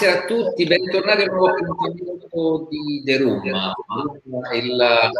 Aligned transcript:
Buonasera, 0.00 0.24
a 0.24 0.26
tutti, 0.26 0.64
bentornati 0.64 1.22
a 1.24 1.26
nuovo 1.26 1.48
appuntamento 1.48 2.68
di 2.70 3.02
The 3.04 3.18
Room. 3.18 3.42
Il, 4.54 5.10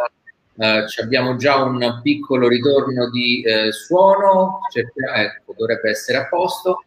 uh, 0.55 1.03
abbiamo 1.03 1.35
già 1.35 1.61
un 1.61 1.99
piccolo 2.01 2.47
ritorno 2.47 3.07
di 3.11 3.43
uh, 3.45 3.69
suono, 3.69 4.61
ecco, 4.73 5.53
dovrebbe 5.55 5.91
essere 5.91 6.17
a 6.17 6.27
posto. 6.27 6.79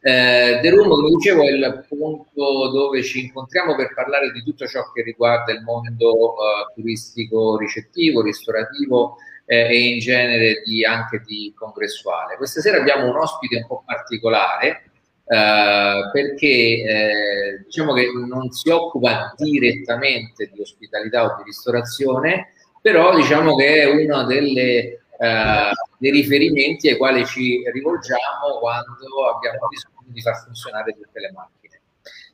Uh, 0.00 0.62
The 0.62 0.70
Room, 0.70 0.88
come 0.88 1.10
dicevo, 1.10 1.42
è 1.42 1.50
il 1.50 1.84
punto 1.86 2.70
dove 2.70 3.02
ci 3.02 3.26
incontriamo 3.26 3.76
per 3.76 3.92
parlare 3.92 4.32
di 4.32 4.42
tutto 4.42 4.66
ciò 4.66 4.90
che 4.90 5.02
riguarda 5.02 5.52
il 5.52 5.60
mondo 5.60 6.34
turistico 6.74 7.58
ricettivo, 7.58 8.22
ristorativo 8.22 9.16
e 9.44 9.90
in 9.90 9.98
genere 9.98 10.62
di, 10.64 10.86
anche 10.86 11.22
di 11.26 11.52
congressuale. 11.54 12.36
Questa 12.36 12.62
sera 12.62 12.78
abbiamo 12.78 13.10
un 13.10 13.18
ospite 13.18 13.56
un 13.56 13.66
po' 13.66 13.82
particolare, 13.84 14.84
Uh, 15.24 16.10
perché 16.10 16.46
eh, 16.46 17.62
diciamo 17.64 17.94
che 17.94 18.06
non 18.28 18.50
si 18.50 18.68
occupa 18.68 19.32
direttamente 19.36 20.50
di 20.52 20.60
ospitalità 20.60 21.24
o 21.24 21.36
di 21.38 21.44
ristorazione, 21.44 22.52
però 22.82 23.14
diciamo 23.14 23.54
che 23.54 23.82
è 23.82 23.84
uno 23.86 24.24
delle, 24.24 25.00
uh, 25.16 25.72
dei 25.98 26.10
riferimenti 26.10 26.88
ai 26.88 26.96
quali 26.96 27.24
ci 27.24 27.62
rivolgiamo 27.72 28.58
quando 28.60 29.28
abbiamo 29.32 29.68
bisogno 29.68 30.12
di 30.12 30.20
far 30.20 30.42
funzionare 30.44 30.92
tutte 30.92 31.20
le 31.20 31.32
macchine. 31.32 31.80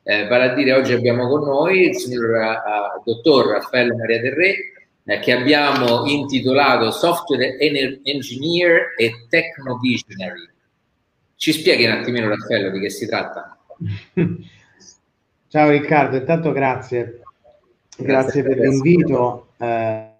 Eh, 0.03 0.27
vale 0.27 0.45
a 0.45 0.55
dire, 0.55 0.73
oggi 0.73 0.95
abbiamo 0.95 1.29
con 1.29 1.43
noi 1.43 1.89
il 1.89 1.97
signor 1.97 2.31
uh, 2.31 3.03
dottor 3.05 3.49
Raffaello 3.49 3.95
Maria 3.95 4.21
Del 4.23 4.33
Re, 4.33 4.55
eh, 5.05 5.19
che 5.21 5.33
abbiamo 5.33 6.07
intitolato 6.07 6.91
Software 6.91 7.59
Engineer 7.59 8.95
e 8.97 9.27
Techno 9.29 9.77
Visionary 9.79 10.49
ci 11.39 11.53
spieghi 11.53 11.85
un 11.85 11.93
attimino, 11.93 12.29
Raffaello, 12.29 12.69
di 12.71 12.81
che 12.81 12.91
si 12.91 13.07
tratta? 13.07 13.57
Ciao 15.47 15.71
Riccardo, 15.71 16.17
intanto 16.17 16.51
grazie. 16.51 17.21
Grazie, 17.97 18.43
grazie 18.43 18.43
per 18.43 18.59
l'invito. 18.59 19.47
Eh, 19.57 20.11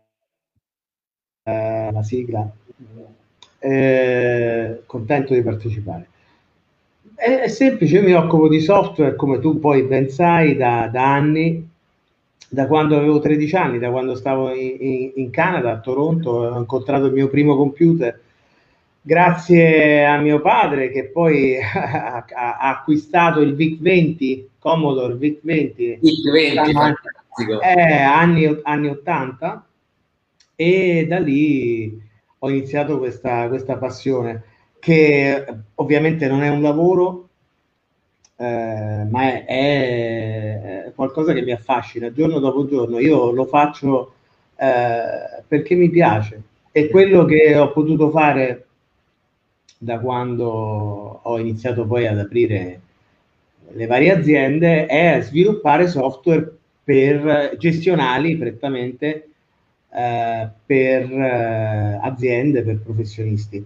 eh, 1.43 1.91
la 1.93 2.03
sigla. 2.05 2.49
Eh, 3.59 4.83
contento 4.87 5.35
di 5.35 5.43
partecipare. 5.43 6.07
È, 7.17 7.41
è, 7.41 7.49
semplice, 7.49 7.97
io 7.97 8.05
mi 8.05 8.13
occupo 8.13 8.49
di 8.49 8.61
software, 8.61 9.17
come 9.17 9.41
tu 9.41 9.59
poi 9.59 9.83
ben 9.83 10.09
sai, 10.11 10.55
da, 10.55 10.87
da 10.87 11.15
anni, 11.15 11.69
da 12.49 12.69
quando 12.69 12.97
avevo 12.97 13.19
13 13.19 13.57
anni, 13.57 13.79
da 13.81 13.91
quando 13.91 14.15
stavo 14.15 14.55
in, 14.55 14.77
in, 14.79 15.13
in 15.17 15.31
Canada, 15.31 15.73
a 15.73 15.81
Toronto, 15.81 16.31
ho 16.31 16.59
incontrato 16.59 17.07
il 17.07 17.13
mio 17.13 17.29
primo 17.29 17.57
computer 17.57 18.27
grazie 19.09 20.05
a 20.05 20.19
mio 20.19 20.39
padre 20.43 20.91
che 20.91 21.07
poi 21.07 21.57
ha, 21.59 22.27
ha 22.29 22.59
acquistato 22.59 23.41
il 23.41 23.55
VIC-20, 23.55 24.45
Commodore 24.59 25.15
VIC-20, 25.15 25.99
VIC-20 25.99 26.95
eh, 27.63 28.03
anni, 28.03 28.61
anni 28.65 28.89
80 28.89 29.67
e 30.55 31.07
da 31.09 31.19
lì 31.21 31.99
ho 32.41 32.51
iniziato 32.51 32.99
questa, 32.99 33.49
questa 33.49 33.79
passione 33.79 34.43
che 34.79 35.47
ovviamente 35.77 36.29
non 36.29 36.43
è 36.43 36.51
un 36.51 36.61
lavoro 36.61 37.29
eh, 38.37 39.07
ma 39.09 39.23
è, 39.23 39.45
è, 39.47 40.93
qualcosa 40.95 41.33
che 41.33 41.41
mi 41.41 41.53
affascina. 41.53 42.13
Giorno 42.13 42.41
dopo 42.41 42.67
giorno 42.67 42.99
io 42.99 43.31
lo 43.31 43.47
faccio 43.47 44.13
eh, 44.55 45.43
perché 45.49 45.75
mi 45.75 45.89
piace. 45.89 46.43
E 46.71 46.91
quello 46.91 47.25
che 47.25 47.57
ho 47.57 47.73
potuto 47.73 48.11
fare 48.11 48.68
da 49.79 50.01
quando 50.01 51.21
ho 51.23 51.39
iniziato 51.39 51.87
poi 51.87 52.07
ad 52.07 52.19
aprire 52.19 52.81
le 53.71 53.87
varie 53.87 54.13
aziende 54.13 54.87
è 54.87 55.21
sviluppare 55.23 55.87
software 55.87 56.57
per 56.83 57.57
gestionali 57.59 58.37
prettamente 58.37 59.29
eh, 59.91 60.49
per 60.65 61.13
eh, 61.13 61.99
aziende, 62.03 62.63
per 62.63 62.81
professionisti. 62.81 63.65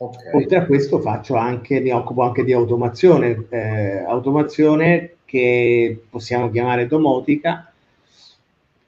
Okay. 0.00 0.32
Oltre 0.32 0.58
a 0.58 0.66
questo 0.66 1.00
faccio 1.00 1.34
anche, 1.34 1.80
mi 1.80 1.90
occupo 1.90 2.22
anche 2.22 2.44
di 2.44 2.52
automazione, 2.52 3.46
eh, 3.48 4.04
automazione 4.06 5.14
che 5.24 6.04
possiamo 6.08 6.50
chiamare 6.50 6.86
domotica, 6.86 7.72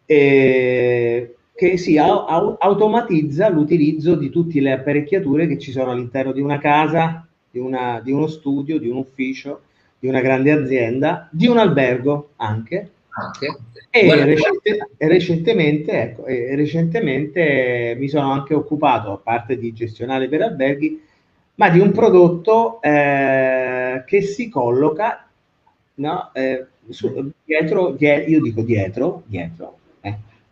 e 0.07 1.37
che 1.61 1.77
si 1.77 1.99
au- 1.99 2.57
automatizza 2.59 3.51
l'utilizzo 3.51 4.15
di 4.15 4.31
tutte 4.31 4.59
le 4.63 4.73
apparecchiature 4.73 5.47
che 5.47 5.59
ci 5.59 5.73
sono 5.73 5.91
all'interno 5.91 6.33
di 6.33 6.41
una 6.41 6.57
casa, 6.57 7.29
di, 7.51 7.59
una, 7.59 8.01
di 8.03 8.13
uno 8.13 8.29
studio, 8.29 8.79
di 8.79 8.89
un 8.89 8.97
ufficio, 8.97 9.65
di 9.99 10.09
una 10.09 10.23
grande 10.23 10.53
azienda, 10.53 11.29
di 11.31 11.49
un 11.49 11.59
albergo 11.59 12.31
anche. 12.37 12.91
anche. 13.11 13.59
E, 13.91 14.25
recente, 14.25 14.89
e, 14.97 15.07
recentemente, 15.09 15.93
ecco, 15.93 16.25
e 16.25 16.57
recentemente 16.57 17.95
mi 17.99 18.09
sono 18.09 18.33
anche 18.33 18.55
occupato, 18.55 19.13
a 19.13 19.19
parte 19.19 19.59
di 19.59 19.75
gestionale 19.75 20.29
per 20.29 20.41
alberghi, 20.41 20.99
ma 21.57 21.69
di 21.69 21.79
un 21.79 21.93
prodotto 21.93 22.81
eh, 22.81 24.03
che 24.07 24.23
si 24.23 24.49
colloca 24.49 25.29
no, 25.97 26.31
eh, 26.33 26.65
su, 26.89 27.31
dietro, 27.45 27.91
dietro, 27.91 28.31
io 28.31 28.41
dico 28.41 28.63
dietro, 28.63 29.25
dietro, 29.27 29.80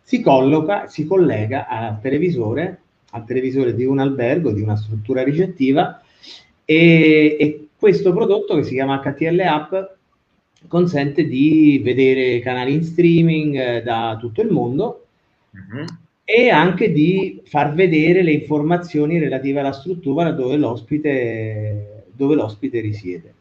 si 0.08 0.22
colloca, 0.22 0.86
si 0.86 1.04
collega 1.04 1.68
al 1.68 2.00
televisore, 2.00 2.80
al 3.10 3.26
televisore 3.26 3.74
di 3.74 3.84
un 3.84 3.98
albergo, 3.98 4.52
di 4.52 4.62
una 4.62 4.74
struttura 4.74 5.22
ricettiva 5.22 6.00
e, 6.64 7.36
e 7.38 7.68
questo 7.76 8.14
prodotto 8.14 8.54
che 8.54 8.62
si 8.62 8.72
chiama 8.72 9.02
HTL 9.02 9.38
App 9.40 9.74
consente 10.66 11.26
di 11.26 11.82
vedere 11.84 12.40
canali 12.40 12.72
in 12.72 12.84
streaming 12.84 13.54
eh, 13.54 13.82
da 13.82 14.16
tutto 14.18 14.40
il 14.40 14.50
mondo 14.50 15.08
mm-hmm. 15.54 15.86
e 16.24 16.48
anche 16.48 16.90
di 16.90 17.42
far 17.44 17.74
vedere 17.74 18.22
le 18.22 18.32
informazioni 18.32 19.18
relative 19.18 19.60
alla 19.60 19.72
struttura 19.72 20.30
dove 20.30 20.56
l'ospite, 20.56 22.04
dove 22.12 22.34
l'ospite 22.34 22.80
risiede. 22.80 23.34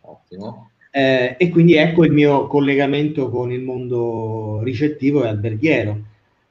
Ottimo. 0.00 0.69
Eh, 0.92 1.36
e 1.38 1.48
quindi 1.50 1.74
ecco 1.74 2.04
il 2.04 2.12
mio 2.12 2.46
collegamento 2.48 3.30
con 3.30 3.52
il 3.52 3.62
mondo 3.62 4.60
ricettivo 4.62 5.24
e 5.24 5.28
alberghiero, 5.28 5.98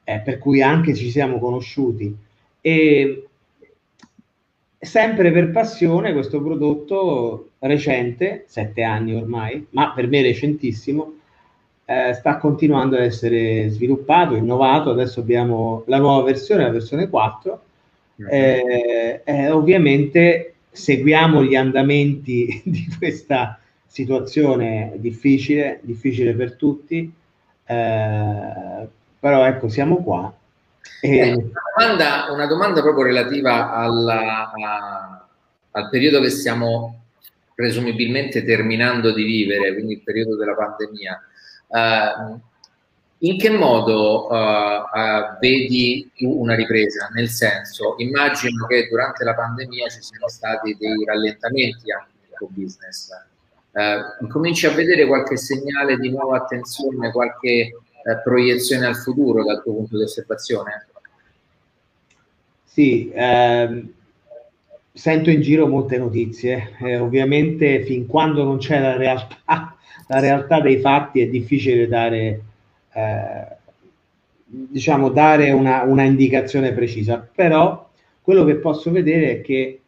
eh, 0.04 0.20
per 0.20 0.38
cui 0.38 0.62
anche 0.62 0.94
ci 0.94 1.10
siamo 1.10 1.38
conosciuti. 1.38 2.16
E 2.60 3.26
sempre 4.78 5.30
per 5.30 5.50
passione 5.50 6.12
questo 6.12 6.42
prodotto 6.42 7.50
recente, 7.60 8.44
sette 8.46 8.82
anni 8.82 9.14
ormai, 9.14 9.66
ma 9.70 9.92
per 9.92 10.08
me 10.08 10.22
recentissimo, 10.22 11.14
eh, 11.84 12.14
sta 12.14 12.38
continuando 12.38 12.96
ad 12.96 13.02
essere 13.02 13.68
sviluppato, 13.68 14.36
innovato. 14.36 14.90
Adesso 14.90 15.20
abbiamo 15.20 15.82
la 15.86 15.98
nuova 15.98 16.22
versione, 16.22 16.62
la 16.62 16.70
versione 16.70 17.08
4. 17.08 17.62
Eh, 18.28 19.22
eh, 19.24 19.50
ovviamente 19.50 20.54
seguiamo 20.70 21.42
gli 21.42 21.54
andamenti 21.54 22.60
di 22.64 22.86
questa 22.98 23.59
situazione 23.90 24.92
difficile, 24.96 25.80
difficile 25.82 26.32
per 26.34 26.54
tutti, 26.54 27.12
eh, 27.64 28.88
però 29.18 29.44
ecco, 29.46 29.68
siamo 29.68 29.96
qua. 29.96 30.32
Eh, 31.00 31.32
una, 31.32 31.60
domanda, 31.74 32.32
una, 32.32 32.46
domanda, 32.46 32.82
proprio 32.82 33.04
relativa 33.04 33.72
alla, 33.72 34.52
a, 34.52 35.26
al 35.72 35.88
periodo 35.90 36.20
che 36.20 36.30
stiamo 36.30 37.02
presumibilmente 37.52 38.44
terminando 38.44 39.12
di 39.12 39.24
vivere, 39.24 39.74
quindi 39.74 39.94
il 39.94 40.02
periodo 40.02 40.36
della 40.36 40.54
pandemia. 40.54 41.22
Uh, 41.66 42.40
in 43.22 43.38
che 43.38 43.50
modo 43.50 44.28
uh, 44.28 44.34
uh, 44.34 45.38
vedi 45.40 46.10
una 46.20 46.54
ripresa? 46.54 47.08
Nel 47.12 47.28
senso, 47.28 47.96
immagino 47.98 48.66
che 48.66 48.88
durante 48.88 49.24
la 49.24 49.34
pandemia 49.34 49.88
ci 49.88 50.00
siano 50.00 50.28
stati 50.28 50.76
dei 50.78 51.04
rallentamenti 51.04 51.92
anche 51.92 52.12
nel 52.22 52.48
business 52.50 53.10
eh, 53.72 54.28
cominci 54.28 54.66
a 54.66 54.72
vedere 54.72 55.06
qualche 55.06 55.36
segnale 55.36 55.96
di 55.96 56.10
nuova 56.10 56.38
attenzione, 56.38 57.12
qualche 57.12 57.48
eh, 57.48 57.72
proiezione 58.24 58.86
al 58.86 58.96
futuro 58.96 59.44
dal 59.44 59.62
tuo 59.62 59.74
punto 59.74 59.96
di 59.96 60.02
osservazione? 60.02 60.86
Sì, 62.64 63.10
ehm, 63.12 63.92
sento 64.92 65.30
in 65.30 65.40
giro 65.40 65.66
molte 65.66 65.98
notizie. 65.98 66.76
Eh, 66.80 66.98
ovviamente 66.98 67.84
fin 67.84 68.06
quando 68.06 68.44
non 68.44 68.58
c'è 68.58 68.80
la 68.80 68.96
realtà, 68.96 69.76
la 70.08 70.18
realtà 70.18 70.60
dei 70.60 70.78
fatti 70.78 71.20
è 71.20 71.28
difficile 71.28 71.86
dare, 71.88 72.42
eh, 72.92 73.46
diciamo, 74.44 75.10
dare 75.10 75.50
una, 75.50 75.82
una, 75.82 76.02
indicazione 76.02 76.72
precisa, 76.72 77.28
però 77.34 77.88
quello 78.22 78.44
che 78.44 78.56
posso 78.56 78.90
vedere 78.90 79.30
è 79.32 79.40
che 79.40 79.80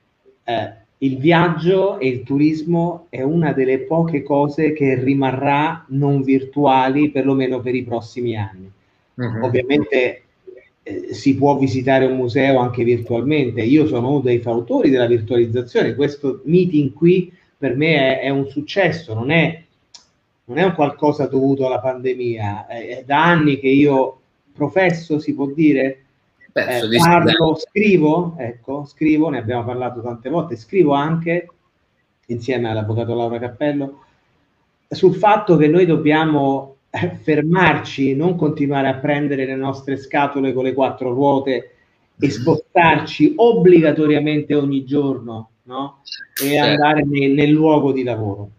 eh, 0.45 0.73
il 1.03 1.19
viaggio 1.19 1.99
e 1.99 2.09
il 2.09 2.23
turismo 2.23 3.07
è 3.09 3.23
una 3.23 3.53
delle 3.53 3.81
poche 3.81 4.23
cose 4.23 4.73
che 4.73 4.95
rimarrà 4.95 5.85
non 5.89 6.23
virtuali 6.23 7.11
perlomeno 7.11 7.61
per 7.61 7.75
i 7.75 7.83
prossimi 7.83 8.37
anni. 8.37 8.71
Uh-huh. 9.15 9.45
Ovviamente 9.45 10.23
eh, 10.83 11.13
si 11.13 11.37
può 11.37 11.59
visitare 11.59 12.07
un 12.07 12.17
museo 12.17 12.61
anche 12.61 12.85
virtualmente. 12.85 13.63
Io 13.63 13.87
sono 13.87 14.11
uno 14.11 14.21
dei 14.21 14.39
fautori 14.39 14.91
della 14.91 15.07
virtualizzazione. 15.07 15.97
Questo 15.97 16.41
meeting 16.45 16.93
qui 16.93 17.33
per 17.59 17.77
me 17.77 18.19
è, 18.19 18.21
è 18.21 18.29
un 18.29 18.49
successo, 18.49 19.13
non 19.13 19.31
è 19.31 19.61
non 20.45 20.59
è 20.59 20.65
un 20.65 20.75
qualcosa 20.75 21.27
dovuto 21.27 21.67
alla 21.67 21.79
pandemia, 21.79 22.67
è 22.67 23.05
da 23.07 23.25
anni 23.25 23.59
che 23.59 23.69
io 23.69 24.21
professo, 24.53 25.19
si 25.19 25.35
può 25.35 25.47
dire, 25.47 26.02
eh, 26.53 26.99
parlo, 26.99 27.57
scrivo, 27.57 28.35
ecco, 28.39 28.85
scrivo, 28.85 29.29
ne 29.29 29.39
abbiamo 29.39 29.65
parlato 29.65 30.01
tante 30.03 30.29
volte, 30.29 30.57
scrivo 30.57 30.93
anche 30.93 31.49
insieme 32.27 32.71
all'avvocato 32.71 33.15
Laura 33.15 33.39
Cappello 33.39 34.01
sul 34.93 35.15
fatto 35.15 35.57
che 35.57 35.69
noi 35.69 35.87
dobbiamo 35.87 36.77
eh, 36.91 37.17
fermarci, 37.17 38.15
non 38.15 38.37
continuare 38.37 38.89
a 38.89 38.95
prendere 38.95 39.47
le 39.47 39.57
nostre 39.57 39.97
scatole 39.97 40.53
con 40.53 40.65
le 40.65 40.75
quattro 40.75 41.13
ruote 41.13 41.71
e 42.19 42.31
spostarci 42.31 43.35
obbligatoriamente 43.37 44.55
ogni 44.55 44.85
giorno 44.85 45.51
no? 45.65 46.03
e 46.41 46.49
certo. 46.49 46.69
andare 46.69 47.05
nel, 47.05 47.33
nel 47.33 47.51
luogo 47.51 47.93
di 47.93 48.03
lavoro. 48.03 48.51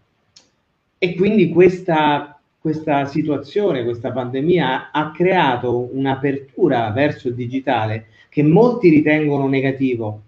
E 0.98 1.16
quindi 1.16 1.50
questa, 1.50 2.32
questa 2.63 3.07
situazione, 3.07 3.83
questa 3.83 4.13
pandemia 4.13 4.92
ha 4.92 5.12
creato 5.12 5.89
un'apertura 5.92 6.92
verso 6.92 7.27
il 7.27 7.36
digitale 7.36 8.06
che 8.30 8.42
molti 8.42 8.88
ritengono 8.88 9.50
negativo, 9.50 10.21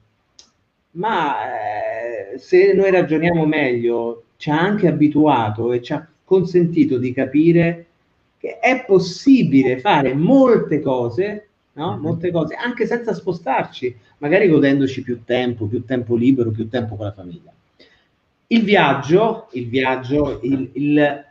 ma 0.92 2.34
eh, 2.34 2.38
se 2.38 2.74
noi 2.74 2.92
ragioniamo 2.92 3.46
meglio, 3.46 4.24
ci 4.36 4.50
ha 4.50 4.60
anche 4.60 4.90
abituato 4.90 5.72
e 5.72 5.82
ci 5.82 5.94
ha 5.94 6.06
consentito 6.26 6.98
di 6.98 7.14
capire 7.14 7.86
che 8.38 8.60
è 8.60 8.84
possibile 8.86 9.80
fare 9.80 10.14
molte 10.14 10.82
cose, 10.82 11.48
no? 11.72 11.92
Mm-hmm. 11.92 12.02
molte 12.02 12.32
cose 12.32 12.56
anche 12.56 12.86
senza 12.86 13.14
spostarci, 13.14 13.96
magari 14.18 14.50
godendoci 14.50 15.04
più 15.04 15.24
tempo, 15.24 15.68
più 15.68 15.86
tempo 15.86 16.18
libero, 16.18 16.52
più 16.52 16.68
tempo 16.68 16.98
con 16.98 17.06
la 17.06 17.14
famiglia. 17.14 17.54
Il 18.48 18.64
viaggio, 18.64 19.48
il, 19.54 19.70
viaggio, 19.70 20.42
il, 20.44 20.70
il, 20.74 21.26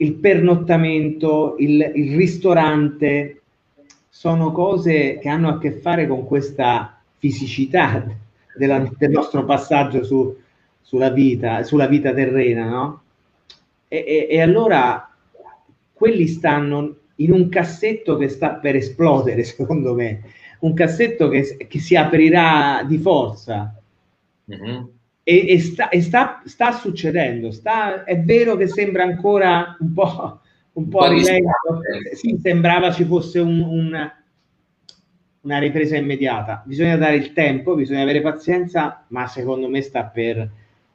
il 0.00 0.14
pernottamento, 0.14 1.56
il, 1.58 1.92
il 1.94 2.16
ristorante, 2.16 3.42
sono 4.08 4.52
cose 4.52 5.18
che 5.18 5.28
hanno 5.28 5.48
a 5.48 5.58
che 5.58 5.72
fare 5.72 6.06
con 6.06 6.24
questa 6.24 7.00
fisicità 7.18 8.06
della, 8.56 8.88
del 8.96 9.10
nostro 9.10 9.44
passaggio 9.44 10.04
su, 10.04 10.36
sulla, 10.80 11.10
vita, 11.10 11.62
sulla 11.62 11.86
vita 11.86 12.12
terrena, 12.12 12.68
no? 12.68 13.02
E, 13.88 14.04
e, 14.06 14.26
e, 14.30 14.40
allora 14.40 15.10
quelli 15.92 16.26
stanno 16.26 16.96
in 17.16 17.32
un 17.32 17.48
cassetto 17.48 18.16
che 18.16 18.28
sta 18.28 18.54
per 18.54 18.76
esplodere, 18.76 19.42
secondo 19.44 19.94
me, 19.94 20.22
un 20.60 20.74
cassetto 20.74 21.28
che, 21.28 21.56
che 21.68 21.78
si 21.78 21.96
aprirà 21.96 22.84
di 22.86 22.98
forza. 22.98 23.74
Mm-hmm 24.50 24.96
e, 25.28 25.44
e, 25.46 25.58
sta, 25.58 25.90
e 25.90 26.00
sta, 26.00 26.40
sta, 26.46 26.72
succedendo, 26.72 27.50
sta, 27.50 28.04
è 28.04 28.18
vero 28.18 28.56
che 28.56 28.66
sembra 28.66 29.02
ancora 29.02 29.76
un 29.78 29.92
po', 29.92 30.40
un 30.72 30.88
po' 30.88 31.00
a 31.00 31.08
rilento, 31.08 31.82
sì, 32.14 32.38
sembrava 32.40 32.90
ci 32.92 33.04
fosse 33.04 33.38
un, 33.38 33.60
un, 33.60 34.10
una 35.42 35.58
ripresa 35.58 35.98
immediata, 35.98 36.62
bisogna 36.64 36.96
dare 36.96 37.16
il 37.16 37.34
tempo, 37.34 37.74
bisogna 37.74 38.00
avere 38.00 38.22
pazienza, 38.22 39.04
ma 39.08 39.26
secondo 39.26 39.68
me 39.68 39.82
sta 39.82 40.04
per 40.04 40.50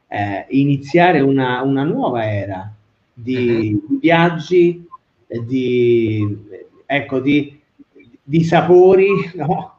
eh, 0.07 0.45
iniziare 0.49 1.19
una, 1.19 1.61
una, 1.61 1.83
nuova 1.83 2.27
era 2.27 2.73
di, 3.13 3.79
uh-huh. 3.87 3.99
viaggi, 3.99 4.83
di, 5.27 6.37
ecco, 6.87 7.19
di, 7.19 7.61
di 8.23 8.43
sapori, 8.43 9.09
no? 9.37 9.72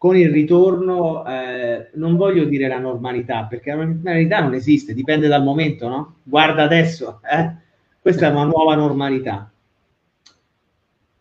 Con 0.00 0.16
il 0.16 0.30
ritorno, 0.30 1.26
eh, 1.26 1.90
non 1.96 2.16
voglio 2.16 2.46
dire 2.46 2.68
la 2.68 2.78
normalità, 2.78 3.44
perché 3.44 3.68
la 3.74 3.84
normalità 3.84 4.40
non 4.40 4.54
esiste, 4.54 4.94
dipende 4.94 5.28
dal 5.28 5.42
momento, 5.42 5.88
no? 5.88 6.14
Guarda 6.22 6.62
adesso, 6.62 7.20
eh? 7.30 7.54
questa 8.00 8.28
è 8.28 8.30
una 8.30 8.44
nuova 8.44 8.74
normalità. 8.76 9.52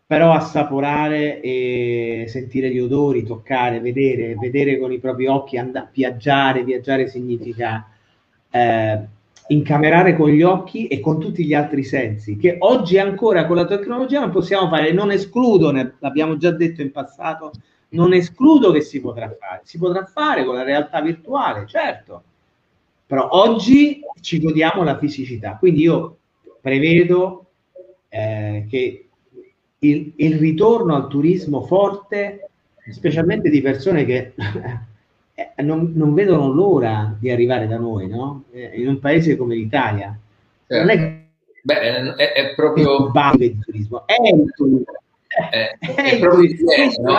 Però 0.05 0.31
assaporare 0.31 1.41
e 1.41 2.23
sentire 2.29 2.71
gli 2.71 2.79
odori, 2.79 3.23
toccare, 3.23 3.81
vedere, 3.81 4.35
vedere 4.35 4.79
con 4.79 4.93
i 4.93 4.99
propri 4.99 5.27
occhi, 5.27 5.57
and- 5.57 5.89
viaggiare, 5.91 6.63
viaggiare 6.63 7.09
significa 7.09 7.85
eh, 8.49 8.99
incamerare 9.47 10.15
con 10.15 10.29
gli 10.29 10.41
occhi 10.41 10.87
e 10.87 11.01
con 11.01 11.19
tutti 11.19 11.43
gli 11.43 11.53
altri 11.53 11.83
sensi, 11.83 12.37
che 12.37 12.55
oggi 12.59 12.97
ancora 12.97 13.45
con 13.45 13.57
la 13.57 13.65
tecnologia 13.65 14.21
non 14.21 14.31
possiamo 14.31 14.69
fare, 14.69 14.93
non 14.93 15.11
escludo, 15.11 15.69
ne, 15.69 15.95
l'abbiamo 15.99 16.37
già 16.37 16.51
detto 16.51 16.81
in 16.81 16.93
passato, 16.93 17.51
non 17.89 18.13
escludo 18.13 18.71
che 18.71 18.81
si 18.81 19.01
potrà 19.01 19.35
fare, 19.39 19.61
si 19.63 19.77
potrà 19.77 20.05
fare 20.05 20.43
con 20.43 20.55
la 20.55 20.63
realtà 20.63 21.01
virtuale, 21.01 21.65
certo, 21.65 22.23
però 23.05 23.29
oggi 23.31 24.01
ci 24.21 24.39
godiamo 24.39 24.83
la 24.83 24.97
fisicità, 24.97 25.57
quindi 25.57 25.81
io 25.81 26.17
prevedo 26.61 27.45
eh, 28.09 28.65
che 28.69 29.07
il, 29.79 30.13
il, 30.15 30.37
ritorno 30.37 30.95
al 30.95 31.07
turismo 31.07 31.61
forte, 31.61 32.49
specialmente 32.91 33.49
di 33.49 33.61
persone 33.61 34.05
che 34.05 34.33
eh, 35.33 35.61
non, 35.63 35.93
non, 35.95 36.13
vedono 36.13 36.51
l'ora 36.51 37.15
di 37.17 37.31
arrivare 37.31 37.67
da 37.67 37.77
noi, 37.77 38.07
no? 38.07 38.43
Eh, 38.51 38.81
in 38.81 38.87
un 38.87 38.99
paese 38.99 39.37
come 39.37 39.55
l'Italia. 39.55 40.17
Certo. 40.67 40.85
Non 40.85 40.95
è 40.95 41.19
Beh, 41.61 42.15
è, 42.15 42.31
è 42.33 42.55
proprio 42.55 43.11
il 43.11 43.59
turismo, 43.59 44.07
è 44.07 44.15
il 44.33 44.51
turismo 44.55 44.83
eh, 45.51 45.77
è, 45.79 46.19
proprio 46.19 46.47
di 46.47 46.63
ieri, 46.63 46.95
no? 47.01 47.17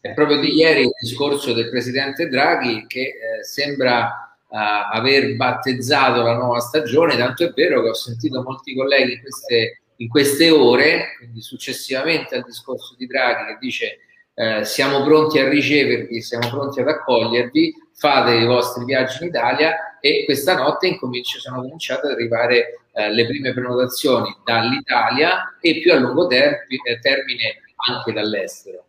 è 0.00 0.14
proprio 0.14 0.38
di 0.38 0.54
ieri 0.54 0.82
il 0.82 0.92
discorso 1.00 1.52
del 1.52 1.68
presidente 1.68 2.28
Draghi 2.28 2.86
che 2.86 3.00
eh, 3.00 3.44
sembra 3.44 4.36
uh, 4.48 4.56
aver 4.92 5.34
battezzato 5.34 6.22
la 6.22 6.36
nuova 6.36 6.60
stagione, 6.60 7.16
tanto 7.16 7.44
è 7.44 7.52
vero 7.52 7.82
che 7.82 7.88
ho 7.88 7.94
sentito 7.94 8.42
molti 8.42 8.74
colleghi 8.74 9.14
in 9.14 9.20
queste, 9.20 9.80
in 9.96 10.08
queste 10.08 10.50
ore, 10.50 11.16
quindi 11.18 11.40
successivamente 11.40 12.36
al 12.36 12.44
discorso 12.44 12.94
di 12.96 13.06
Draghi 13.06 13.46
che 13.46 13.58
dice 13.60 13.98
eh, 14.38 14.64
siamo 14.64 15.02
pronti 15.02 15.38
a 15.38 15.48
ricevervi, 15.48 16.20
siamo 16.20 16.48
pronti 16.48 16.80
ad 16.80 16.88
accogliervi, 16.88 17.74
fate 17.94 18.34
i 18.34 18.44
vostri 18.44 18.84
viaggi 18.84 19.22
in 19.22 19.28
Italia 19.28 19.76
e 20.06 20.24
questa 20.24 20.54
notte 20.54 20.86
incominci, 20.86 21.38
sono 21.40 21.60
cominciate 21.60 22.06
ad 22.06 22.12
arrivare 22.12 22.80
eh, 22.92 23.12
le 23.12 23.26
prime 23.26 23.52
prenotazioni 23.52 24.34
dall'Italia 24.44 25.56
e 25.60 25.80
più 25.80 25.92
a 25.92 25.96
lungo 25.96 26.26
termine, 26.28 26.82
eh, 26.84 26.98
termine 27.00 27.60
anche 27.88 28.12
dall'estero. 28.12 28.84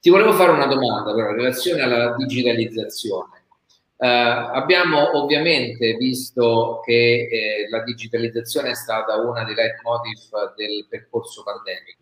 Ti 0.00 0.10
volevo 0.10 0.32
fare 0.32 0.50
una 0.50 0.66
domanda 0.66 1.14
però 1.14 1.30
in 1.30 1.36
relazione 1.36 1.82
alla 1.82 2.14
digitalizzazione. 2.16 3.42
Eh, 3.98 4.08
abbiamo 4.08 5.16
ovviamente 5.16 5.94
visto 5.94 6.80
che 6.84 7.28
eh, 7.30 7.68
la 7.68 7.82
digitalizzazione 7.84 8.70
è 8.70 8.74
stata 8.74 9.16
una 9.16 9.44
dei 9.44 9.54
leitmotiv 9.54 10.54
del 10.56 10.86
percorso 10.88 11.42
pandemico. 11.44 12.01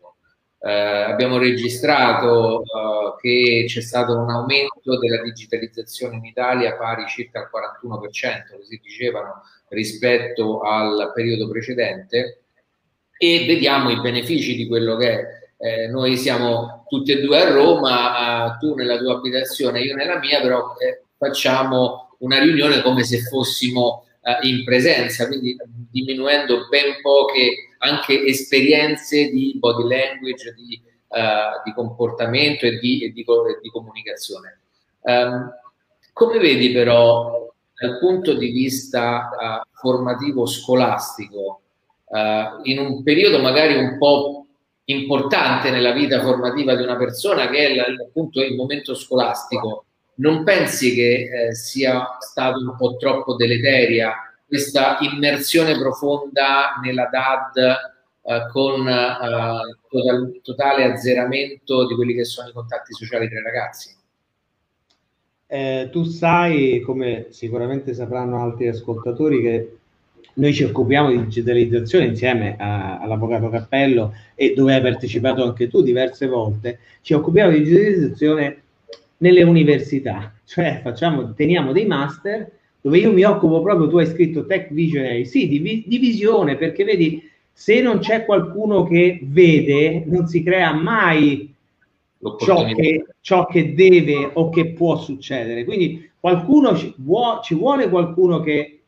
Eh, 0.62 0.70
abbiamo 0.70 1.38
registrato 1.38 2.60
uh, 2.60 3.18
che 3.18 3.64
c'è 3.66 3.80
stato 3.80 4.18
un 4.18 4.28
aumento 4.28 4.98
della 4.98 5.22
digitalizzazione 5.22 6.16
in 6.16 6.24
Italia 6.26 6.76
pari 6.76 7.06
circa 7.08 7.40
al 7.40 7.50
41%, 7.50 8.58
così 8.58 8.78
dicevano 8.82 9.42
rispetto 9.68 10.60
al 10.60 11.12
periodo 11.14 11.48
precedente 11.48 12.42
e 13.16 13.44
vediamo 13.46 13.88
i 13.90 14.00
benefici 14.00 14.54
di 14.54 14.66
quello 14.66 14.96
che 14.96 15.10
è. 15.10 15.26
Eh, 15.56 15.88
noi 15.88 16.16
siamo 16.16 16.84
tutti 16.88 17.12
e 17.12 17.20
due 17.20 17.40
a 17.40 17.50
Roma, 17.50 18.54
eh, 18.54 18.58
tu 18.58 18.74
nella 18.74 18.98
tua 18.98 19.14
abitazione, 19.14 19.80
io 19.80 19.94
nella 19.94 20.18
mia, 20.18 20.40
però 20.40 20.74
eh, 20.78 21.04
facciamo 21.16 22.16
una 22.18 22.38
riunione 22.38 22.82
come 22.82 23.02
se 23.04 23.20
fossimo 23.20 24.06
eh, 24.22 24.46
in 24.48 24.64
presenza, 24.64 25.26
quindi 25.26 25.56
diminuendo 25.90 26.66
ben 26.68 27.00
poche 27.00 27.69
anche 27.82 28.24
esperienze 28.24 29.30
di 29.30 29.56
body 29.58 29.88
language, 29.88 30.54
di, 30.54 30.80
eh, 31.08 31.62
di 31.64 31.72
comportamento 31.72 32.66
e 32.66 32.78
di, 32.78 33.04
e 33.04 33.12
di, 33.12 33.20
e 33.22 33.60
di 33.62 33.70
comunicazione. 33.70 34.60
Um, 35.02 35.50
come 36.12 36.38
vedi 36.38 36.72
però 36.72 37.48
dal 37.74 37.98
punto 37.98 38.34
di 38.34 38.50
vista 38.50 39.30
uh, 39.30 39.68
formativo 39.72 40.44
scolastico, 40.46 41.62
uh, 42.04 42.60
in 42.64 42.78
un 42.78 43.02
periodo 43.02 43.40
magari 43.40 43.76
un 43.76 43.96
po' 43.96 44.46
importante 44.84 45.70
nella 45.70 45.92
vita 45.92 46.20
formativa 46.20 46.74
di 46.74 46.82
una 46.82 46.96
persona 46.96 47.48
che 47.48 47.68
è 47.68 47.78
appunto 47.78 48.42
il 48.42 48.54
momento 48.54 48.94
scolastico, 48.94 49.86
non 50.16 50.44
pensi 50.44 50.94
che 50.94 51.48
eh, 51.48 51.54
sia 51.54 52.18
stato 52.18 52.58
un 52.58 52.76
po' 52.76 52.96
troppo 52.96 53.36
deleteria 53.36 54.14
questa 54.50 54.98
immersione 54.98 55.78
profonda 55.78 56.80
nella 56.82 57.08
DAD 57.08 57.56
eh, 58.22 58.48
con 58.50 58.86
eh, 58.88 59.76
total, 59.88 60.40
totale 60.42 60.82
azzeramento 60.82 61.86
di 61.86 61.94
quelli 61.94 62.14
che 62.14 62.24
sono 62.24 62.48
i 62.48 62.52
contatti 62.52 62.92
sociali 62.92 63.28
tra 63.28 63.38
i 63.38 63.42
ragazzi? 63.44 63.94
Eh, 65.46 65.88
tu 65.92 66.02
sai, 66.02 66.80
come 66.80 67.26
sicuramente 67.30 67.94
sapranno 67.94 68.42
altri 68.42 68.66
ascoltatori, 68.66 69.40
che 69.40 69.76
noi 70.34 70.52
ci 70.52 70.64
occupiamo 70.64 71.10
di 71.10 71.24
digitalizzazione 71.24 72.06
insieme 72.06 72.56
a, 72.58 72.98
all'avvocato 72.98 73.50
Cappello 73.50 74.14
e 74.34 74.52
dove 74.52 74.74
hai 74.74 74.82
partecipato 74.82 75.44
anche 75.44 75.68
tu 75.68 75.80
diverse 75.80 76.26
volte, 76.26 76.80
ci 77.02 77.14
occupiamo 77.14 77.52
di 77.52 77.62
digitalizzazione 77.62 78.62
nelle 79.18 79.44
università, 79.44 80.34
cioè 80.44 80.80
facciamo, 80.82 81.34
teniamo 81.34 81.70
dei 81.70 81.86
master 81.86 82.58
dove 82.80 82.98
io 82.98 83.12
mi 83.12 83.24
occupo 83.24 83.60
proprio, 83.62 83.88
tu 83.88 83.98
hai 83.98 84.06
scritto 84.06 84.46
Tech 84.46 84.72
Visionary, 84.72 85.24
sì, 85.26 85.48
di, 85.48 85.84
di 85.86 85.98
visione, 85.98 86.56
perché 86.56 86.84
vedi, 86.84 87.28
se 87.52 87.80
non 87.80 87.98
c'è 87.98 88.24
qualcuno 88.24 88.84
che 88.84 89.20
vede, 89.22 90.04
non 90.06 90.26
si 90.26 90.42
crea 90.42 90.72
mai 90.72 91.54
ciò 92.38 92.64
che, 92.64 93.06
ciò 93.20 93.46
che, 93.46 93.74
deve 93.74 94.30
o 94.32 94.48
che 94.50 94.72
può 94.72 94.96
succedere. 94.96 95.64
Quindi 95.64 96.10
qualcuno 96.18 96.76
ci, 96.76 96.94
vuo, 96.98 97.40
ci 97.42 97.54
vuole 97.54 97.88
qualcuno 97.88 98.40
che 98.40 98.80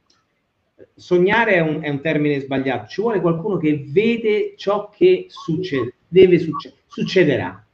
sognare 0.95 1.55
è 1.55 1.61
un, 1.61 1.83
è 1.83 1.89
un, 1.89 2.01
termine 2.01 2.41
sbagliato, 2.41 2.89
ci 2.89 3.01
vuole 3.01 3.21
qualcuno 3.21 3.57
che 3.57 3.85
vede 3.89 4.55
ciò 4.57 4.91
che 4.95 5.27
succede, 5.29 5.95
deve 6.09 6.39
succedere, 6.39 6.81
succederà. 6.87 7.65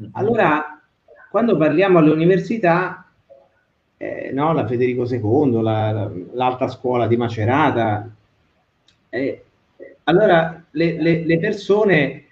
Mm-hmm. 0.00 0.10
Allora, 0.14 0.80
quando 1.30 1.56
parliamo 1.56 1.98
alle 1.98 2.10
università, 2.10 3.01
eh, 4.02 4.30
no, 4.32 4.52
la 4.52 4.66
Federico 4.66 5.04
II, 5.04 5.62
la, 5.62 6.10
l'alta 6.32 6.66
scuola 6.66 7.06
di 7.06 7.16
Macerata, 7.16 8.12
eh, 9.08 9.44
allora 10.04 10.64
le, 10.72 11.00
le, 11.00 11.24
le 11.24 11.38
persone 11.38 12.24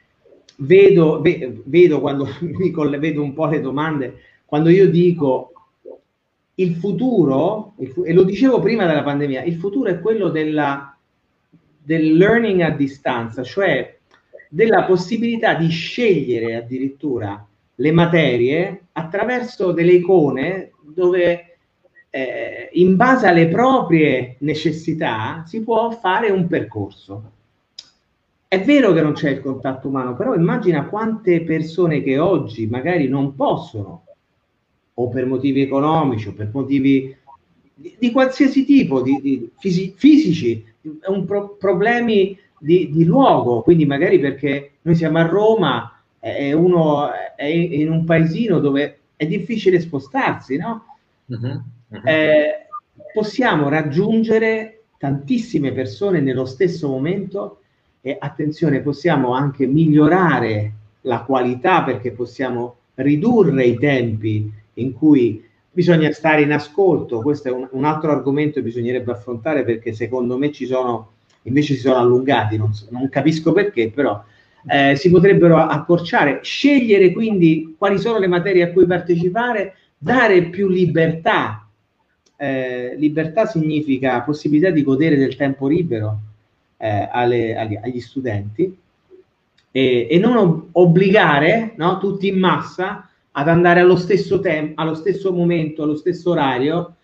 vedo, 0.56 1.22
vedo 1.22 2.00
quando 2.00 2.26
mi 2.40 2.72
vedo 2.98 3.22
un 3.22 3.32
po' 3.32 3.46
le 3.46 3.60
domande, 3.60 4.16
quando 4.46 4.68
io 4.68 4.90
dico 4.90 5.52
il 6.54 6.74
futuro, 6.74 7.74
e 7.78 8.12
lo 8.12 8.24
dicevo 8.24 8.58
prima 8.58 8.84
della 8.84 9.04
pandemia, 9.04 9.44
il 9.44 9.54
futuro 9.54 9.90
è 9.90 10.00
quello 10.00 10.28
della, 10.28 10.98
del 11.78 12.16
learning 12.16 12.62
a 12.62 12.70
distanza, 12.70 13.44
cioè 13.44 13.96
della 14.48 14.82
possibilità 14.82 15.54
di 15.54 15.68
scegliere 15.68 16.56
addirittura 16.56 17.46
le 17.76 17.92
materie 17.92 18.86
attraverso 18.90 19.70
delle 19.70 19.92
icone 19.92 20.72
dove 20.82 21.44
eh, 22.10 22.68
in 22.72 22.96
base 22.96 23.28
alle 23.28 23.48
proprie 23.48 24.36
necessità 24.40 25.44
si 25.46 25.62
può 25.62 25.90
fare 25.90 26.30
un 26.30 26.46
percorso. 26.48 27.32
È 28.48 28.60
vero 28.62 28.92
che 28.92 29.00
non 29.00 29.12
c'è 29.12 29.30
il 29.30 29.40
contatto 29.40 29.86
umano, 29.86 30.16
però 30.16 30.34
immagina 30.34 30.86
quante 30.86 31.42
persone 31.42 32.02
che 32.02 32.18
oggi 32.18 32.66
magari 32.66 33.06
non 33.06 33.36
possono, 33.36 34.04
o 34.94 35.08
per 35.08 35.24
motivi 35.24 35.62
economici, 35.62 36.28
o 36.28 36.32
per 36.32 36.50
motivi 36.52 37.16
di, 37.72 37.94
di 37.96 38.10
qualsiasi 38.10 38.64
tipo, 38.64 39.02
di, 39.02 39.20
di 39.22 39.50
fisi, 39.56 39.94
fisici, 39.96 40.64
pro, 41.24 41.56
problemi 41.60 42.36
di, 42.58 42.90
di, 42.90 43.04
luogo, 43.04 43.62
quindi 43.62 43.86
magari 43.86 44.18
perché 44.18 44.72
noi 44.82 44.96
siamo 44.96 45.18
a 45.18 45.26
Roma 45.26 46.02
e 46.18 46.52
uno 46.52 47.08
è 47.36 47.46
in 47.46 47.90
un 47.90 48.04
paesino 48.04 48.58
dove 48.58 48.98
è 49.14 49.26
difficile 49.26 49.80
spostarsi, 49.80 50.56
no? 50.56 50.84
Uh-huh, 51.26 51.62
Eh, 52.04 52.66
possiamo 53.12 53.68
raggiungere 53.68 54.82
tantissime 54.98 55.72
persone 55.72 56.20
nello 56.20 56.44
stesso 56.44 56.88
momento 56.88 57.60
e 58.00 58.16
attenzione, 58.18 58.80
possiamo 58.80 59.34
anche 59.34 59.66
migliorare 59.66 60.72
la 61.02 61.20
qualità 61.20 61.82
perché 61.82 62.12
possiamo 62.12 62.76
ridurre 62.96 63.64
i 63.64 63.78
tempi 63.78 64.52
in 64.74 64.92
cui 64.92 65.42
bisogna 65.70 66.10
stare 66.12 66.42
in 66.42 66.52
ascolto. 66.52 67.20
Questo 67.20 67.48
è 67.48 67.50
un, 67.50 67.68
un 67.72 67.84
altro 67.84 68.10
argomento 68.10 68.54
che 68.54 68.66
bisognerebbe 68.66 69.12
affrontare 69.12 69.64
perché 69.64 69.92
secondo 69.92 70.36
me 70.36 70.52
ci 70.52 70.66
sono, 70.66 71.12
invece 71.42 71.74
si 71.74 71.80
sono 71.80 71.96
allungati, 71.96 72.56
non, 72.56 72.70
non 72.90 73.08
capisco 73.08 73.52
perché, 73.52 73.90
però 73.90 74.22
eh, 74.66 74.96
si 74.96 75.10
potrebbero 75.10 75.56
accorciare, 75.56 76.40
scegliere 76.42 77.12
quindi 77.12 77.74
quali 77.78 77.98
sono 77.98 78.18
le 78.18 78.26
materie 78.26 78.64
a 78.64 78.72
cui 78.72 78.86
partecipare, 78.86 79.74
dare 79.96 80.44
più 80.44 80.68
libertà. 80.68 81.66
Eh, 82.42 82.94
libertà 82.96 83.44
significa 83.44 84.22
possibilità 84.22 84.70
di 84.70 84.82
godere 84.82 85.16
del 85.16 85.36
tempo 85.36 85.68
libero, 85.68 86.20
eh, 86.78 87.06
alle, 87.12 87.54
agli, 87.54 87.76
agli, 87.76 88.00
studenti 88.00 88.74
e, 89.70 90.06
e 90.10 90.18
non 90.18 90.70
obbligare 90.72 91.74
no, 91.76 91.98
tutti 91.98 92.28
in 92.28 92.38
massa 92.38 93.10
ad 93.32 93.46
andare 93.46 93.80
allo 93.80 93.96
stesso 93.96 94.40
tempo, 94.40 94.80
allo 94.80 94.94
stesso 94.94 95.34
momento, 95.34 95.82
allo 95.82 95.96
stesso 95.96 96.30
orario, 96.30 96.94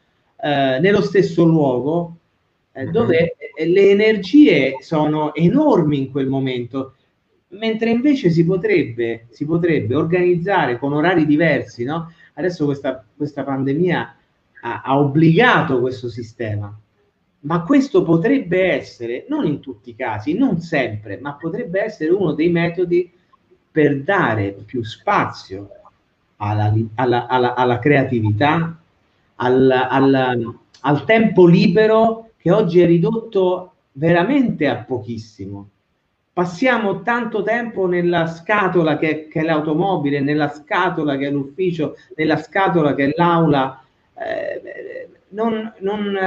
eh, 0.41 0.79
nello 0.81 1.03
stesso 1.03 1.45
luogo, 1.45 2.17
eh, 2.73 2.87
mhm. 2.87 2.91
dove 2.93 3.37
le 3.63 3.91
energie 3.91 4.77
sono 4.81 5.35
enormi 5.35 5.99
in 5.99 6.11
quel 6.11 6.29
momento, 6.29 6.95
mentre 7.49 7.91
invece 7.91 8.31
si 8.31 8.43
potrebbe, 8.43 9.27
si 9.29 9.45
potrebbe 9.45 9.95
organizzare 9.95 10.79
con 10.79 10.95
orari 10.95 11.27
diversi, 11.27 11.85
no? 11.85 12.11
Adesso 12.33 12.65
questa, 12.65 13.05
questa 13.15 13.45
pandemia 13.45 14.17
ha, 14.63 14.83
ha 14.85 14.99
obbligato 14.99 15.81
questo 15.81 16.09
sistema 16.09 16.77
ma 17.47 17.63
questo 17.63 18.03
potrebbe 18.03 18.73
essere, 18.73 19.25
non 19.29 19.47
in 19.47 19.61
tutti 19.61 19.91
i 19.91 19.95
casi, 19.95 20.35
non 20.35 20.61
sempre, 20.61 21.19
ma 21.19 21.35
potrebbe 21.35 21.81
essere 21.81 22.11
uno 22.11 22.33
dei 22.33 22.51
metodi 22.51 23.11
per 23.71 24.03
dare 24.03 24.53
più 24.67 24.83
spazio 24.83 25.69
alla, 26.37 26.73
alla, 26.95 27.27
alla, 27.29 27.55
alla 27.55 27.79
creatività, 27.79 28.77
al, 29.37 31.05
tempo 31.05 31.47
libero 31.47 32.31
che 32.37 32.51
oggi 32.51 32.81
è 32.81 32.87
ridotto 32.87 33.73
veramente 33.93 34.67
a 34.67 34.77
pochissimo. 34.83 35.69
Passiamo 36.33 37.03
tanto 37.03 37.43
tempo 37.43 37.87
nella 37.87 38.27
scatola 38.27 38.99
che, 38.99 39.29
che, 39.29 39.41
è 39.41 39.43
l'automobile, 39.43 40.21
nella 40.21 40.49
scatola 40.49 41.17
che 41.17 41.29
è 41.29 41.31
l'ufficio, 41.31 41.97
nella 42.17 42.37
scatola 42.37 42.95
che 42.95 43.07
è 43.07 43.13
l'aula. 43.17 43.83
Eh, 44.19 45.09
non, 45.31 45.73
non, 45.81 46.19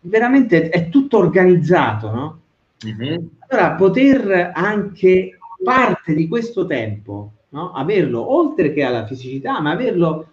veramente 0.00 0.68
è 0.68 0.88
tutto 0.88 1.18
organizzato, 1.18 2.10
no? 2.10 2.40
Mm-hmm. 2.86 3.24
Allora, 3.48 3.72
poter 3.72 4.52
anche 4.54 5.38
parte 5.62 6.14
di 6.14 6.28
questo 6.28 6.66
tempo, 6.66 7.30
no? 7.50 7.72
averlo 7.72 8.34
oltre 8.34 8.72
che 8.72 8.82
alla 8.82 9.06
fisicità, 9.06 9.60
ma 9.60 9.70
averlo 9.70 10.28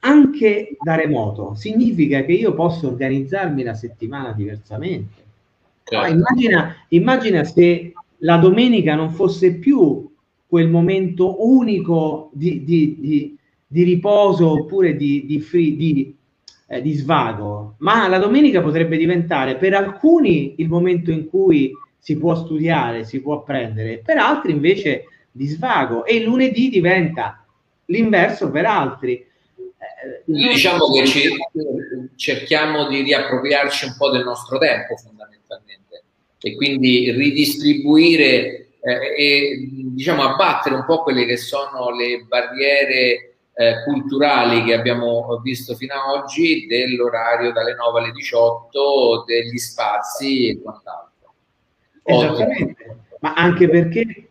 anche 0.00 0.76
da 0.80 0.94
remoto, 0.94 1.54
significa 1.54 2.22
che 2.22 2.32
io 2.32 2.54
posso 2.54 2.88
organizzarmi 2.88 3.62
la 3.62 3.74
settimana 3.74 4.32
diversamente. 4.32 5.26
Certo. 5.82 6.12
Immagina, 6.12 6.74
immagina 6.88 7.44
se 7.44 7.92
la 8.18 8.36
domenica 8.36 8.94
non 8.94 9.10
fosse 9.10 9.54
più 9.54 10.08
quel 10.46 10.68
momento 10.68 11.46
unico 11.46 12.30
di, 12.32 12.62
di, 12.64 12.96
di, 12.98 13.37
di 13.70 13.82
riposo 13.82 14.50
oppure 14.50 14.96
di, 14.96 15.26
di, 15.26 15.40
free, 15.40 15.76
di, 15.76 16.16
eh, 16.66 16.80
di 16.80 16.94
svago, 16.94 17.74
ma 17.78 18.08
la 18.08 18.18
domenica 18.18 18.62
potrebbe 18.62 18.96
diventare 18.96 19.56
per 19.56 19.74
alcuni 19.74 20.54
il 20.56 20.68
momento 20.68 21.10
in 21.10 21.28
cui 21.28 21.70
si 21.98 22.16
può 22.16 22.34
studiare, 22.34 23.04
si 23.04 23.20
può 23.20 23.34
apprendere, 23.34 23.98
per 23.98 24.16
altri 24.16 24.52
invece 24.52 25.04
di 25.30 25.46
svago 25.46 26.06
e 26.06 26.16
il 26.16 26.24
lunedì 26.24 26.70
diventa 26.70 27.44
l'inverso 27.86 28.50
per 28.50 28.64
altri. 28.64 29.12
Eh, 29.16 30.22
diciamo 30.24 30.90
che 30.90 31.06
ci, 31.06 31.28
cerchiamo 32.16 32.88
di 32.88 33.02
riappropriarci 33.02 33.84
un 33.84 33.94
po' 33.98 34.10
del 34.10 34.24
nostro 34.24 34.58
tempo 34.58 34.96
fondamentalmente 34.96 36.02
e 36.40 36.56
quindi 36.56 37.10
ridistribuire 37.12 38.68
eh, 38.80 39.14
e 39.16 39.68
diciamo 39.70 40.22
abbattere 40.22 40.74
un 40.74 40.84
po' 40.84 41.02
quelle 41.02 41.26
che 41.26 41.36
sono 41.36 41.90
le 41.94 42.24
barriere 42.26 43.36
eh, 43.60 43.82
culturali 43.82 44.62
che 44.62 44.72
abbiamo 44.72 45.40
visto 45.42 45.74
fino 45.74 45.92
ad 45.94 46.22
oggi, 46.22 46.66
dell'orario 46.66 47.50
dalle 47.50 47.74
9 47.74 47.98
alle 47.98 48.12
18, 48.12 49.24
degli 49.26 49.58
spazi 49.58 50.50
e 50.50 50.62
quant'altro. 50.62 51.34
Esattamente, 52.04 52.98
ma 53.18 53.34
anche 53.34 53.68
perché 53.68 54.28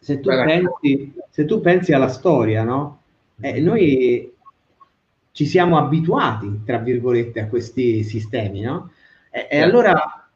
se 0.00 0.18
tu, 0.18 0.30
pensi, 0.30 1.14
se 1.30 1.44
tu 1.44 1.60
pensi 1.60 1.92
alla 1.92 2.08
storia, 2.08 2.64
no? 2.64 3.02
Eh, 3.40 3.60
noi 3.60 4.34
ci 5.30 5.46
siamo 5.46 5.78
abituati, 5.78 6.62
tra 6.66 6.78
virgolette, 6.78 7.38
a 7.38 7.46
questi 7.46 8.02
sistemi, 8.02 8.62
no? 8.62 8.90
E, 9.30 9.46
e 9.48 9.60
allora 9.60 10.28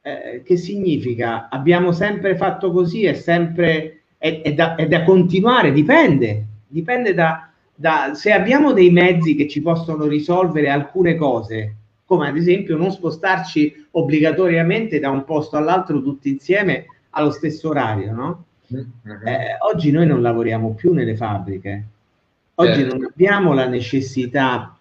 eh, 0.00 0.42
che 0.44 0.56
significa? 0.56 1.48
Abbiamo 1.48 1.92
sempre 1.92 2.36
fatto 2.36 2.72
così, 2.72 3.04
è 3.04 3.14
sempre 3.14 4.02
è, 4.18 4.40
è, 4.42 4.52
da, 4.52 4.74
è 4.74 4.88
da 4.88 5.04
continuare, 5.04 5.70
dipende 5.70 6.46
dipende 6.66 7.14
da, 7.14 7.48
da 7.74 8.12
se 8.14 8.32
abbiamo 8.32 8.72
dei 8.72 8.90
mezzi 8.90 9.34
che 9.34 9.48
ci 9.48 9.60
possono 9.60 10.06
risolvere 10.06 10.68
alcune 10.68 11.16
cose, 11.16 11.74
come 12.04 12.28
ad 12.28 12.36
esempio 12.36 12.76
non 12.76 12.90
spostarci 12.90 13.86
obbligatoriamente 13.92 14.98
da 14.98 15.10
un 15.10 15.24
posto 15.24 15.56
all'altro 15.56 16.02
tutti 16.02 16.28
insieme 16.28 16.86
allo 17.10 17.30
stesso 17.30 17.68
orario, 17.68 18.12
no? 18.12 18.44
Mm-hmm. 18.72 19.26
Eh, 19.26 19.56
oggi 19.60 19.90
noi 19.90 20.06
non 20.06 20.22
lavoriamo 20.22 20.74
più 20.74 20.92
nelle 20.92 21.16
fabbriche, 21.16 21.84
oggi 22.54 22.80
certo. 22.80 22.96
non 22.96 23.06
abbiamo 23.06 23.52
la 23.52 23.66
necessità 23.66 24.76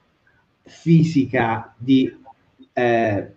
fisica 0.61 1.73
di 1.77 2.11
eh, 2.73 3.34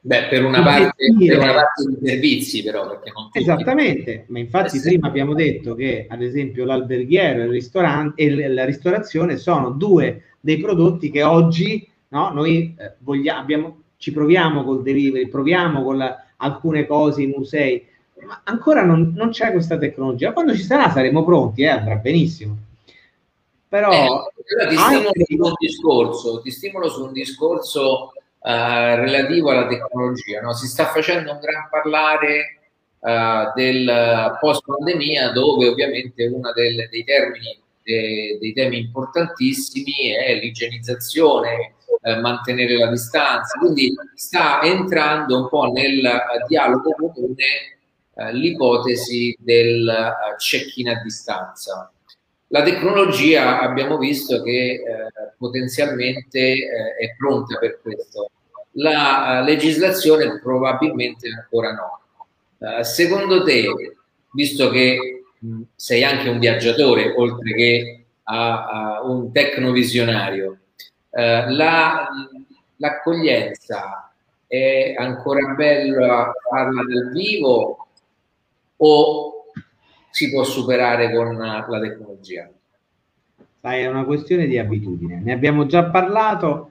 Beh, 0.00 0.28
per 0.28 0.44
una, 0.44 0.62
parte, 0.62 1.12
per 1.26 1.38
una 1.38 1.52
parte 1.52 1.84
di 1.84 2.06
servizi 2.06 2.62
però, 2.62 2.88
perché 2.88 3.10
non 3.14 3.24
tutti... 3.24 3.38
Esattamente, 3.40 4.24
ma 4.28 4.38
infatti 4.38 4.78
eh 4.78 4.80
prima 4.80 5.08
abbiamo 5.08 5.34
detto 5.34 5.74
che 5.74 6.06
ad 6.08 6.22
esempio 6.22 6.64
l'alberghiero 6.64 7.42
il 7.42 7.50
ristorante, 7.50 8.22
e 8.22 8.48
la 8.48 8.64
ristorazione 8.64 9.36
sono 9.36 9.70
due 9.70 10.22
dei 10.40 10.58
prodotti 10.58 11.10
che 11.10 11.22
oggi 11.24 11.86
no? 12.08 12.30
Noi 12.30 12.74
eh, 12.78 12.94
vogliamo, 12.98 13.40
abbiamo, 13.40 13.82
ci 13.96 14.12
proviamo 14.12 14.64
col 14.64 14.82
delivery, 14.82 15.28
proviamo 15.28 15.82
con 15.82 15.96
la, 15.96 16.24
alcune 16.36 16.86
cose, 16.86 17.22
i 17.22 17.26
musei, 17.26 17.86
ma 18.26 18.40
ancora 18.44 18.82
non, 18.82 19.12
non, 19.14 19.30
c'è 19.30 19.52
questa 19.52 19.78
tecnologia. 19.78 20.32
Quando 20.32 20.54
ci 20.54 20.62
sarà 20.62 20.90
saremo 20.90 21.24
pronti, 21.24 21.62
eh, 21.62 21.68
andrà 21.68 21.96
benissimo. 21.96 22.56
Però 23.68 23.90
eh, 23.90 24.68
ti, 24.68 24.76
stimolo 24.76 25.08
anche... 25.08 25.24
su 25.26 25.36
un 25.36 25.52
discorso, 25.58 26.40
ti 26.40 26.50
stimolo 26.50 26.88
su 26.88 27.04
un 27.04 27.12
discorso 27.12 28.12
uh, 28.40 28.48
relativo 28.48 29.50
alla 29.50 29.66
tecnologia. 29.66 30.40
No? 30.40 30.52
Si 30.52 30.66
sta 30.66 30.86
facendo 30.86 31.32
un 31.32 31.38
gran 31.40 31.68
parlare 31.70 32.60
uh, 33.00 33.52
del 33.54 34.36
post 34.40 34.62
pandemia, 34.64 35.32
dove 35.32 35.68
ovviamente 35.68 36.26
uno 36.26 36.52
dei 36.52 37.04
termini 37.04 37.58
de, 37.82 38.38
dei 38.38 38.52
temi 38.52 38.78
importantissimi 38.78 40.10
è 40.10 40.34
l'igienizzazione, 40.34 41.74
eh, 42.02 42.16
mantenere 42.16 42.76
la 42.76 42.90
distanza. 42.90 43.58
Quindi 43.58 43.94
sta 44.14 44.60
entrando 44.62 45.40
un 45.40 45.48
po' 45.48 45.72
nel 45.72 46.04
uh, 46.04 46.46
dialogo 46.46 46.94
comune 46.94 47.78
uh, 48.12 48.30
l'ipotesi 48.32 49.36
del 49.40 50.14
check-in 50.36 50.90
a 50.90 51.00
distanza. 51.02 51.90
La 52.48 52.62
tecnologia 52.62 53.60
abbiamo 53.60 53.98
visto 53.98 54.42
che 54.42 54.82
potenzialmente 55.36 56.54
è 56.98 57.14
pronta 57.16 57.58
per 57.58 57.78
questo. 57.82 58.30
La 58.72 59.42
legislazione 59.44 60.40
probabilmente 60.40 61.28
ancora 61.28 61.72
no. 61.72 62.82
secondo 62.84 63.44
te, 63.44 63.96
visto 64.32 64.70
che 64.70 65.24
mh, 65.38 65.62
sei 65.74 66.04
anche 66.04 66.28
un 66.28 66.38
viaggiatore 66.38 67.12
oltre 67.16 67.54
che 67.54 68.04
a, 68.24 68.66
a 68.66 69.02
un 69.02 69.32
tecnovisionario, 69.32 70.58
eh, 71.10 71.50
la, 71.50 72.08
l'accoglienza 72.76 74.10
è 74.46 74.94
ancora 74.96 75.54
bella 75.54 76.32
farla 76.50 76.82
dal 76.82 77.10
vivo 77.12 77.86
o 78.76 79.37
si 80.10 80.30
può 80.30 80.44
superare 80.44 81.12
con 81.14 81.36
la 81.36 81.80
tecnologia? 81.80 82.50
Sai, 83.60 83.82
è 83.82 83.86
una 83.86 84.04
questione 84.04 84.46
di 84.46 84.58
abitudine. 84.58 85.20
Ne 85.20 85.32
abbiamo 85.32 85.66
già 85.66 85.84
parlato 85.84 86.70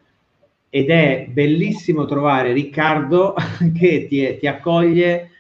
ed 0.69 0.89
è 0.89 1.27
bellissimo 1.29 2.05
trovare 2.05 2.53
Riccardo 2.53 3.35
che 3.77 4.07
ti, 4.07 4.37
ti 4.37 4.47
accoglie 4.47 5.31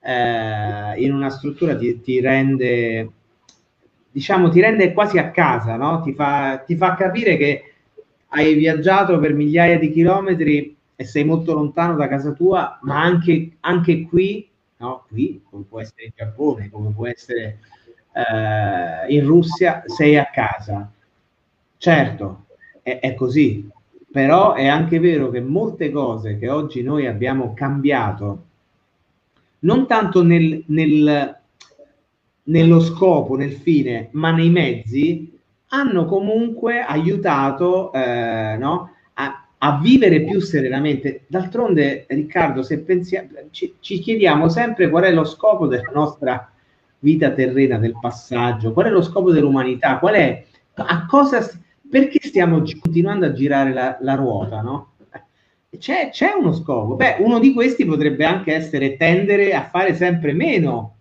eh, 0.00 0.94
in 1.02 1.12
una 1.12 1.30
struttura, 1.30 1.76
ti, 1.76 2.00
ti, 2.00 2.20
rende, 2.20 3.10
diciamo, 4.10 4.50
ti 4.50 4.60
rende 4.60 4.92
quasi 4.92 5.18
a 5.18 5.30
casa, 5.30 5.76
no? 5.76 6.00
ti, 6.02 6.12
fa, 6.12 6.58
ti 6.58 6.76
fa 6.76 6.94
capire 6.94 7.36
che 7.36 7.72
hai 8.28 8.54
viaggiato 8.54 9.18
per 9.18 9.32
migliaia 9.32 9.78
di 9.78 9.90
chilometri 9.90 10.76
e 10.96 11.04
sei 11.04 11.24
molto 11.24 11.54
lontano 11.54 11.96
da 11.96 12.08
casa 12.08 12.32
tua, 12.32 12.78
ma 12.82 13.00
anche, 13.00 13.56
anche 13.60 14.02
qui, 14.02 14.48
no? 14.84 15.04
qui, 15.08 15.42
come 15.48 15.64
può 15.68 15.80
essere 15.80 16.04
in 16.04 16.12
Giappone, 16.14 16.70
come 16.70 16.92
può 16.94 17.06
essere 17.06 17.58
eh, 18.12 19.14
in 19.14 19.26
Russia, 19.26 19.82
sei 19.86 20.16
a 20.16 20.26
casa. 20.26 20.90
Certo, 21.76 22.44
è, 22.82 22.98
è 23.00 23.14
così, 23.14 23.68
però 24.10 24.52
è 24.54 24.66
anche 24.66 24.98
vero 25.00 25.30
che 25.30 25.40
molte 25.40 25.90
cose 25.90 26.38
che 26.38 26.48
oggi 26.48 26.82
noi 26.82 27.06
abbiamo 27.06 27.54
cambiato, 27.54 28.44
non 29.60 29.86
tanto 29.86 30.22
nel, 30.22 30.62
nel, 30.66 31.38
nello 32.44 32.80
scopo, 32.80 33.36
nel 33.36 33.52
fine, 33.52 34.08
ma 34.12 34.30
nei 34.30 34.50
mezzi, 34.50 35.32
hanno 35.68 36.04
comunque 36.04 36.80
aiutato 36.80 37.92
eh, 37.92 38.56
no, 38.58 38.93
a, 39.64 39.78
vivere 39.80 40.22
più 40.22 40.40
serenamente. 40.40 41.24
D'altronde, 41.26 42.04
Riccardo, 42.08 42.62
se 42.62 42.80
pensiamo, 42.80 43.28
ci, 43.50 43.74
ci, 43.80 43.98
chiediamo 43.98 44.48
sempre 44.48 44.90
qual 44.90 45.04
è 45.04 45.12
lo 45.12 45.24
scopo 45.24 45.66
della 45.66 45.90
nostra 45.92 46.50
vita 46.98 47.30
terrena, 47.32 47.78
del 47.78 47.96
passaggio, 48.00 48.72
qual 48.72 48.86
è 48.86 48.90
lo 48.90 49.02
scopo 49.02 49.32
dell'umanità, 49.32 49.98
qual 49.98 50.14
è, 50.14 50.44
a 50.74 51.06
cosa, 51.06 51.46
perché 51.88 52.18
stiamo 52.22 52.62
continuando 52.80 53.26
a 53.26 53.32
girare 53.32 53.72
la, 53.72 53.98
la 54.00 54.14
ruota, 54.14 54.60
no? 54.60 54.92
C'è, 55.78 56.10
c'è 56.10 56.32
uno 56.32 56.52
scopo. 56.52 56.94
Beh, 56.94 57.16
uno 57.18 57.38
di 57.38 57.52
questi 57.52 57.84
potrebbe 57.84 58.24
anche 58.24 58.54
essere 58.54 58.96
tendere 58.96 59.54
a 59.54 59.64
fare 59.64 59.94
sempre 59.94 60.32
meno. 60.32 60.96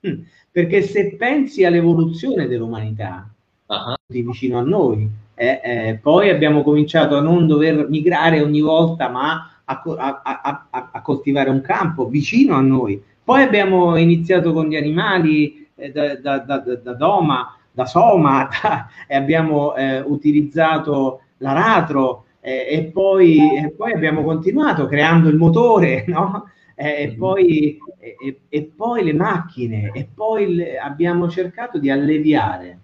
Hm, 0.00 0.22
perché 0.50 0.82
se 0.82 1.16
pensi 1.16 1.64
all'evoluzione 1.64 2.46
dell'umanità, 2.46 3.32
uh-huh. 3.66 3.94
vicino 4.06 4.58
a 4.58 4.62
noi. 4.62 5.08
Eh, 5.42 5.60
eh, 5.64 5.98
poi 6.00 6.30
abbiamo 6.30 6.62
cominciato 6.62 7.16
a 7.16 7.20
non 7.20 7.48
dover 7.48 7.88
migrare 7.88 8.40
ogni 8.40 8.60
volta, 8.60 9.08
ma 9.08 9.50
a, 9.64 9.82
a, 9.82 10.20
a, 10.22 10.88
a, 10.92 11.02
coltivare 11.02 11.50
un 11.50 11.60
campo 11.62 12.06
vicino 12.06 12.54
a 12.54 12.60
noi. 12.60 13.02
Poi 13.24 13.42
abbiamo 13.42 13.96
iniziato 13.96 14.52
con 14.52 14.68
gli 14.68 14.76
animali 14.76 15.68
eh, 15.74 15.90
da, 15.90 16.14
da, 16.14 16.38
da, 16.38 16.58
da, 16.58 16.92
Doma, 16.94 17.56
da 17.72 17.86
Soma, 17.86 18.48
e 19.08 19.16
abbiamo 19.16 19.74
eh, 19.74 19.98
utilizzato 19.98 21.22
l'aratro 21.38 22.26
eh, 22.38 22.68
e 22.70 22.84
poi, 22.84 23.38
e, 23.64 23.72
poi, 23.76 23.94
abbiamo 23.94 24.22
continuato 24.22 24.86
creando 24.86 25.28
il 25.28 25.38
motore, 25.38 26.04
no? 26.06 26.50
Eh, 26.76 27.02
e, 27.02 27.06
mm-hmm. 27.08 27.18
poi, 27.18 27.78
e, 27.98 28.40
e, 28.48 28.70
poi, 28.76 29.02
le 29.02 29.12
macchine, 29.12 29.90
e 29.92 30.06
poi 30.14 30.54
le, 30.54 30.78
abbiamo 30.78 31.28
cercato 31.28 31.80
di 31.80 31.90
alleviare 31.90 32.81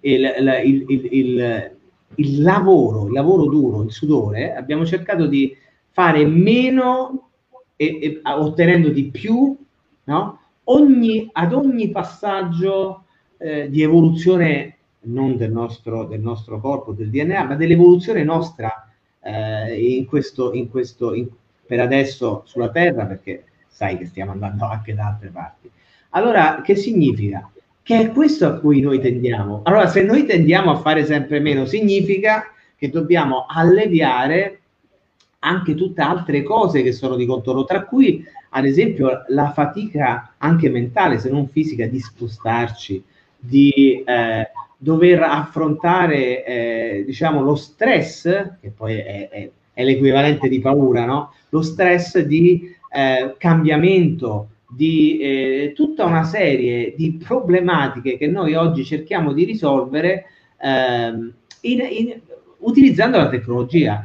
il, 0.00 0.84
il, 0.86 1.08
il, 1.10 1.76
il, 2.14 2.42
lavoro, 2.42 3.06
il 3.06 3.12
lavoro 3.12 3.46
duro, 3.46 3.82
il 3.82 3.92
sudore, 3.92 4.54
abbiamo 4.54 4.84
cercato 4.86 5.26
di 5.26 5.56
fare 5.90 6.24
meno 6.26 7.30
e, 7.76 7.98
e 8.00 8.20
ottenendo 8.24 8.90
di 8.90 9.10
più, 9.10 9.56
no? 10.04 10.40
ogni, 10.64 11.28
ad 11.32 11.52
ogni 11.52 11.90
passaggio 11.90 13.04
eh, 13.38 13.68
di 13.70 13.82
evoluzione 13.82 14.76
non 15.00 15.36
del 15.36 15.52
nostro, 15.52 16.04
del 16.04 16.20
nostro 16.20 16.60
corpo, 16.60 16.92
del 16.92 17.10
DNA, 17.10 17.44
ma 17.44 17.54
dell'evoluzione 17.54 18.24
nostra 18.24 18.88
eh, 19.20 19.96
in 19.96 20.06
questo, 20.06 20.52
in 20.52 20.68
questo 20.68 21.14
in, 21.14 21.28
per 21.66 21.80
adesso 21.80 22.42
sulla 22.44 22.70
Terra, 22.70 23.06
perché 23.06 23.44
sai 23.68 23.96
che 23.96 24.06
stiamo 24.06 24.32
andando 24.32 24.64
anche 24.64 24.94
da 24.94 25.06
altre 25.06 25.28
parti. 25.28 25.70
Allora, 26.10 26.60
che 26.62 26.74
significa? 26.74 27.48
Che 27.88 28.00
è 28.00 28.12
questo 28.12 28.46
a 28.46 28.58
cui 28.58 28.82
noi 28.82 29.00
tendiamo. 29.00 29.62
Allora, 29.64 29.86
se 29.86 30.02
noi 30.02 30.26
tendiamo 30.26 30.70
a 30.70 30.76
fare 30.76 31.06
sempre 31.06 31.40
meno, 31.40 31.64
significa 31.64 32.52
che 32.76 32.90
dobbiamo 32.90 33.46
alleviare 33.48 34.60
anche 35.38 35.74
tutte 35.74 36.02
altre 36.02 36.42
cose 36.42 36.82
che 36.82 36.92
sono 36.92 37.16
di 37.16 37.24
contorno, 37.24 37.64
tra 37.64 37.84
cui 37.84 38.22
ad 38.50 38.66
esempio 38.66 39.24
la 39.28 39.52
fatica 39.52 40.34
anche 40.36 40.68
mentale, 40.68 41.18
se 41.18 41.30
non 41.30 41.48
fisica, 41.48 41.86
di 41.86 41.98
spostarci, 41.98 43.02
di 43.38 44.02
eh, 44.04 44.50
dover 44.76 45.22
affrontare 45.22 46.44
eh, 46.44 47.04
diciamo 47.06 47.40
lo 47.40 47.54
stress, 47.54 48.24
che 48.60 48.68
poi 48.68 48.98
è, 48.98 49.30
è, 49.30 49.50
è 49.72 49.82
l'equivalente 49.82 50.50
di 50.50 50.60
paura, 50.60 51.06
no? 51.06 51.32
lo 51.48 51.62
stress 51.62 52.18
di 52.18 52.70
eh, 52.92 53.34
cambiamento, 53.38 54.48
di 54.68 55.18
eh, 55.18 55.72
tutta 55.74 56.04
una 56.04 56.24
serie 56.24 56.94
di 56.94 57.18
problematiche 57.24 58.18
che 58.18 58.26
noi 58.26 58.54
oggi 58.54 58.84
cerchiamo 58.84 59.32
di 59.32 59.44
risolvere 59.44 60.26
ehm, 60.60 61.32
in, 61.62 61.80
in, 61.90 62.20
utilizzando 62.58 63.16
la 63.16 63.28
tecnologia. 63.28 64.04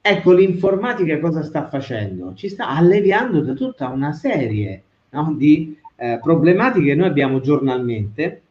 Ecco, 0.00 0.32
l'informatica 0.32 1.18
cosa 1.18 1.42
sta 1.42 1.68
facendo? 1.68 2.32
Ci 2.34 2.48
sta 2.48 2.68
alleviando 2.68 3.40
da 3.42 3.52
tutta 3.52 3.88
una 3.88 4.12
serie 4.12 4.82
no, 5.10 5.34
di 5.36 5.76
eh, 5.96 6.18
problematiche 6.22 6.86
che 6.86 6.94
noi 6.94 7.08
abbiamo 7.08 7.40
giornalmente 7.40 8.42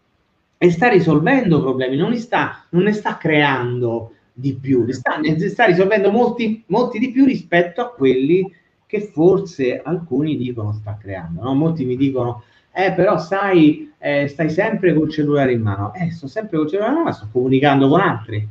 e 0.59 0.71
sta 0.71 0.89
risolvendo 0.89 1.61
problemi, 1.61 1.95
non, 1.95 2.11
li 2.11 2.19
sta, 2.19 2.65
non 2.69 2.83
ne 2.83 2.91
sta 2.91 3.17
creando 3.17 4.13
di 4.33 4.55
più, 4.55 4.83
ne 4.83 4.93
sta, 4.93 5.17
ne 5.17 5.39
sta 5.49 5.65
risolvendo 5.65 6.11
molti, 6.11 6.63
molti 6.67 6.99
di 6.99 7.11
più 7.11 7.25
rispetto 7.25 7.81
a 7.81 7.91
quelli 7.91 8.51
che 8.87 9.01
forse 9.01 9.81
alcuni 9.81 10.37
dicono 10.37 10.71
sta 10.71 10.97
creando. 10.99 11.43
No? 11.43 11.53
Molti 11.53 11.85
mi 11.85 11.97
dicono, 11.97 12.43
eh, 12.71 12.93
però 12.93 13.19
sai, 13.19 13.93
eh, 13.99 14.27
stai 14.27 14.49
sempre 14.49 14.93
col 14.93 15.11
cellulare 15.11 15.51
in 15.51 15.61
mano. 15.61 15.93
Eh, 15.93 16.11
sto 16.11 16.27
sempre 16.27 16.57
col 16.57 16.67
cellulare 16.67 16.93
in 16.93 16.97
mano, 16.97 17.09
ma 17.09 17.15
sto 17.15 17.27
comunicando 17.31 17.89
con 17.89 17.99
altri. 17.99 18.47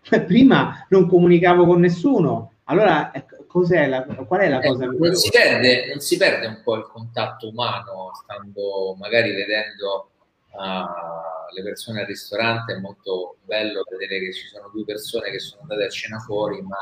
Prima 0.26 0.86
non 0.88 1.08
comunicavo 1.08 1.66
con 1.66 1.80
nessuno. 1.80 2.52
Allora, 2.64 3.10
eh, 3.10 3.24
cos'è 3.46 3.88
la, 3.88 4.04
qual 4.04 4.40
è 4.40 4.48
la 4.48 4.60
eh, 4.60 4.68
cosa? 4.68 4.86
Non 4.86 5.14
si, 5.14 5.30
perde, 5.30 5.88
non 5.88 6.00
si 6.00 6.16
perde 6.16 6.46
un 6.46 6.60
po' 6.62 6.76
il 6.76 6.86
contatto 6.86 7.48
umano, 7.48 8.12
stando 8.22 8.94
magari 8.98 9.32
vedendo 9.34 10.10
uh, 10.52 11.52
le 11.52 11.62
persone 11.62 12.02
al 12.02 12.06
ristorante. 12.06 12.74
È 12.74 12.78
molto 12.78 13.38
bello 13.44 13.82
vedere 13.90 14.26
che 14.26 14.32
ci 14.32 14.46
sono 14.46 14.70
due 14.72 14.84
persone 14.84 15.30
che 15.30 15.40
sono 15.40 15.62
andate 15.62 15.84
a 15.84 15.90
cena 15.90 16.18
fuori, 16.20 16.62
ma 16.62 16.76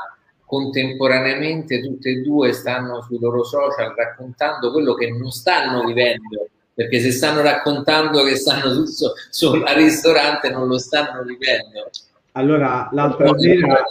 contemporaneamente 0.53 1.81
tutte 1.81 2.09
e 2.11 2.21
due 2.21 2.53
stanno 2.53 3.01
sui 3.01 3.17
loro 3.19 3.43
social 3.43 3.91
raccontando 3.95 4.71
quello 4.71 4.93
che 4.93 5.09
non 5.09 5.31
stanno 5.31 5.83
vivendo, 5.83 6.47
perché 6.75 6.99
se 6.99 7.11
stanno 7.11 7.41
raccontando 7.41 8.23
che 8.23 8.35
stanno 8.35 8.85
su, 8.85 9.07
su, 9.31 9.47
al 9.47 9.75
ristorante 9.75 10.51
non 10.51 10.67
lo 10.67 10.77
stanno 10.77 11.23
vivendo. 11.23 11.89
Allora, 12.33 12.87
l'altra 12.91 13.35
sera, 13.35 13.83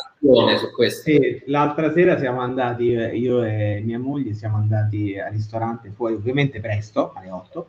sì, 0.88 1.42
l'altra 1.46 1.92
sera 1.92 2.16
siamo 2.16 2.40
andati, 2.40 2.84
io 2.84 3.42
e 3.42 3.80
mia 3.84 3.98
moglie 3.98 4.32
siamo 4.34 4.56
andati 4.56 5.18
al 5.18 5.32
ristorante 5.32 5.90
fuori, 5.94 6.14
ovviamente 6.14 6.60
presto, 6.60 7.12
alle 7.16 7.30
8, 7.30 7.66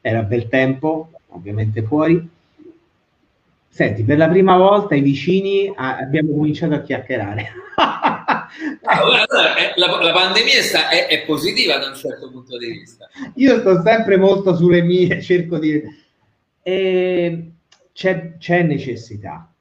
era 0.00 0.22
bel 0.22 0.48
tempo, 0.48 1.10
ovviamente 1.28 1.82
fuori. 1.82 2.26
Senti, 3.68 4.02
per 4.02 4.16
la 4.16 4.28
prima 4.28 4.56
volta 4.56 4.94
i 4.94 5.00
vicini 5.02 5.70
abbiamo 5.74 6.32
cominciato 6.32 6.74
a 6.74 6.80
chiacchierare. 6.80 7.52
Eh, 8.58 9.72
la, 9.76 9.86
la, 10.02 10.12
pandemia 10.12 10.62
sta, 10.62 10.88
è, 10.88 11.06
è, 11.06 11.24
positiva 11.24 11.78
da 11.78 11.88
un 11.88 11.94
certo 11.94 12.30
punto 12.30 12.58
di 12.58 12.66
vista. 12.66 13.08
Io 13.34 13.60
sto 13.60 13.80
sempre 13.82 14.16
molto 14.16 14.54
sulle 14.56 14.82
mie, 14.82 15.20
cerco 15.22 15.58
di... 15.58 15.82
E 16.62 17.50
c'è, 17.92 18.36
c'è 18.38 18.62
necessità. 18.62 19.52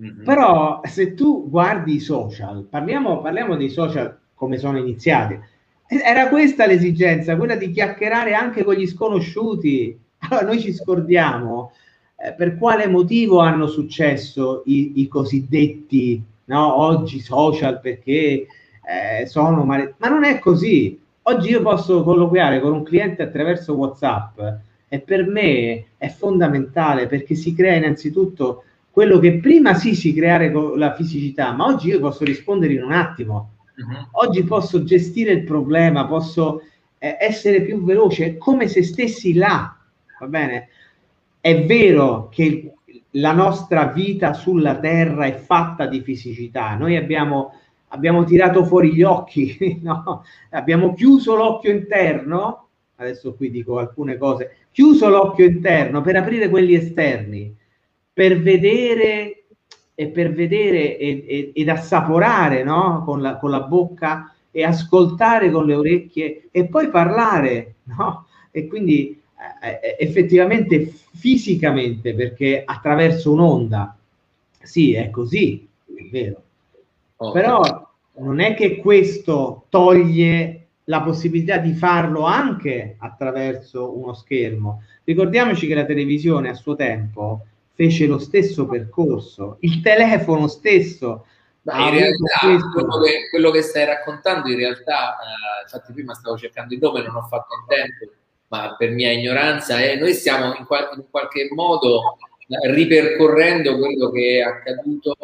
Mm-hmm. 0.00 0.24
Però 0.24 0.80
se 0.84 1.14
tu 1.14 1.48
guardi 1.48 1.96
i 1.96 2.00
social, 2.00 2.66
parliamo, 2.68 3.20
parliamo 3.20 3.56
dei 3.56 3.70
social 3.70 4.16
come 4.34 4.56
sono 4.58 4.78
iniziati, 4.78 5.38
era 5.88 6.28
questa 6.28 6.66
l'esigenza, 6.66 7.36
quella 7.36 7.56
di 7.56 7.70
chiacchierare 7.70 8.34
anche 8.34 8.62
con 8.62 8.74
gli 8.74 8.86
sconosciuti. 8.86 9.98
Allora 10.18 10.46
noi 10.46 10.60
ci 10.60 10.72
scordiamo 10.72 11.72
eh, 12.16 12.32
per 12.32 12.56
quale 12.56 12.86
motivo 12.86 13.38
hanno 13.38 13.66
successo 13.66 14.62
i, 14.66 15.00
i 15.00 15.08
cosiddetti 15.08 16.22
no, 16.48 16.80
oggi 16.80 17.20
social 17.20 17.80
perché 17.80 18.46
eh, 18.88 19.26
sono 19.26 19.64
male... 19.64 19.94
ma 19.98 20.08
non 20.08 20.24
è 20.24 20.38
così. 20.38 20.98
Oggi 21.22 21.50
io 21.50 21.62
posso 21.62 22.02
colloquiare 22.02 22.60
con 22.60 22.72
un 22.72 22.82
cliente 22.82 23.22
attraverso 23.22 23.74
WhatsApp 23.74 24.40
e 24.88 25.00
per 25.00 25.26
me 25.26 25.84
è 25.98 26.08
fondamentale 26.08 27.06
perché 27.06 27.34
si 27.34 27.54
crea 27.54 27.74
innanzitutto 27.74 28.64
quello 28.90 29.18
che 29.18 29.38
prima 29.38 29.74
sì 29.74 29.94
si 29.94 30.14
creare 30.14 30.50
con 30.50 30.78
la 30.78 30.94
fisicità, 30.94 31.52
ma 31.52 31.66
oggi 31.66 31.88
io 31.88 32.00
posso 32.00 32.24
rispondere 32.24 32.72
in 32.72 32.82
un 32.82 32.92
attimo. 32.92 33.50
Uh-huh. 33.76 34.24
Oggi 34.24 34.42
posso 34.42 34.82
gestire 34.82 35.32
il 35.32 35.44
problema, 35.44 36.06
posso 36.06 36.62
eh, 36.98 37.16
essere 37.20 37.62
più 37.62 37.84
veloce, 37.84 38.38
come 38.38 38.66
se 38.66 38.82
stessi 38.82 39.34
là. 39.34 39.76
Va 40.18 40.26
bene? 40.26 40.68
È 41.40 41.64
vero 41.64 42.28
che 42.28 42.72
la 43.12 43.32
nostra 43.32 43.86
vita 43.86 44.34
sulla 44.34 44.78
Terra 44.78 45.24
è 45.24 45.34
fatta 45.34 45.86
di 45.86 46.00
fisicità. 46.00 46.74
Noi 46.74 46.96
abbiamo, 46.96 47.54
abbiamo 47.88 48.24
tirato 48.24 48.64
fuori 48.64 48.92
gli 48.92 49.02
occhi, 49.02 49.78
no? 49.82 50.24
abbiamo 50.50 50.94
chiuso 50.94 51.36
l'occhio 51.36 51.72
interno. 51.72 52.68
Adesso 52.96 53.34
qui 53.34 53.50
dico 53.50 53.78
alcune 53.78 54.16
cose. 54.16 54.56
Chiuso 54.72 55.08
l'occhio 55.08 55.46
interno 55.46 56.00
per 56.00 56.16
aprire 56.16 56.48
quelli 56.48 56.74
esterni, 56.74 57.54
per 58.12 58.40
vedere 58.40 59.44
e 59.94 60.08
per 60.08 60.32
vedere 60.32 60.96
ed, 60.98 61.24
ed, 61.26 61.50
ed 61.54 61.68
assaporare 61.68 62.62
no? 62.62 63.02
con, 63.04 63.20
la, 63.20 63.36
con 63.36 63.50
la 63.50 63.60
bocca 63.62 64.32
e 64.50 64.64
ascoltare 64.64 65.50
con 65.50 65.66
le 65.66 65.74
orecchie 65.74 66.48
e 66.50 66.66
poi 66.66 66.88
parlare, 66.88 67.76
no? 67.84 68.26
E 68.50 68.66
quindi 68.66 69.17
effettivamente 69.98 70.92
fisicamente, 71.14 72.14
perché 72.14 72.62
attraverso 72.64 73.32
un'onda, 73.32 73.96
sì, 74.62 74.94
è 74.94 75.10
così, 75.10 75.66
è 75.86 76.08
vero. 76.10 76.42
Okay. 77.16 77.42
Però 77.42 77.90
non 78.18 78.40
è 78.40 78.54
che 78.54 78.76
questo 78.76 79.64
toglie 79.68 80.66
la 80.84 81.02
possibilità 81.02 81.58
di 81.58 81.72
farlo 81.74 82.24
anche 82.24 82.96
attraverso 82.98 83.96
uno 83.96 84.14
schermo. 84.14 84.82
Ricordiamoci 85.04 85.66
che 85.66 85.74
la 85.74 85.84
televisione 85.84 86.48
a 86.48 86.54
suo 86.54 86.74
tempo 86.74 87.46
fece 87.74 88.06
lo 88.06 88.18
stesso 88.18 88.66
percorso, 88.66 89.58
il 89.60 89.80
telefono 89.80 90.48
stesso. 90.48 91.26
in 91.62 91.90
realtà, 91.90 92.70
quello 92.72 93.00
che, 93.00 93.28
quello 93.30 93.50
che, 93.50 93.62
stai 93.62 93.84
raccontando, 93.84 94.48
in 94.48 94.56
realtà, 94.56 95.12
eh, 95.12 95.62
infatti 95.62 95.92
prima 95.92 96.14
stavo 96.14 96.36
cercando 96.38 96.74
il 96.74 96.80
nome, 96.80 97.02
non 97.02 97.16
ho 97.16 97.22
fatto 97.22 97.54
in 97.54 97.66
tempo, 97.68 98.14
ma 98.48 98.74
per 98.76 98.90
mia 98.90 99.12
ignoranza, 99.12 99.78
è, 99.78 99.96
noi 99.96 100.14
stiamo 100.14 100.54
in, 100.54 100.64
qual- 100.64 100.90
in 100.96 101.04
qualche 101.10 101.48
modo 101.54 102.18
ripercorrendo 102.48 103.78
quello 103.78 104.10
che 104.10 104.38
è 104.38 104.40
accaduto 104.40 105.16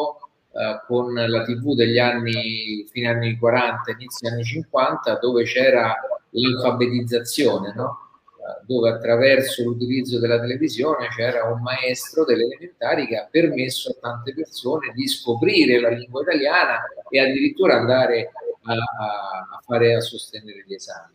uh, 0.50 0.86
con 0.86 1.14
la 1.14 1.42
TV 1.42 1.74
degli 1.74 1.98
anni, 1.98 2.86
fine 2.90 3.08
anni 3.08 3.36
40, 3.38 3.92
inizio 3.92 4.28
anni 4.28 4.44
50, 4.44 5.18
dove 5.18 5.44
c'era 5.44 5.94
l'alfabetizzazione, 6.30 7.72
no? 7.74 7.98
uh, 8.36 8.66
dove 8.66 8.90
attraverso 8.90 9.64
l'utilizzo 9.64 10.18
della 10.18 10.38
televisione 10.38 11.08
c'era 11.08 11.44
un 11.44 11.62
maestro 11.62 12.24
delle 12.24 12.44
elementari 12.44 13.06
che 13.06 13.16
ha 13.16 13.26
permesso 13.30 13.90
a 13.90 13.96
tante 14.00 14.34
persone 14.34 14.92
di 14.94 15.08
scoprire 15.08 15.80
la 15.80 15.88
lingua 15.88 16.20
italiana 16.20 16.82
e 17.08 17.20
addirittura 17.20 17.76
andare 17.76 18.32
a, 18.64 18.74
a 18.74 19.60
fare 19.64 19.94
a 19.94 20.00
sostenere 20.00 20.62
gli 20.66 20.74
esami. 20.74 21.12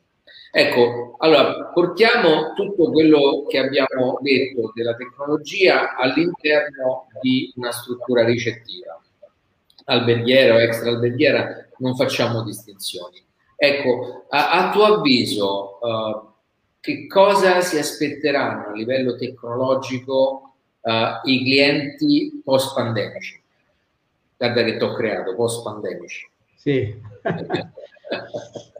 Ecco, 0.51 1.15
allora 1.19 1.65
portiamo 1.65 2.53
tutto 2.53 2.89
quello 2.91 3.45
che 3.47 3.59
abbiamo 3.59 4.17
detto 4.21 4.71
della 4.73 4.95
tecnologia 4.95 5.95
all'interno 5.95 7.07
di 7.21 7.53
una 7.55 7.71
struttura 7.71 8.25
ricettiva. 8.25 8.99
Alberghiera 9.85 10.55
o 10.55 10.59
extra 10.59 10.89
alberghiera, 10.89 11.67
non 11.77 11.95
facciamo 11.95 12.43
distinzioni. 12.43 13.23
Ecco, 13.55 14.25
a, 14.29 14.69
a 14.69 14.71
tuo 14.71 14.85
avviso, 14.85 15.77
uh, 15.81 16.27
che 16.79 17.05
cosa 17.07 17.61
si 17.61 17.77
aspetteranno 17.77 18.69
a 18.69 18.73
livello 18.73 19.15
tecnologico 19.15 20.55
uh, 20.81 21.29
i 21.29 21.43
clienti 21.43 22.41
post-pandemici? 22.43 23.39
Guarda 24.35 24.63
che 24.63 24.77
ti 24.77 24.83
ho 24.83 24.93
creato, 24.93 25.35
post-pandemici. 25.35 26.29
Sì. 26.55 27.01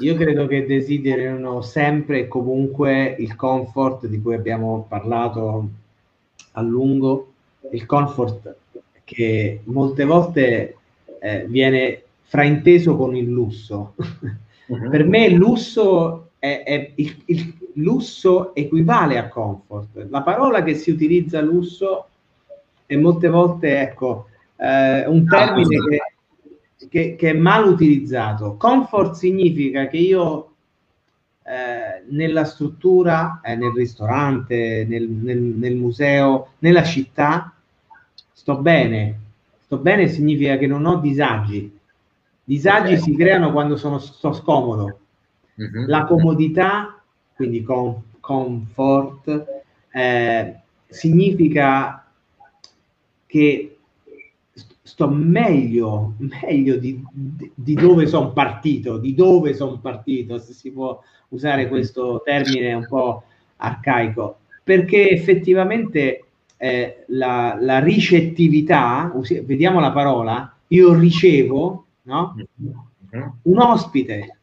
Io 0.00 0.14
credo 0.14 0.46
che 0.46 0.66
desiderino 0.66 1.60
sempre 1.60 2.20
e 2.20 2.28
comunque 2.28 3.16
il 3.18 3.34
comfort 3.34 4.06
di 4.06 4.20
cui 4.20 4.34
abbiamo 4.34 4.86
parlato 4.88 5.68
a 6.52 6.60
lungo, 6.60 7.32
il 7.70 7.86
comfort 7.86 8.56
che 9.04 9.60
molte 9.64 10.04
volte 10.04 10.76
eh, 11.20 11.46
viene 11.48 12.02
frainteso 12.22 12.96
con 12.96 13.16
il 13.16 13.28
lusso. 13.28 13.94
Uh-huh. 14.66 14.88
per 14.88 15.04
me 15.04 15.26
il 15.26 15.34
lusso, 15.34 16.30
è, 16.38 16.62
è 16.64 16.92
il, 16.94 17.22
il, 17.26 17.60
lusso 17.74 18.54
equivale 18.54 19.18
a 19.18 19.28
comfort. 19.28 20.06
La 20.10 20.22
parola 20.22 20.62
che 20.62 20.74
si 20.74 20.90
utilizza 20.90 21.40
lusso 21.40 22.06
è 22.86 22.96
molte 22.96 23.28
volte 23.28 23.80
ecco, 23.80 24.26
eh, 24.56 25.06
un 25.06 25.26
termine 25.26 25.76
che 25.88 26.00
che, 26.88 27.16
che, 27.16 27.30
è 27.30 27.32
mal 27.32 27.66
utilizzato. 27.66 28.56
Comfort 28.56 29.14
significa 29.14 29.88
che 29.88 29.96
io 29.96 30.50
eh, 31.44 32.04
nella 32.08 32.44
struttura, 32.44 33.40
eh, 33.42 33.56
nel 33.56 33.72
ristorante, 33.72 34.86
nel, 34.88 35.08
nel, 35.08 35.38
nel, 35.38 35.76
museo, 35.76 36.52
nella 36.60 36.84
città, 36.84 37.54
sto 38.32 38.56
bene. 38.58 39.18
Sto 39.60 39.78
bene 39.78 40.08
significa 40.08 40.56
che 40.56 40.66
non 40.66 40.84
ho 40.86 40.96
disagi. 40.96 41.78
Disagi 42.44 42.94
okay. 42.94 43.00
si 43.00 43.16
creano 43.16 43.52
quando 43.52 43.76
sono, 43.76 43.98
sto 43.98 44.32
scomodo. 44.32 44.98
Mm-hmm. 45.60 45.86
La 45.86 46.04
comodità, 46.04 47.00
quindi 47.34 47.62
com, 47.62 48.02
comfort, 48.20 49.44
eh, 49.90 50.60
significa 50.86 52.06
che 53.26 53.78
sto 54.92 55.08
meglio, 55.08 56.16
meglio 56.18 56.76
di, 56.76 57.02
di 57.54 57.72
dove 57.72 58.06
sono 58.06 58.34
partito, 58.34 58.98
di 58.98 59.14
dove 59.14 59.54
sono 59.54 59.78
partito, 59.80 60.36
se 60.36 60.52
si 60.52 60.70
può 60.70 61.00
usare 61.28 61.66
questo 61.68 62.20
termine 62.22 62.74
un 62.74 62.86
po' 62.86 63.22
arcaico, 63.56 64.40
perché 64.62 65.08
effettivamente 65.08 66.24
eh, 66.58 67.04
la, 67.06 67.56
la, 67.58 67.78
ricettività, 67.78 69.10
vediamo 69.44 69.80
la 69.80 69.92
parola, 69.92 70.54
io 70.66 70.92
ricevo 70.92 71.86
no? 72.02 72.34
un 73.44 73.58
ospite, 73.58 74.40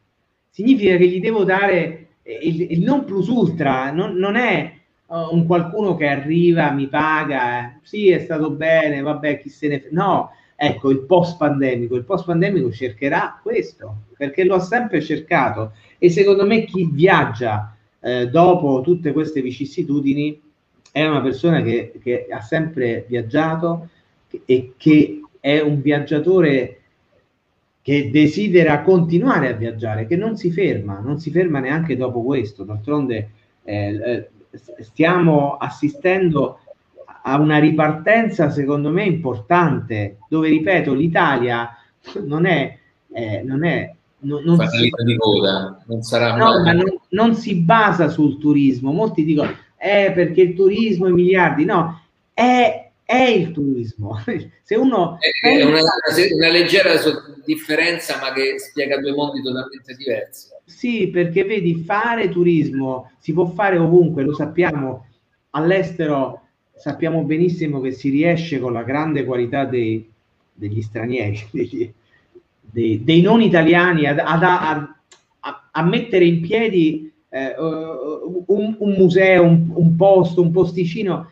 significa 0.50 0.96
che 0.96 1.06
gli 1.06 1.20
devo 1.20 1.44
dare 1.44 2.08
il, 2.24 2.72
il 2.72 2.82
non 2.82 3.04
plus 3.04 3.28
ultra, 3.28 3.92
non, 3.92 4.14
non 4.14 4.34
è 4.34 4.72
uh, 5.06 5.32
un 5.32 5.46
qualcuno 5.46 5.94
che 5.94 6.08
arriva, 6.08 6.72
mi 6.72 6.88
paga, 6.88 7.60
eh, 7.60 7.78
sì 7.82 8.10
è 8.10 8.18
stato 8.18 8.50
bene, 8.50 9.00
vabbè 9.00 9.38
chi 9.38 9.48
se 9.48 9.68
ne... 9.68 9.86
No, 9.92 10.32
Ecco, 10.62 10.90
il 10.90 11.00
post 11.06 11.38
pandemico, 11.38 11.96
il 11.96 12.04
post 12.04 12.26
pandemico 12.26 12.70
cercherà 12.70 13.40
questo, 13.42 14.02
perché 14.14 14.44
lo 14.44 14.56
ha 14.56 14.60
sempre 14.60 15.00
cercato 15.00 15.72
e 15.96 16.10
secondo 16.10 16.44
me 16.44 16.64
chi 16.64 16.86
viaggia 16.92 17.74
eh, 17.98 18.28
dopo 18.28 18.82
tutte 18.82 19.14
queste 19.14 19.40
vicissitudini 19.40 20.38
è 20.92 21.06
una 21.06 21.22
persona 21.22 21.62
che, 21.62 21.98
che 22.02 22.26
ha 22.30 22.42
sempre 22.42 23.06
viaggiato 23.08 23.88
e 24.44 24.74
che 24.76 25.22
è 25.40 25.60
un 25.60 25.80
viaggiatore 25.80 26.80
che 27.80 28.10
desidera 28.10 28.82
continuare 28.82 29.48
a 29.48 29.56
viaggiare, 29.56 30.06
che 30.06 30.16
non 30.16 30.36
si 30.36 30.50
ferma, 30.50 30.98
non 30.98 31.18
si 31.18 31.30
ferma 31.30 31.60
neanche 31.60 31.96
dopo 31.96 32.22
questo. 32.22 32.64
D'altronde 32.64 33.30
eh, 33.64 33.94
eh 33.94 34.28
stiamo 34.80 35.56
assistendo 35.56 36.59
a 37.22 37.38
una 37.38 37.58
ripartenza 37.58 38.50
secondo 38.50 38.90
me 38.90 39.04
importante, 39.04 40.18
dove 40.28 40.48
ripeto, 40.48 40.94
l'Italia 40.94 41.70
non 42.24 42.46
è, 42.46 42.78
eh, 43.12 43.42
non 43.44 43.64
è 43.64 43.94
non, 44.20 44.42
non, 44.44 44.68
si, 44.68 44.90
no, 46.36 46.62
ma 46.62 46.72
non, 46.72 47.00
non, 47.08 47.34
si 47.34 47.54
basa 47.54 48.08
sul 48.08 48.38
turismo. 48.38 48.92
Molti 48.92 49.24
dicono, 49.24 49.50
eh, 49.78 50.12
perché 50.14 50.42
il 50.42 50.54
turismo 50.54 51.08
i 51.08 51.12
miliardi. 51.12 51.64
No, 51.64 52.02
è, 52.34 52.90
è 53.02 53.22
il 53.22 53.52
turismo. 53.52 54.20
Se 54.62 54.74
uno 54.76 55.16
è 55.40 55.62
una, 55.64 55.80
una, 55.80 56.50
leggera 56.50 56.92
differenza, 57.44 58.18
ma 58.20 58.32
che 58.32 58.58
spiega 58.58 59.00
due 59.00 59.12
mondi 59.12 59.42
totalmente 59.42 59.94
diversi. 59.94 60.48
Sì, 60.64 61.08
perché 61.08 61.44
vedi, 61.44 61.82
fare 61.82 62.28
turismo 62.28 63.12
si 63.18 63.32
può 63.32 63.46
fare 63.46 63.78
ovunque, 63.78 64.22
lo 64.22 64.34
sappiamo. 64.34 65.06
All'estero 65.50 66.42
sappiamo 66.80 67.22
benissimo 67.24 67.78
che 67.82 67.92
si 67.92 68.08
riesce 68.08 68.58
con 68.58 68.72
la 68.72 68.82
grande 68.82 69.26
qualità 69.26 69.66
dei, 69.66 70.10
degli 70.50 70.80
stranieri, 70.80 71.38
degli, 71.52 71.92
dei, 72.58 73.04
dei 73.04 73.20
non 73.20 73.42
italiani 73.42 74.06
ad, 74.06 74.18
ad, 74.18 74.42
a, 74.42 74.96
a, 75.70 75.82
mettere 75.82 76.24
in 76.24 76.40
piedi 76.40 77.12
eh, 77.28 77.54
un, 77.58 78.76
un, 78.78 78.92
museo, 78.96 79.44
un, 79.44 79.70
un, 79.74 79.94
posto, 79.94 80.40
un 80.40 80.50
posticino 80.52 81.30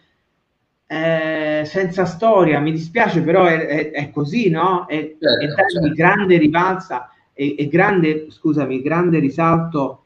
eh, 0.86 1.62
senza 1.64 2.04
storia. 2.04 2.60
Mi 2.60 2.72
dispiace, 2.72 3.22
però 3.22 3.46
è, 3.46 3.66
è, 3.66 3.90
è 3.90 4.10
così, 4.10 4.50
no? 4.50 4.86
È, 4.86 5.16
certo, 5.18 5.44
è 5.44 5.70
certo. 5.70 5.94
grande 5.94 6.36
rivalsa 6.36 7.10
e, 7.32 7.54
e, 7.58 7.68
grande, 7.68 8.26
scusami, 8.28 8.82
grande 8.82 9.18
risalto 9.18 10.02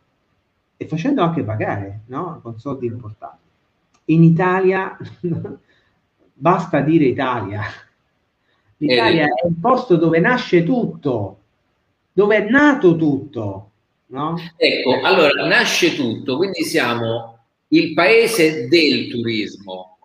e 0.77 0.87
facendo 0.87 1.23
anche 1.23 1.43
pagare, 1.43 2.03
no? 2.07 2.39
Con 2.41 2.61
soldi 2.61 2.87
importanti. 2.87 3.41
In 4.07 4.23
Italia 4.23 4.97
basta 6.35 6.81
dire 6.81 7.05
Italia 7.05 7.63
L'Italia 8.83 9.27
è 9.27 9.47
un 9.47 9.61
posto 9.61 9.97
dove 9.97 10.19
nasce 10.19 10.65
tutto, 10.65 11.39
dove 12.13 12.37
è 12.37 12.51
nato 12.51 12.97
tutto. 12.97 13.71
No? 14.07 14.37
Ecco, 14.57 15.01
allora 15.03 15.47
nasce 15.47 15.95
tutto, 15.95 16.37
quindi 16.37 16.65
siamo 16.65 17.39
il 17.69 17.95
paese 17.95 18.69
del 18.69 19.09
turismo, 19.09 19.99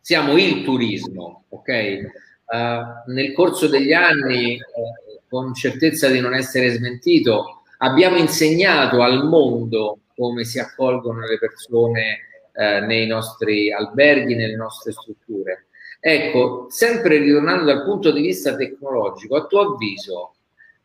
siamo 0.00 0.36
il 0.36 0.64
turismo, 0.64 1.44
ok? 1.48 2.00
Uh, 2.46 3.12
nel 3.12 3.32
corso 3.32 3.68
degli 3.68 3.92
anni, 3.92 4.56
uh, 4.56 5.20
con 5.28 5.54
certezza 5.54 6.08
di 6.08 6.20
non 6.20 6.34
essere 6.34 6.70
smentito, 6.70 7.62
abbiamo 7.78 8.16
insegnato 8.16 9.02
al 9.02 9.24
mondo 9.24 10.00
come 10.16 10.44
si 10.44 10.58
accolgono 10.58 11.20
le 11.26 11.38
persone 11.38 12.18
uh, 12.56 12.84
nei 12.84 13.06
nostri 13.06 13.72
alberghi, 13.72 14.34
nelle 14.34 14.56
nostre 14.56 14.92
strutture. 14.92 15.66
Ecco, 16.00 16.66
sempre 16.68 17.18
ritornando 17.18 17.64
dal 17.64 17.84
punto 17.84 18.12
di 18.12 18.20
vista 18.20 18.54
tecnologico, 18.54 19.36
a 19.36 19.46
tuo 19.46 19.72
avviso, 19.72 20.34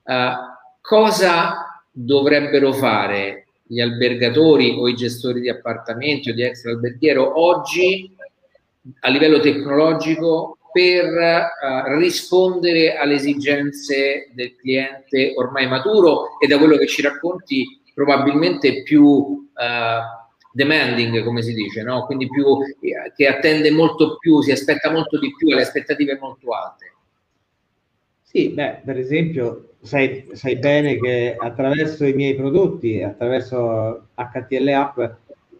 eh, 0.03 0.31
cosa 0.81 1.83
dovrebbero 1.91 2.73
fare 2.73 3.45
gli 3.63 3.79
albergatori 3.79 4.75
o 4.77 4.87
i 4.87 4.95
gestori 4.95 5.41
di 5.41 5.49
appartamenti 5.49 6.29
o 6.29 6.33
di 6.33 6.41
extra 6.41 6.71
alberghiero 6.71 7.39
oggi 7.39 8.13
a 9.01 9.09
livello 9.09 9.39
tecnologico 9.39 10.57
per 10.71 11.05
uh, 11.05 11.97
rispondere 11.97 12.95
alle 12.95 13.15
esigenze 13.15 14.31
del 14.33 14.55
cliente 14.55 15.33
ormai 15.35 15.67
maturo 15.67 16.39
e 16.39 16.47
da 16.47 16.57
quello 16.57 16.77
che 16.77 16.87
ci 16.87 17.01
racconti 17.01 17.81
probabilmente 17.93 18.81
più 18.83 19.03
uh, 19.03 19.49
demanding, 20.53 21.23
come 21.23 21.41
si 21.41 21.53
dice, 21.53 21.83
no? 21.83 22.05
quindi 22.05 22.27
più, 22.27 22.45
che 23.15 23.27
attende 23.27 23.71
molto 23.71 24.17
più, 24.17 24.41
si 24.41 24.51
aspetta 24.51 24.91
molto 24.91 25.19
di 25.19 25.33
più, 25.35 25.49
ha 25.49 25.55
le 25.55 25.61
aspettative 25.61 26.17
molto 26.19 26.51
alte. 26.51 26.93
Sì, 28.21 28.49
beh, 28.49 28.81
per 28.85 28.97
esempio, 28.97 29.73
sai, 29.81 30.29
sai 30.33 30.55
bene 30.57 30.97
che 30.97 31.35
attraverso 31.37 32.05
i 32.05 32.13
miei 32.13 32.35
prodotti, 32.35 33.01
attraverso 33.01 34.07
HTL 34.15 34.67
App, 34.69 34.99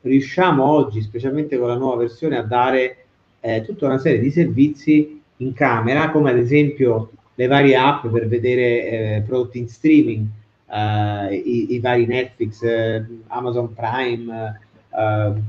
riusciamo 0.02 0.64
oggi, 0.64 1.02
specialmente 1.02 1.58
con 1.58 1.68
la 1.68 1.76
nuova 1.76 1.98
versione, 1.98 2.38
a 2.38 2.44
dare 2.44 3.06
eh, 3.42 3.62
tutta 3.64 3.88
una 3.88 3.98
serie 3.98 4.20
di 4.20 4.32
servizi 4.32 5.22
in 5.38 5.54
camera, 5.54 6.12
come 6.12 6.32
ad 6.32 6.38
esempio 6.38 7.12
le 7.36 7.48
varie 7.48 7.76
app 7.76 8.08
per 8.08 8.28
vedere 8.28 8.64
eh, 8.64 9.24
prodotti 9.26 9.58
in 9.58 9.68
streaming, 9.68 10.28
eh, 10.72 11.36
i, 11.36 11.74
i, 11.74 11.80
vari 11.80 12.06
Netflix, 12.06 12.62
eh, 12.62 13.04
Amazon 13.28 13.74
Prime, 13.74 14.60
uh, 14.92 15.40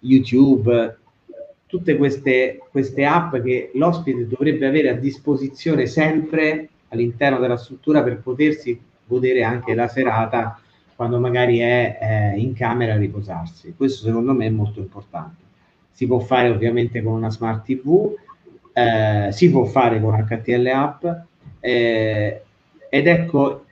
YouTube, 0.00 0.96
tutte 1.66 1.96
queste, 1.96 2.60
queste 2.70 3.04
app 3.04 3.36
che 3.36 3.70
l'ospite 3.74 4.28
dovrebbe 4.28 4.66
avere 4.66 4.90
a 4.90 4.94
disposizione 4.94 5.86
sempre 5.86 6.68
all'interno 6.88 7.38
della 7.38 7.56
struttura 7.56 8.02
per 8.02 8.20
potersi 8.20 8.80
godere 9.06 9.42
anche 9.42 9.74
la 9.74 9.88
serata 9.88 10.58
quando 10.94 11.18
magari 11.18 11.58
è 11.58 11.98
eh, 12.00 12.38
in 12.38 12.54
camera 12.54 12.94
a 12.94 12.98
riposarsi. 12.98 13.74
Questo 13.76 14.06
secondo 14.06 14.32
me 14.32 14.46
è 14.46 14.50
molto 14.50 14.78
importante. 14.78 15.42
Si 15.90 16.06
può 16.06 16.20
fare 16.20 16.48
ovviamente 16.48 17.02
con 17.02 17.14
una 17.14 17.30
smart 17.30 17.64
TV, 17.64 18.14
eh, 18.72 19.28
si 19.32 19.50
può 19.50 19.64
fare 19.64 20.00
con 20.00 20.14
HTL 20.14 20.66
app 20.66 21.04
eh, 21.60 22.42
ed 22.88 23.06
ecco, 23.06 23.64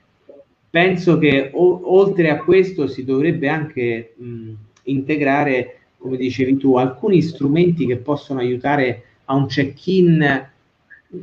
penso 0.69 1.17
che 1.17 1.51
o- 1.53 1.81
oltre 1.85 2.29
a 2.29 2.37
questo 2.37 2.87
si 2.87 3.05
dovrebbe 3.05 3.47
anche 3.47 4.13
mh, 4.17 4.51
integrare, 4.83 5.79
come 5.97 6.17
dicevi 6.17 6.57
tu, 6.57 6.75
alcuni 6.75 7.21
strumenti 7.21 7.85
che 7.85 7.97
possono 7.97 8.39
aiutare 8.39 9.03
a 9.25 9.35
un 9.35 9.47
check-in. 9.47 10.49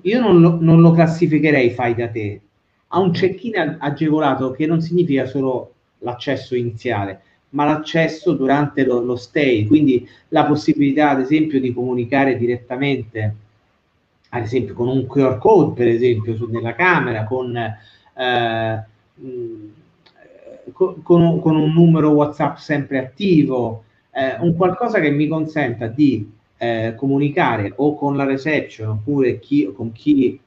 Io 0.03 0.21
non 0.21 0.41
lo, 0.41 0.59
non 0.61 0.81
lo 0.81 0.93
classificherei 0.93 1.71
fai 1.71 1.95
da 1.95 2.09
te, 2.09 2.41
a 2.89 2.99
un 2.99 3.11
check-in 3.13 3.77
agevolato 3.79 4.53
che 4.53 4.67
non 4.67 4.81
significa 4.81 5.27
solo 5.27 5.75
l'accesso 5.99 6.55
iniziale, 6.55 7.21
ma 7.51 7.65
l'accesso 7.65 8.33
durante 8.33 8.85
lo, 8.85 9.01
lo, 9.01 9.17
stay, 9.17 9.67
quindi 9.67 10.07
la 10.29 10.45
possibilità 10.45 11.11
ad 11.11 11.21
esempio 11.21 11.61
di 11.61 11.73
comunicare 11.73 12.37
direttamente, 12.37 13.35
ad 14.31 14.43
esempio 14.43 14.75
con 14.75 14.89
un 14.89 15.07
QR 15.07 15.39
code 15.39 15.75
per 15.75 15.89
esempio 15.89 16.37
su, 16.37 16.47
nella 16.47 16.75
camera, 16.75 17.25
con 17.25 17.57
eh, 17.57 18.85
con, 20.73 21.03
con, 21.03 21.57
un 21.57 21.73
numero 21.73 22.11
WhatsApp 22.11 22.57
sempre 22.57 22.99
attivo, 22.99 23.85
eh, 24.13 24.37
un 24.41 24.55
qualcosa 24.57 25.01
che 25.01 25.11
mi 25.11 25.29
consenta 25.29 25.87
di 25.87 26.31
eh, 26.57 26.95
comunicare 26.97 27.73
o 27.77 27.95
con 27.95 28.17
la 28.17 28.25
reception 28.25 28.89
oppure 28.89 29.39
chi, 29.39 29.71
con 29.75 29.93
chi 29.93 30.39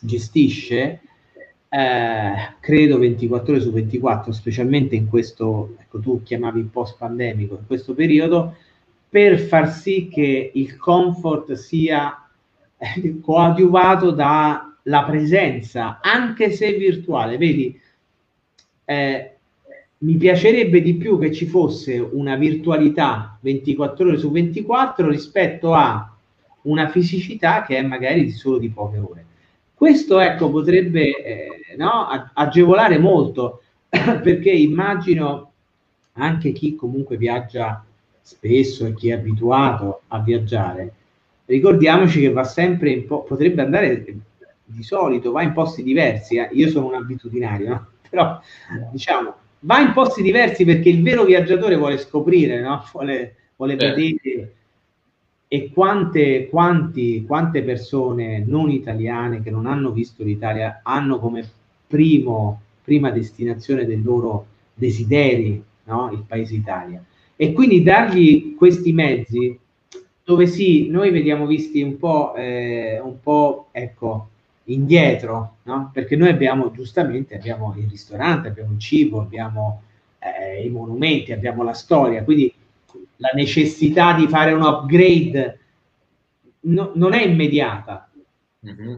gestisce, 0.00 1.00
eh, 1.68 2.32
credo 2.60 2.98
24 2.98 3.52
ore 3.52 3.62
su 3.62 3.70
24, 3.70 4.32
specialmente 4.32 4.96
in 4.96 5.08
questo, 5.08 5.76
ecco 5.78 6.00
tu 6.00 6.22
chiamavi 6.22 6.62
post 6.64 6.96
pandemico, 6.98 7.54
in 7.54 7.66
questo 7.66 7.94
periodo, 7.94 8.56
per 9.08 9.38
far 9.40 9.72
sì 9.72 10.08
che 10.08 10.50
il 10.54 10.76
comfort 10.76 11.52
sia 11.54 12.28
eh, 12.76 13.20
coadiuvato 13.20 14.10
dalla 14.10 15.04
presenza, 15.06 16.00
anche 16.00 16.50
se 16.52 16.72
virtuale. 16.74 17.36
Vedi, 17.36 17.78
eh, 18.84 19.36
mi 20.02 20.16
piacerebbe 20.16 20.80
di 20.80 20.94
più 20.94 21.18
che 21.18 21.32
ci 21.32 21.46
fosse 21.46 21.98
una 21.98 22.36
virtualità 22.36 23.38
24 23.40 24.08
ore 24.08 24.16
su 24.16 24.30
24 24.30 25.08
rispetto 25.08 25.74
a 25.74 26.10
una 26.62 26.88
fisicità 26.88 27.62
che 27.62 27.76
è 27.76 27.82
magari 27.82 28.30
solo 28.30 28.58
di 28.58 28.70
poche 28.70 28.98
ore. 28.98 29.24
Questo 29.74 30.18
ecco 30.20 30.50
potrebbe 30.50 31.22
eh, 31.22 31.76
no, 31.76 32.06
agevolare 32.32 32.98
molto 32.98 33.62
perché 33.88 34.50
immagino 34.50 35.52
anche 36.14 36.52
chi 36.52 36.76
comunque 36.76 37.16
viaggia 37.16 37.84
spesso 38.22 38.86
e 38.86 38.94
chi 38.94 39.10
è 39.10 39.14
abituato 39.14 40.02
a 40.08 40.20
viaggiare, 40.20 40.94
ricordiamoci 41.46 42.20
che 42.20 42.32
va 42.32 42.44
sempre 42.44 42.90
in 42.90 43.06
po- 43.06 43.22
potrebbe 43.22 43.62
andare 43.62 44.04
di 44.64 44.82
solito, 44.82 45.32
va 45.32 45.42
in 45.42 45.52
posti 45.52 45.82
diversi. 45.82 46.36
Eh? 46.36 46.48
Io 46.52 46.68
sono 46.68 46.86
un 46.86 46.94
abitudinario, 46.94 47.68
no? 47.68 47.86
però 48.08 48.40
diciamo 48.92 49.34
va 49.60 49.80
in 49.80 49.92
posti 49.92 50.22
diversi 50.22 50.64
perché 50.64 50.88
il 50.88 51.02
vero 51.02 51.24
viaggiatore 51.24 51.76
vuole 51.76 51.98
scoprire, 51.98 52.60
no? 52.60 52.84
vuole, 52.92 53.34
vuole 53.56 53.72
eh. 53.74 53.76
vedere. 53.76 54.54
E 55.52 55.70
quante, 55.72 56.48
quanti, 56.48 57.24
quante 57.26 57.62
persone 57.62 58.44
non 58.46 58.70
italiane 58.70 59.42
che 59.42 59.50
non 59.50 59.66
hanno 59.66 59.90
visto 59.90 60.22
l'Italia 60.22 60.80
hanno 60.84 61.18
come 61.18 61.48
primo, 61.88 62.60
prima 62.84 63.10
destinazione 63.10 63.84
dei 63.84 64.00
loro 64.00 64.46
desideri 64.74 65.60
no? 65.84 66.10
il 66.12 66.24
paese 66.26 66.54
Italia. 66.54 67.02
E 67.34 67.52
quindi 67.52 67.82
dargli 67.82 68.54
questi 68.54 68.92
mezzi 68.92 69.58
dove 70.22 70.46
sì, 70.46 70.88
noi 70.88 71.10
vediamo 71.10 71.46
visti 71.46 71.82
un 71.82 71.98
po', 71.98 72.34
eh, 72.36 73.00
un 73.02 73.20
po' 73.20 73.68
ecco, 73.72 74.28
indietro, 74.72 75.56
no? 75.64 75.90
perché 75.92 76.16
noi 76.16 76.28
abbiamo 76.28 76.70
giustamente 76.70 77.36
abbiamo 77.36 77.74
il 77.76 77.88
ristorante, 77.88 78.48
abbiamo 78.48 78.72
il 78.72 78.78
cibo, 78.78 79.20
abbiamo 79.20 79.82
eh, 80.18 80.64
i 80.64 80.68
monumenti, 80.68 81.32
abbiamo 81.32 81.62
la 81.62 81.72
storia, 81.72 82.22
quindi 82.22 82.52
la 83.16 83.30
necessità 83.34 84.14
di 84.14 84.26
fare 84.26 84.52
un 84.52 84.62
upgrade 84.62 85.58
no, 86.60 86.92
non 86.94 87.12
è 87.12 87.22
immediata. 87.22 88.08
Mm-hmm. 88.66 88.94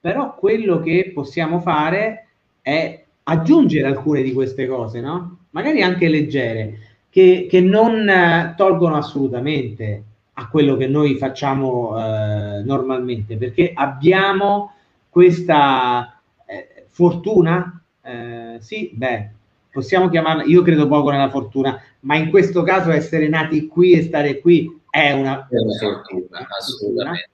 Però 0.00 0.34
quello 0.34 0.80
che 0.80 1.10
possiamo 1.14 1.60
fare 1.60 2.28
è 2.62 3.04
aggiungere 3.24 3.86
alcune 3.86 4.22
di 4.22 4.32
queste 4.32 4.66
cose, 4.66 5.00
no? 5.00 5.38
Magari 5.50 5.82
anche 5.82 6.08
leggere, 6.08 6.78
che, 7.10 7.46
che 7.50 7.60
non 7.60 8.08
eh, 8.08 8.54
tolgono 8.56 8.96
assolutamente 8.96 10.04
a 10.34 10.48
quello 10.48 10.76
che 10.76 10.86
noi 10.86 11.16
facciamo 11.16 11.98
eh, 11.98 12.62
normalmente, 12.62 13.36
perché 13.36 13.72
abbiamo 13.74 14.72
questa 15.10 16.20
eh, 16.46 16.86
fortuna, 16.88 17.82
eh, 18.02 18.56
sì, 18.60 18.90
beh, 18.94 19.30
possiamo 19.70 20.08
chiamarla, 20.08 20.44
io 20.44 20.62
credo 20.62 20.86
poco 20.88 21.10
nella 21.10 21.28
fortuna, 21.28 21.80
ma 22.00 22.16
in 22.16 22.30
questo 22.30 22.62
caso 22.62 22.90
essere 22.90 23.28
nati 23.28 23.66
qui 23.66 23.92
e 23.92 24.02
stare 24.02 24.40
qui 24.40 24.80
è 24.88 25.12
una, 25.12 25.46
è 25.48 25.56
una 25.56 25.74
fortuna, 25.78 26.46
assolutamente. 26.58 27.28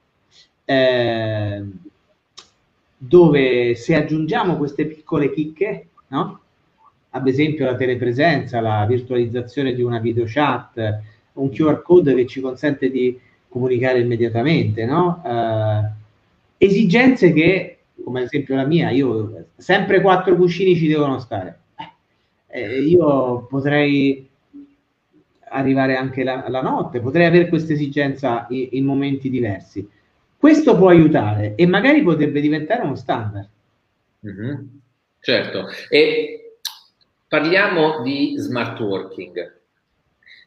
Eh, 0.64 1.64
dove 2.98 3.74
se 3.74 3.94
aggiungiamo 3.94 4.56
queste 4.56 4.86
piccole 4.86 5.32
chicche, 5.32 5.88
no? 6.08 6.40
ad 7.10 7.26
esempio 7.28 7.64
la 7.64 7.76
telepresenza, 7.76 8.60
la 8.60 8.84
virtualizzazione 8.86 9.74
di 9.74 9.82
una 9.82 9.98
video 9.98 10.24
chat, 10.26 11.00
un 11.34 11.50
QR 11.50 11.82
code 11.82 12.14
che 12.14 12.26
ci 12.26 12.40
consente 12.40 12.90
di 12.90 13.18
comunicare 13.48 14.00
immediatamente, 14.00 14.84
no? 14.84 15.22
eh, 15.24 16.04
esigenze 16.58 17.32
che, 17.32 17.78
come 18.02 18.20
ad 18.20 18.26
esempio 18.26 18.54
la 18.54 18.66
mia, 18.66 18.90
io 18.90 19.46
sempre 19.56 20.00
quattro 20.00 20.36
cuscini 20.36 20.76
ci 20.76 20.88
devono 20.88 21.18
stare. 21.18 21.60
Eh, 22.48 22.80
io 22.80 23.46
potrei 23.48 24.28
arrivare 25.48 25.96
anche 25.96 26.24
la, 26.24 26.46
la, 26.48 26.62
notte, 26.62 27.00
potrei 27.00 27.26
avere 27.26 27.48
questa 27.48 27.72
esigenza 27.72 28.46
in, 28.50 28.68
in 28.72 28.84
momenti 28.84 29.28
diversi. 29.30 29.88
Questo 30.36 30.76
può 30.76 30.88
aiutare 30.88 31.54
e 31.54 31.66
magari 31.66 32.02
potrebbe 32.02 32.40
diventare 32.40 32.82
uno 32.82 32.94
standard. 32.94 33.48
Mm-hmm. 34.26 34.54
Certo, 35.20 35.66
e 35.88 36.58
parliamo 37.28 38.02
di 38.02 38.34
smart 38.38 38.78
working. 38.80 39.54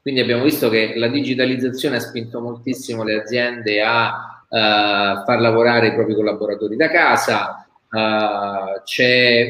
Quindi 0.02 0.22
abbiamo 0.22 0.44
visto 0.44 0.70
che 0.70 0.94
la 0.96 1.08
digitalizzazione 1.08 1.98
ha 1.98 2.00
spinto 2.00 2.40
moltissimo 2.40 3.04
le 3.04 3.22
aziende 3.22 3.82
a 3.82 4.39
far 4.50 5.40
lavorare 5.40 5.88
i 5.88 5.94
propri 5.94 6.16
collaboratori 6.16 6.76
da 6.76 6.90
casa, 6.90 7.68
uh, 7.90 8.82
c'è 8.84 9.50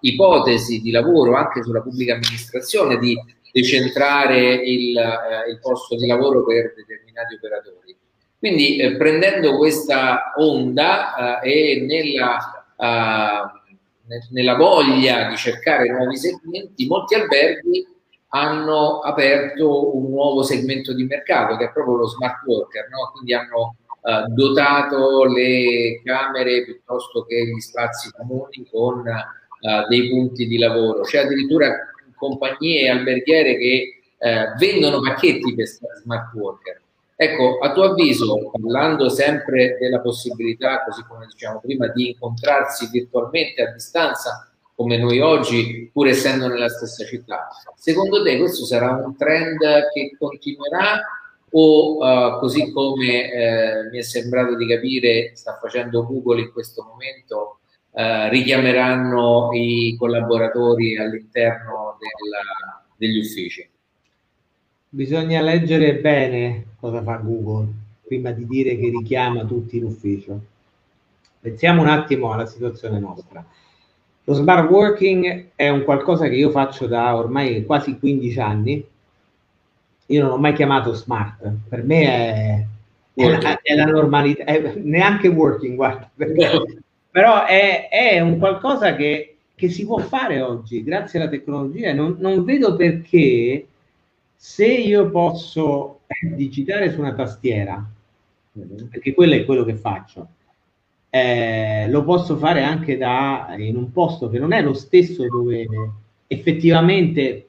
un'ipotesi 0.00 0.78
uh, 0.78 0.80
di 0.82 0.90
lavoro 0.90 1.34
anche 1.36 1.62
sulla 1.62 1.82
pubblica 1.82 2.14
amministrazione 2.14 2.98
di 2.98 3.14
decentrare 3.52 4.54
il, 4.54 4.96
uh, 4.96 5.50
il 5.50 5.58
posto 5.60 5.96
di 5.96 6.06
lavoro 6.06 6.42
per 6.44 6.72
determinati 6.74 7.34
operatori. 7.34 7.96
Quindi 8.38 8.76
eh, 8.76 8.96
prendendo 8.96 9.56
questa 9.56 10.32
onda 10.36 11.40
e 11.40 11.82
nella 11.86 12.38
nella 14.30 14.56
voglia 14.56 15.28
di 15.28 15.36
cercare 15.36 15.88
nuovi 15.88 16.18
segmenti, 16.18 16.86
molti 16.86 17.14
alberghi 17.14 17.86
hanno 18.34 18.98
aperto 18.98 19.96
un 19.96 20.10
nuovo 20.10 20.42
segmento 20.42 20.92
di 20.92 21.04
mercato 21.04 21.56
che 21.56 21.66
è 21.66 21.72
proprio 21.72 21.98
lo 21.98 22.08
smart 22.08 22.44
worker, 22.44 22.88
no? 22.90 23.12
quindi 23.12 23.32
hanno 23.32 23.76
uh, 24.00 24.32
dotato 24.32 25.24
le 25.24 26.00
camere 26.02 26.64
piuttosto 26.64 27.24
che 27.26 27.46
gli 27.46 27.60
spazi 27.60 28.10
comuni 28.10 28.66
con 28.68 28.98
uh, 28.98 29.88
dei 29.88 30.08
punti 30.10 30.48
di 30.48 30.58
lavoro. 30.58 31.02
C'è 31.02 31.18
addirittura 31.18 31.76
compagnie 32.16 32.88
alberghiere 32.90 33.56
che 33.56 34.00
uh, 34.18 34.58
vendono 34.58 35.00
pacchetti 35.00 35.54
per 35.54 35.66
smart 36.02 36.34
worker. 36.34 36.80
Ecco, 37.14 37.58
a 37.58 37.72
tuo 37.72 37.84
avviso, 37.84 38.50
parlando 38.50 39.08
sempre 39.10 39.76
della 39.78 40.00
possibilità, 40.00 40.82
così 40.82 41.04
come 41.06 41.26
diciamo 41.30 41.60
prima, 41.60 41.86
di 41.86 42.08
incontrarsi 42.08 42.88
virtualmente 42.90 43.62
a 43.62 43.70
distanza, 43.70 44.48
come 44.74 44.98
noi 44.98 45.20
oggi, 45.20 45.88
pur 45.92 46.08
essendo 46.08 46.48
nella 46.48 46.68
stessa 46.68 47.04
città, 47.04 47.48
secondo 47.76 48.22
te 48.22 48.38
questo 48.38 48.64
sarà 48.64 48.90
un 49.04 49.16
trend 49.16 49.58
che 49.92 50.16
continuerà 50.18 51.00
o 51.56 51.96
uh, 51.98 52.38
così 52.40 52.72
come 52.72 53.30
eh, 53.30 53.88
mi 53.90 53.98
è 53.98 54.02
sembrato 54.02 54.56
di 54.56 54.66
capire 54.66 55.32
sta 55.34 55.56
facendo 55.60 56.04
Google 56.04 56.40
in 56.40 56.52
questo 56.52 56.82
momento, 56.82 57.58
uh, 57.90 58.28
richiameranno 58.28 59.50
i 59.52 59.94
collaboratori 59.96 60.96
all'interno 60.98 61.96
della, 62.00 62.84
degli 62.96 63.18
uffici? 63.18 63.68
Bisogna 64.88 65.40
leggere 65.42 65.94
bene 65.94 66.66
cosa 66.80 67.02
fa 67.02 67.16
Google 67.16 67.68
prima 68.04 68.32
di 68.32 68.46
dire 68.46 68.76
che 68.76 68.90
richiama 68.90 69.44
tutti 69.44 69.76
in 69.76 69.84
ufficio. 69.84 70.40
Pensiamo 71.40 71.82
un 71.82 71.88
attimo 71.88 72.32
alla 72.32 72.46
situazione 72.46 72.98
nostra. 72.98 73.44
Lo 74.26 74.32
smart 74.34 74.70
working 74.70 75.50
è 75.54 75.68
un 75.68 75.84
qualcosa 75.84 76.28
che 76.28 76.34
io 76.34 76.50
faccio 76.50 76.86
da 76.86 77.14
ormai 77.14 77.64
quasi 77.64 77.98
15 77.98 78.40
anni. 78.40 78.86
Io 80.06 80.22
non 80.22 80.32
ho 80.32 80.36
mai 80.38 80.54
chiamato 80.54 80.94
smart, 80.94 81.50
per 81.68 81.82
me 81.82 82.04
è, 82.04 82.66
è, 83.14 83.40
la, 83.40 83.60
è 83.60 83.74
la, 83.74 83.84
normalità, 83.84 84.44
è 84.44 84.74
neanche 84.76 85.28
working, 85.28 85.74
guarda, 85.74 86.10
perché, 86.14 86.50
però 87.10 87.44
è, 87.46 88.20
un 88.20 88.38
qualcosa 88.38 88.96
che, 88.96 89.36
che, 89.54 89.68
si 89.70 89.86
può 89.86 89.98
fare 89.98 90.42
oggi 90.42 90.82
grazie 90.82 91.18
alla 91.18 91.30
tecnologia. 91.30 91.92
Non, 91.94 92.16
non 92.18 92.44
vedo 92.44 92.76
perché 92.76 93.66
se 94.34 94.66
io 94.66 95.10
posso 95.10 96.00
digitare 96.34 96.92
su 96.92 97.00
una 97.00 97.14
tastiera, 97.14 97.82
mm-hmm. 98.58 98.86
perché 98.88 99.14
quello 99.14 99.34
è 99.34 99.44
quello 99.44 99.64
che 99.64 99.74
faccio, 99.74 100.28
eh, 101.14 101.86
lo 101.90 102.02
posso 102.02 102.36
fare 102.36 102.64
anche 102.64 102.96
da, 102.96 103.54
in 103.56 103.76
un 103.76 103.92
posto 103.92 104.28
che 104.28 104.40
non 104.40 104.52
è 104.52 104.60
lo 104.60 104.72
stesso 104.72 105.24
dove 105.28 105.64
effettivamente 106.26 107.46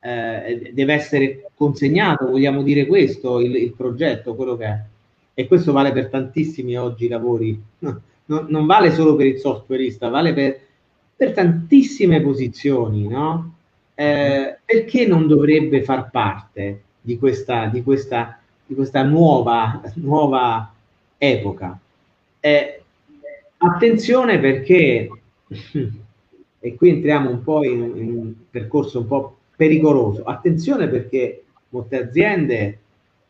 eh, 0.00 0.70
deve 0.74 0.92
essere 0.92 1.50
consegnato, 1.54 2.28
vogliamo 2.28 2.62
dire 2.62 2.84
questo, 2.84 3.40
il, 3.40 3.56
il, 3.56 3.72
progetto, 3.72 4.34
quello 4.34 4.54
che 4.54 4.64
è. 4.66 4.78
E 5.32 5.46
questo 5.46 5.72
vale 5.72 5.92
per 5.92 6.08
tantissimi 6.08 6.76
oggi 6.76 7.08
lavori, 7.08 7.58
no, 7.78 8.00
no, 8.26 8.44
non 8.46 8.66
vale 8.66 8.92
solo 8.92 9.16
per 9.16 9.24
il 9.24 9.38
softwareista, 9.38 10.10
vale 10.10 10.34
per, 10.34 10.60
per 11.16 11.32
tantissime 11.32 12.20
posizioni, 12.20 13.08
no? 13.08 13.54
eh, 13.94 14.58
perché 14.62 15.06
non 15.06 15.26
dovrebbe 15.26 15.82
far 15.84 16.10
parte 16.10 16.82
di 17.00 17.16
questa, 17.18 17.64
di 17.64 17.82
questa, 17.82 18.38
di 18.66 18.74
questa 18.74 19.02
nuova, 19.04 19.80
nuova 19.94 20.70
epoca? 21.16 21.78
Eh, 22.40 22.79
attenzione 23.62 24.38
perché, 24.38 25.08
e 26.58 26.74
qui 26.76 26.88
entriamo 26.88 27.30
un 27.30 27.42
po' 27.42 27.64
in, 27.64 27.92
in 27.96 28.16
un 28.16 28.34
percorso 28.50 29.00
un 29.00 29.06
po' 29.06 29.36
pericoloso, 29.56 30.22
attenzione 30.24 30.88
perché 30.88 31.44
molte 31.70 32.02
aziende 32.02 32.78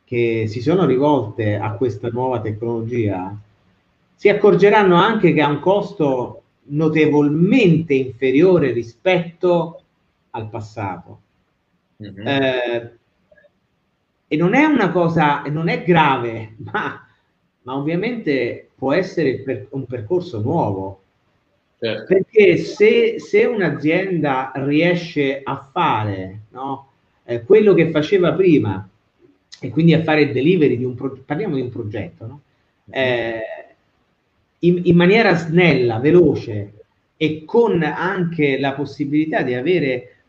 che 0.05 0.47
si 0.49 0.61
sono 0.61 0.87
rivolte 0.87 1.57
a 1.57 1.73
questa 1.73 2.09
nuova 2.09 2.41
tecnologia 2.41 3.37
si 4.15 4.29
accorgeranno 4.29 4.97
anche 4.97 5.33
che 5.33 5.41
ha 5.41 5.49
un 5.49 5.61
costo 5.61 6.43
notevolmente 6.65 7.95
inferiore 7.95 8.71
rispetto 8.73 9.83
al 10.31 10.49
passato. 10.49 11.21
Mm-hmm. 12.03 12.27
Eh, 12.27 12.99
e 14.29 14.37
non 14.37 14.55
è 14.55 14.65
una 14.65 14.91
cosa, 14.91 15.43
non 15.45 15.69
è 15.69 15.83
grave, 15.83 16.55
ma, 16.71 17.07
ma 17.63 17.77
ovviamente 17.77 18.71
può 18.75 18.93
essere 18.93 19.41
per, 19.41 19.67
un 19.71 19.87
percorso 19.87 20.41
nuovo. 20.41 21.03
Certo. 21.79 22.15
Perché 22.15 22.59
se, 22.59 23.19
se, 23.19 23.45
un'azienda 23.45 24.53
riesce 24.57 25.41
a 25.43 25.69
fare 25.73 26.41
no, 26.51 26.89
eh, 27.25 27.43
quello 27.43 27.73
che 27.75 27.91
faceva 27.91 28.33
prima 28.35 28.87
e 29.61 29.69
quindi 29.71 29.95
a 29.95 30.03
fare 30.03 30.23
il 30.23 30.33
delivery 30.33 30.77
di 30.77 30.85
un 30.85 30.95
progetto, 30.95 31.23
parliamo 31.27 31.55
di 31.55 31.63
un 31.63 31.71
progetto, 31.71 32.27
no? 32.27 32.41
Mm-hmm. 32.91 33.09
eh, 33.09 33.41
in, 34.61 34.81
in 34.85 34.97
maniera 34.97 35.35
snella, 35.35 35.99
veloce 35.99 36.73
e 37.17 37.45
con 37.45 37.83
anche 37.83 38.59
la 38.59 38.73
possibilità 38.73 39.43
di 39.43 39.55
avere 39.55 40.20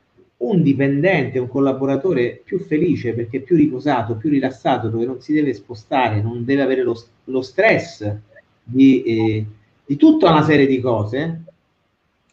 un 0.42 0.62
dipendente, 0.62 1.40
un 1.40 1.48
collaboratore 1.48 2.42
più 2.44 2.60
felice 2.60 3.14
perché 3.14 3.42
più 3.42 3.56
riposato, 3.56 4.16
più 4.16 4.30
rilassato, 4.30 4.88
dove 4.88 5.06
non 5.06 5.22
si 5.22 5.34
deve 5.34 5.54
spostare, 5.54 6.22
non 6.22 6.46
deve 6.46 6.62
avere 6.62 6.84
lo, 6.84 7.00
lo 7.26 7.42
stress 7.42 8.16
di, 8.64 9.04
eh, 9.04 9.46
di, 9.86 9.96
tutta 9.98 10.32
una 10.32 10.44
serie 10.44 10.66
di 10.66 10.80
cose, 10.80 11.42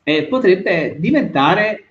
eh, 0.03 0.25
potrebbe 0.25 0.97
diventare 0.99 1.85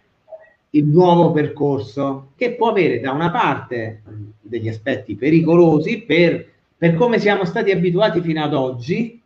il 0.72 0.86
nuovo 0.86 1.32
percorso 1.32 2.30
che 2.36 2.54
può 2.54 2.70
avere 2.70 3.00
da 3.00 3.12
una 3.12 3.32
parte 3.32 4.02
degli 4.42 4.68
aspetti 4.68 5.16
pericolosi 5.16 6.02
per, 6.02 6.46
per 6.78 6.96
come 6.96 7.20
siamo 7.20 7.46
stati 7.46 7.72
abituati 7.72 8.22
fino 8.22 8.44
ad 8.44 8.54
oggi, 8.54 9.22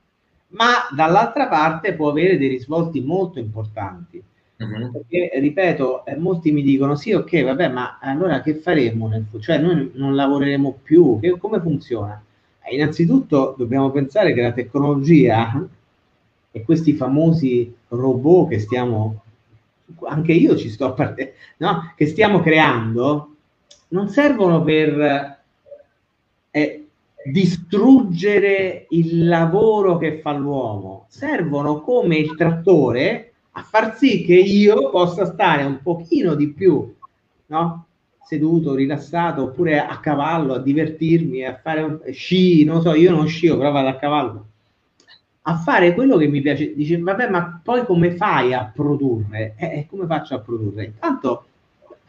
ma 0.50 0.88
dall'altra 0.94 1.48
parte 1.48 1.94
può 1.94 2.10
avere 2.10 2.38
dei 2.38 2.50
risvolti 2.50 3.00
molto 3.00 3.40
importanti 3.40 4.22
Uh-huh. 4.62 4.92
Perché, 4.92 5.32
ripeto, 5.40 6.06
eh, 6.06 6.16
molti 6.18 6.52
mi 6.52 6.62
dicono 6.62 6.96
sì, 6.96 7.14
ok, 7.14 7.44
vabbè, 7.44 7.70
ma 7.70 7.98
allora 8.00 8.42
che 8.42 8.56
faremo 8.56 9.08
nel? 9.08 9.26
Cioè 9.40 9.58
noi 9.58 9.92
non 9.96 10.16
lavoreremo 10.16 10.80
più, 10.84 11.20
che, 11.20 11.38
come 11.38 11.60
funziona? 11.60 12.24
Innanzitutto 12.70 13.56
dobbiamo 13.58 13.90
pensare 13.90 14.34
che 14.34 14.42
la 14.42 14.54
tecnologia 14.54 15.68
e 16.52 16.64
questi 16.64 16.94
famosi 16.94 17.74
robot 17.90 18.50
che 18.50 18.60
stiamo, 18.60 19.24
anche 20.08 20.32
io 20.34 20.56
ci 20.56 20.70
sto 20.70 20.86
a 20.86 20.92
parte, 20.92 21.34
no? 21.58 21.94
che 21.96 22.06
stiamo 22.06 22.40
creando, 22.42 23.36
non 23.90 24.10
servono 24.10 24.64
per 24.64 25.40
eh, 26.52 26.88
distruggere 27.26 28.86
il 28.90 29.28
lavoro 29.28 29.98
che 29.98 30.20
fa 30.20 30.32
l'uomo, 30.32 31.08
servono 31.10 31.82
come 31.82 32.18
il 32.18 32.36
trattore 32.36 33.31
a 33.52 33.64
far 33.64 33.98
sì 33.98 34.24
che 34.24 34.36
io 34.36 34.90
possa 34.90 35.26
stare 35.26 35.64
un 35.64 35.82
pochino 35.82 36.36
di 36.36 36.50
più, 36.52 36.94
no? 37.48 37.86
seduto, 38.32 38.76
rilassato, 38.76 39.44
oppure 39.44 39.86
a 39.86 40.00
cavallo, 40.00 40.54
a 40.54 40.60
divertirmi, 40.60 41.44
a 41.44 41.60
fare 41.62 41.82
un 41.82 42.00
sci, 42.12 42.64
non 42.64 42.82
so, 42.82 42.94
io 42.94 43.12
non 43.12 43.28
scio, 43.28 43.58
però 43.58 43.72
vado 43.72 43.90
a 43.90 43.96
cavallo, 43.96 44.46
a 45.42 45.58
fare 45.58 45.94
quello 45.94 46.16
che 46.16 46.28
mi 46.28 46.40
piace. 46.40 46.74
Dice, 46.74 46.98
vabbè, 46.98 47.30
ma 47.30 47.60
poi 47.62 47.84
come 47.84 48.16
fai 48.16 48.54
a 48.54 48.72
produrre? 48.74 49.56
Eh, 49.58 49.66
eh 49.66 49.88
come 49.90 50.06
faccio 50.06 50.36
a 50.36 50.40
produrre? 50.40 50.86
Intanto, 50.86 51.46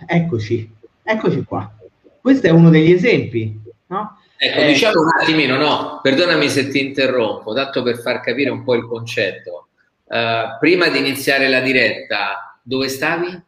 eccoci, 0.07 0.71
eccoci 1.03 1.43
qua. 1.43 1.73
Questo 2.21 2.47
è 2.47 2.51
uno 2.51 2.71
degli 2.71 2.93
esempi, 2.93 3.61
no? 3.87 4.19
Ecco, 4.37 4.61
eh, 4.61 4.67
diciamo 4.69 5.01
un 5.01 5.09
attimino, 5.21 5.57
no, 5.57 5.99
perdonami 6.03 6.49
se 6.49 6.69
ti 6.69 6.81
interrompo, 6.85 7.53
tanto 7.53 7.83
per 7.83 7.99
far 7.99 8.21
capire 8.21 8.51
un 8.51 8.63
po' 8.63 8.75
il 8.75 8.87
concetto. 8.87 9.69
Uh, 10.13 10.59
prima 10.61 10.89
di 10.89 10.99
iniziare 10.99 11.49
la 11.49 11.61
diretta, 11.61 12.59
dove 12.63 12.89
stavi? 12.89 13.43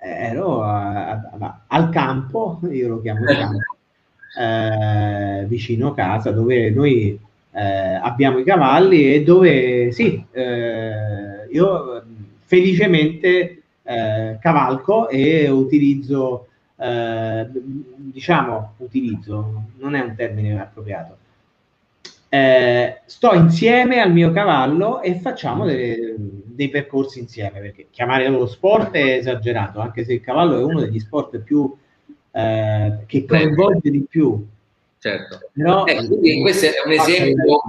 ero 0.00 0.62
a, 0.62 1.10
a, 1.10 1.60
al 1.66 1.90
campo, 1.90 2.60
io 2.70 2.88
lo 2.88 3.00
chiamo 3.02 3.20
il 3.20 3.36
campo, 3.36 3.58
eh, 4.40 5.44
vicino 5.46 5.88
a 5.88 5.94
casa, 5.94 6.30
dove 6.30 6.70
noi 6.70 7.18
eh, 7.52 7.94
abbiamo 7.94 8.38
i 8.38 8.44
cavalli 8.44 9.12
e 9.12 9.22
dove 9.22 9.92
sì, 9.92 10.24
eh, 10.30 11.46
io 11.50 12.02
felicemente 12.44 13.62
eh, 13.82 14.38
cavalco 14.40 15.08
e 15.08 15.48
utilizzo, 15.50 16.46
eh, 16.76 17.46
diciamo, 17.96 18.74
utilizzo, 18.78 19.64
non 19.78 19.94
è 19.94 20.00
un 20.00 20.14
termine 20.16 20.58
appropriato, 20.58 21.18
eh, 22.32 23.00
sto 23.06 23.34
insieme 23.34 24.00
al 24.00 24.12
mio 24.12 24.30
cavallo 24.30 25.02
e 25.02 25.16
facciamo 25.16 25.66
delle, 25.66 26.14
dei 26.16 26.68
percorsi 26.68 27.18
insieme, 27.18 27.58
perché 27.60 27.88
chiamare 27.90 28.28
lo 28.28 28.46
sport 28.46 28.92
è 28.92 29.14
esagerato, 29.14 29.80
anche 29.80 30.04
se 30.04 30.12
il 30.12 30.20
cavallo 30.20 30.58
è 30.58 30.62
uno 30.62 30.80
degli 30.80 31.00
sport 31.00 31.38
più 31.38 31.76
eh, 32.30 32.98
che 33.06 33.24
coinvolge 33.26 33.90
di 33.90 34.06
più. 34.08 34.46
Certo. 35.00 35.50
Però, 35.52 35.84
eh, 35.86 36.06
quindi 36.06 36.40
questo 36.40 36.66
è 36.66 36.72
un 36.84 36.92
esempio 36.92 37.62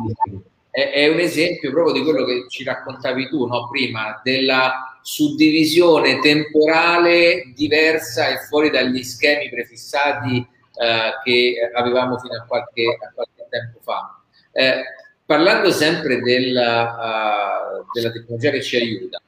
è, 0.70 0.92
è, 0.92 1.08
un 1.10 1.20
esempio 1.20 1.72
proprio 1.72 1.94
di 1.94 2.04
quello 2.04 2.24
che 2.24 2.46
ci 2.48 2.64
raccontavi 2.64 3.30
tu 3.30 3.48
no? 3.48 3.68
prima, 3.68 4.22
della 4.24 5.00
suddivisione 5.02 6.20
temporale 6.20 7.52
diversa 7.56 8.30
e 8.30 8.38
fuori 8.48 8.70
dagli 8.70 9.04
schemi 9.04 9.50
prefissati 9.50 10.38
eh, 10.38 11.12
che 11.24 11.56
avevamo 11.74 12.20
fino 12.20 12.36
a 12.36 12.46
qualche, 12.46 12.84
a 13.00 13.12
qualche 13.12 13.48
tempo 13.50 13.80
fa. 13.82 14.21
Eh, 14.52 14.82
parlando 15.26 15.72
sempre 15.72 16.20
della, 16.20 17.80
uh, 17.80 17.86
della, 17.94 18.12
tecnologia 18.12 18.52
che 18.52 18.62
ci 18.62 18.76
aiuta, 18.76 19.22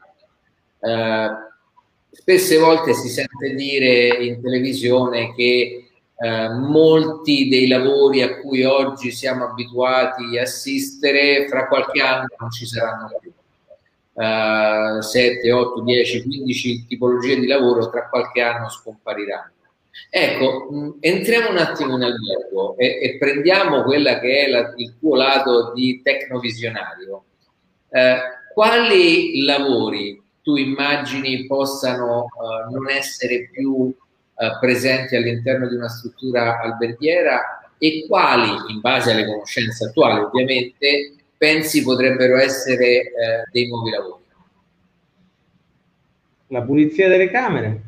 uh, 0.80 1.52
spesse 2.12 2.58
volte 2.58 2.94
si 2.94 3.08
sente 3.08 3.56
dire 3.56 4.10
in 4.24 4.42
televisione 4.42 5.34
che 5.34 5.88
uh, 6.14 6.52
molti 6.58 7.48
dei 7.48 7.68
lavori 7.68 8.22
a 8.22 8.40
cui 8.40 8.64
oggi 8.64 9.12
siamo 9.12 9.46
abituati 9.46 10.38
a 10.38 10.42
assistere 10.42 11.48
fra 11.48 11.68
qualche 11.68 12.02
anno 12.02 12.28
non 12.38 12.52
ci 12.52 12.66
saranno 12.66 13.10
più. 13.20 13.32
7, 14.16 15.52
8, 15.52 15.82
10, 15.82 16.22
15 16.22 16.86
tipologie 16.86 17.40
di 17.40 17.48
lavoro 17.48 17.90
tra 17.90 18.10
qualche 18.10 18.42
anno 18.42 18.70
scompariranno. 18.70 19.54
Ecco, 20.10 20.68
mh, 20.72 20.98
entriamo 21.00 21.50
un 21.50 21.58
attimo 21.58 21.98
nel 21.98 22.14
albergo 22.14 22.76
e, 22.78 23.00
e, 23.02 23.18
prendiamo 23.18 23.84
quella 23.84 24.20
che 24.20 24.46
è 24.46 24.50
la, 24.50 24.74
il 24.76 24.96
tuo 25.00 25.16
lato 25.16 25.72
di 25.74 26.02
tecnovisionario. 26.04 27.24
Eh, 27.90 28.18
quali 28.54 29.44
lavori 29.44 30.22
tu 30.42 30.56
immagini 30.56 31.46
possano 31.46 32.26
uh, 32.26 32.72
non 32.72 32.90
essere 32.90 33.50
più 33.52 33.72
uh, 33.72 33.96
presenti 34.60 35.16
all'interno 35.16 35.68
di 35.68 35.76
una 35.76 35.90
struttura 35.90 36.60
alberghiera 36.60 37.72
e 37.78 38.06
quali, 38.08 38.50
in 38.72 38.82
base 38.82 39.12
alle 39.12 39.26
conoscenze 39.26 39.86
attuali 39.86 40.20
ovviamente, 40.20 41.16
pensi 41.38 41.82
potrebbero 41.82 42.38
essere 42.38 43.00
uh, 43.00 43.50
dei 43.52 43.68
nuovi 43.68 43.90
lavori? 43.90 44.24
La 46.48 46.62
pulizia 46.62 47.08
delle 47.08 47.32
camere. 47.32 47.82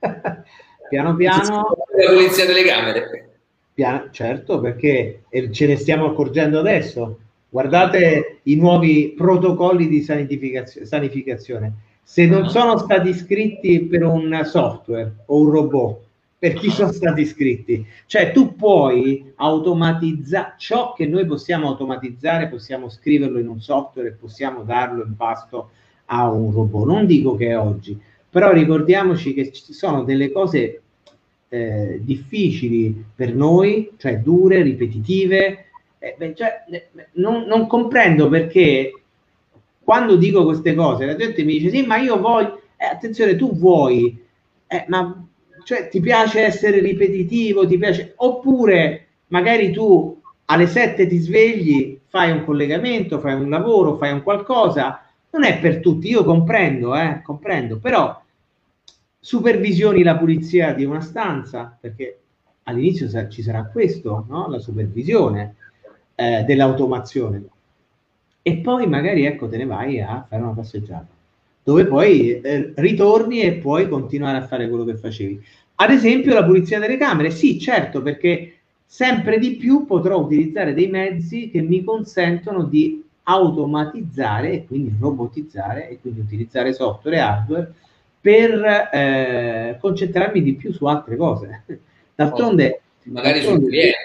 piano 0.92 1.16
piano... 1.16 1.74
La 1.96 2.12
pulizia 2.12 2.44
delle 2.44 2.64
camere. 2.64 3.30
Piano, 3.72 4.08
certo, 4.10 4.60
perché 4.60 5.22
ce 5.50 5.66
ne 5.66 5.76
stiamo 5.76 6.04
accorgendo 6.04 6.58
adesso. 6.58 7.18
Guardate 7.48 8.40
i 8.42 8.56
nuovi 8.56 9.14
protocolli 9.16 9.88
di 9.88 10.02
sanificazione. 10.02 11.72
Se 12.02 12.26
non 12.26 12.50
sono 12.50 12.76
stati 12.76 13.14
scritti 13.14 13.80
per 13.84 14.04
un 14.04 14.38
software 14.44 15.14
o 15.26 15.40
un 15.40 15.50
robot, 15.50 16.00
per 16.38 16.52
chi 16.54 16.68
sono 16.68 16.92
stati 16.92 17.24
scritti? 17.24 17.86
Cioè 18.04 18.32
tu 18.32 18.54
puoi 18.54 19.32
automatizzare 19.36 20.54
ciò 20.58 20.92
che 20.92 21.06
noi 21.06 21.24
possiamo 21.24 21.68
automatizzare, 21.68 22.48
possiamo 22.48 22.90
scriverlo 22.90 23.38
in 23.38 23.48
un 23.48 23.62
software 23.62 24.08
e 24.08 24.12
possiamo 24.12 24.62
darlo 24.62 25.04
in 25.04 25.16
pasto 25.16 25.70
a 26.06 26.28
un 26.30 26.52
robot. 26.52 26.84
Non 26.84 27.06
dico 27.06 27.36
che 27.36 27.48
è 27.48 27.58
oggi, 27.58 27.98
però 28.28 28.52
ricordiamoci 28.52 29.32
che 29.34 29.52
ci 29.52 29.72
sono 29.72 30.02
delle 30.02 30.32
cose 30.32 30.81
eh, 31.52 31.98
difficili 32.00 33.04
per 33.14 33.34
noi, 33.34 33.90
cioè 33.98 34.20
dure, 34.20 34.62
ripetitive. 34.62 35.66
Eh, 35.98 36.14
beh, 36.16 36.34
cioè, 36.34 36.64
non, 37.12 37.42
non, 37.42 37.66
comprendo 37.66 38.30
perché 38.30 39.02
quando 39.84 40.16
dico 40.16 40.44
queste 40.44 40.74
cose 40.74 41.04
la 41.04 41.14
gente 41.14 41.44
mi 41.44 41.58
dice 41.58 41.68
sì, 41.68 41.84
ma 41.84 41.98
io 41.98 42.18
voglio, 42.18 42.62
eh, 42.78 42.86
attenzione, 42.86 43.36
tu 43.36 43.54
vuoi, 43.54 44.18
eh, 44.66 44.84
ma 44.88 45.26
cioè, 45.64 45.88
ti 45.88 46.00
piace 46.00 46.40
essere 46.40 46.80
ripetitivo, 46.80 47.66
ti 47.66 47.76
piace, 47.76 48.14
oppure 48.16 49.08
magari 49.26 49.72
tu 49.72 50.18
alle 50.46 50.66
7 50.66 51.06
ti 51.06 51.18
svegli, 51.18 52.00
fai 52.08 52.30
un 52.30 52.46
collegamento, 52.46 53.20
fai 53.20 53.34
un 53.34 53.50
lavoro, 53.50 53.98
fai 53.98 54.12
un 54.12 54.22
qualcosa, 54.22 55.04
non 55.30 55.44
è 55.44 55.58
per 55.58 55.80
tutti, 55.80 56.08
io 56.08 56.24
comprendo, 56.24 56.96
eh, 56.96 57.20
comprendo, 57.22 57.78
però 57.78 58.21
supervisioni 59.24 60.02
la 60.02 60.18
pulizia 60.18 60.74
di 60.74 60.84
una 60.84 61.00
stanza, 61.00 61.78
perché 61.80 62.18
all'inizio 62.64 63.08
ci 63.28 63.40
sarà 63.40 63.66
questo, 63.66 64.26
no? 64.28 64.48
la 64.48 64.58
supervisione 64.58 65.54
eh, 66.16 66.42
dell'automazione. 66.44 67.44
E 68.42 68.56
poi 68.56 68.88
magari 68.88 69.24
ecco 69.24 69.48
te 69.48 69.58
ne 69.58 69.64
vai 69.64 70.00
a 70.00 70.26
fare 70.28 70.42
una 70.42 70.50
passeggiata, 70.50 71.06
dove 71.62 71.86
poi 71.86 72.40
eh, 72.40 72.72
ritorni 72.74 73.42
e 73.42 73.52
puoi 73.54 73.88
continuare 73.88 74.38
a 74.38 74.46
fare 74.46 74.68
quello 74.68 74.84
che 74.84 74.96
facevi. 74.96 75.40
Ad 75.76 75.90
esempio 75.90 76.34
la 76.34 76.44
pulizia 76.44 76.80
delle 76.80 76.96
camere, 76.96 77.30
sì, 77.30 77.60
certo, 77.60 78.02
perché 78.02 78.54
sempre 78.84 79.38
di 79.38 79.54
più 79.54 79.86
potrò 79.86 80.18
utilizzare 80.18 80.74
dei 80.74 80.88
mezzi 80.88 81.48
che 81.48 81.62
mi 81.62 81.84
consentono 81.84 82.64
di 82.64 83.04
automatizzare 83.22 84.50
e 84.50 84.66
quindi 84.66 84.96
robotizzare 84.98 85.88
e 85.90 86.00
quindi 86.00 86.18
utilizzare 86.18 86.72
software 86.72 87.16
e 87.16 87.20
hardware 87.20 87.74
per 88.22 88.88
eh, 88.92 89.76
concentrarmi 89.80 90.42
di 90.42 90.54
più 90.54 90.72
su 90.72 90.86
altre 90.86 91.16
cose. 91.16 91.64
D'altronde, 92.14 92.80
magari 93.04 93.40
d'altronde, 93.40 93.60
sul 93.60 93.70
cliente. 93.70 93.96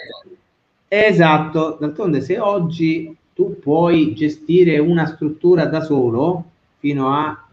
Esatto, 0.87 1.77
d'altronde 1.79 2.21
se 2.21 2.39
oggi 2.39 3.15
tu 3.33 3.59
puoi 3.59 4.15
gestire 4.15 4.79
una 4.79 5.05
struttura 5.05 5.65
da 5.65 5.81
solo 5.81 6.43
fino 6.79 7.13
a 7.13 7.47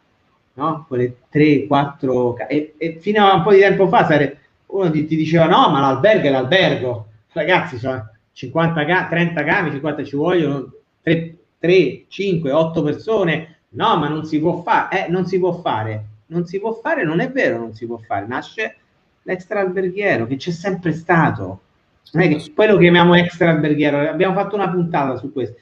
no, 0.54 0.84
quelle 0.88 1.16
3, 1.28 1.66
4 1.66 2.38
e, 2.48 2.74
e, 2.78 2.98
fino 3.00 3.26
a 3.26 3.34
un 3.34 3.42
po' 3.42 3.52
di 3.52 3.58
tempo 3.58 3.88
fa 3.88 4.06
sare, 4.06 4.38
uno 4.66 4.90
ti, 4.90 5.04
ti, 5.04 5.16
diceva 5.16 5.46
no, 5.46 5.68
ma 5.68 5.80
l'albergo 5.80 6.28
è 6.28 6.30
l'albergo. 6.30 7.06
Ragazzi, 7.32 7.76
sono 7.76 8.08
50 8.32 8.84
ca- 8.86 9.08
30 9.10 9.44
cami, 9.44 9.70
50 9.70 10.04
ci 10.04 10.16
vogliono 10.16 10.72
3, 11.02 11.36
3, 11.58 12.04
5, 12.08 12.52
8 12.52 12.82
persone. 12.82 13.56
No, 13.70 13.98
ma 13.98 14.08
non 14.08 14.24
si 14.24 14.38
può 14.38 14.62
fare, 14.62 15.06
eh, 15.06 15.10
non 15.10 15.26
si 15.26 15.38
può 15.38 15.52
fare 15.52 16.04
non 16.26 16.46
si 16.46 16.58
può 16.58 16.72
fare, 16.72 17.04
non 17.04 17.20
è 17.20 17.30
vero, 17.30 17.58
non 17.58 17.74
si 17.74 17.86
può 17.86 17.98
fare. 17.98 18.26
Nasce 18.26 18.76
l'extra 19.22 19.60
alberghiero 19.60 20.26
che 20.26 20.36
c'è 20.36 20.50
sempre 20.50 20.92
stato. 20.92 21.60
Non 22.12 22.24
è 22.24 22.28
che 22.28 22.50
poi 22.52 22.68
lo 22.68 22.78
chiamiamo 22.78 23.14
extra 23.14 23.50
alberghiero, 23.50 24.08
abbiamo 24.08 24.34
fatto 24.34 24.54
una 24.54 24.70
puntata 24.70 25.16
su 25.16 25.32
questo. 25.32 25.56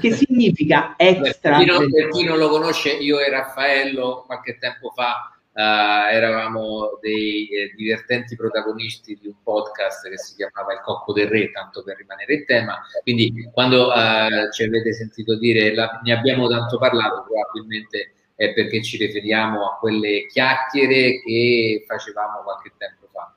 Che 0.00 0.12
significa 0.12 0.94
extra? 0.96 1.56
Per 1.56 1.64
chi, 1.64 1.70
non, 1.70 1.90
per 1.90 2.08
chi 2.08 2.24
non 2.24 2.38
lo 2.38 2.48
conosce, 2.48 2.90
io 2.90 3.18
e 3.18 3.30
Raffaello 3.30 4.24
qualche 4.26 4.58
tempo 4.58 4.90
fa 4.90 5.28
Uh, 5.54 6.10
eravamo 6.10 6.98
dei 7.00 7.46
eh, 7.46 7.72
divertenti 7.76 8.34
protagonisti 8.34 9.16
di 9.20 9.28
un 9.28 9.36
podcast 9.40 10.08
che 10.08 10.18
si 10.18 10.34
chiamava 10.34 10.72
Il 10.72 10.80
Cocco 10.80 11.12
del 11.12 11.28
Re, 11.28 11.52
tanto 11.52 11.84
per 11.84 11.96
rimanere 11.96 12.34
in 12.34 12.44
tema. 12.44 12.82
Quindi, 13.04 13.48
quando 13.52 13.86
uh, 13.86 14.50
ci 14.50 14.64
avete 14.64 14.92
sentito 14.92 15.38
dire 15.38 15.72
la, 15.72 16.00
ne 16.02 16.12
abbiamo 16.12 16.48
tanto 16.48 16.76
parlato, 16.76 17.24
probabilmente 17.28 18.14
è 18.34 18.52
perché 18.52 18.82
ci 18.82 18.96
riferiamo 18.96 19.64
a 19.64 19.78
quelle 19.78 20.26
chiacchiere 20.26 21.20
che 21.22 21.84
facevamo 21.86 22.42
qualche 22.42 22.72
tempo 22.76 23.08
fa. 23.12 23.34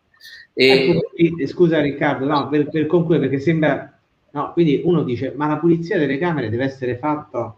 E... 0.53 1.01
Ecco, 1.15 1.47
scusa 1.47 1.81
Riccardo, 1.81 2.25
no, 2.25 2.47
per, 2.49 2.69
per 2.69 2.85
concludere, 2.85 3.29
perché 3.29 3.43
sembra. 3.43 3.91
No, 4.31 4.53
quindi 4.53 4.81
uno 4.83 5.03
dice, 5.03 5.33
ma 5.35 5.47
la 5.47 5.57
pulizia 5.57 5.97
delle 5.97 6.17
camere 6.17 6.49
deve 6.49 6.65
essere 6.65 6.97
fatta. 6.97 7.55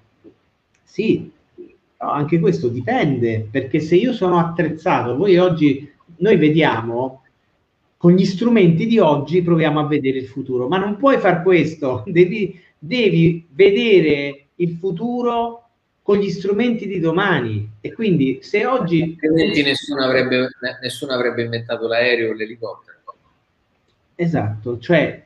Sì, 0.84 1.32
No, 2.02 2.12
anche 2.12 2.40
questo 2.40 2.70
dipende, 2.70 3.46
perché 3.52 3.82
se 3.82 3.96
io 3.96 4.14
sono 4.14 4.40
attrezzato, 4.40 5.18
voi 5.18 5.38
oggi, 5.38 5.92
noi 6.18 6.38
vediamo, 6.38 7.24
con 7.98 8.14
gli 8.14 8.24
strumenti 8.24 8.88
di 8.88 9.00
oggi 9.00 9.42
proviamo 9.42 9.82
a 9.82 9.88
vedere 9.88 10.20
il 10.20 10.28
futuro, 10.28 10.70
ma 10.70 10.78
non 10.78 10.96
puoi 10.96 11.18
far 11.18 11.44
questo, 11.44 12.04
devi, 12.08 12.58
devi 12.78 13.46
vedere 13.52 14.48
il 14.56 14.78
futuro 14.80 15.69
con 16.10 16.18
gli 16.18 16.32
strumenti 16.32 16.88
di 16.88 17.00
domani 17.00 17.70
e 17.82 17.94
quindi 17.94 18.40
se 18.42 18.66
oggi... 18.66 19.16
Altrimenti 19.22 19.62
nessuno 19.62 20.04
avrebbe, 20.04 20.50
nessuno 20.82 21.12
avrebbe 21.12 21.44
inventato 21.44 21.86
l'aereo 21.86 22.32
o 22.32 22.34
l'elicottero. 22.34 22.98
Esatto, 24.16 24.80
cioè 24.80 25.24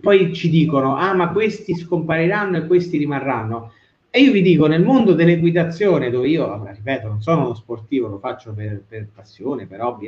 poi 0.00 0.32
ci 0.32 0.48
dicono, 0.48 0.96
ah 0.96 1.12
ma 1.12 1.30
questi 1.30 1.76
scompariranno 1.76 2.56
e 2.56 2.66
questi 2.66 2.96
rimarranno. 2.96 3.74
E 4.08 4.22
io 4.22 4.32
vi 4.32 4.40
dico, 4.40 4.66
nel 4.66 4.82
mondo 4.82 5.12
dell'equitazione, 5.12 6.08
dove 6.08 6.28
io, 6.28 6.66
ripeto, 6.66 7.08
non 7.08 7.20
sono 7.20 7.44
uno 7.44 7.54
sportivo, 7.54 8.08
lo 8.08 8.18
faccio 8.18 8.54
per, 8.54 8.82
per 8.88 9.08
passione, 9.14 9.66
per 9.66 9.82
hobby, 9.82 10.06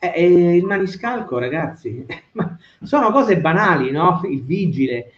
eh, 0.00 0.12
eh, 0.12 0.56
il 0.56 0.64
maniscalco, 0.64 1.38
ragazzi, 1.38 2.04
sono 2.82 3.12
cose 3.12 3.38
banali, 3.38 3.92
no? 3.92 4.22
Il 4.24 4.42
vigile. 4.42 5.12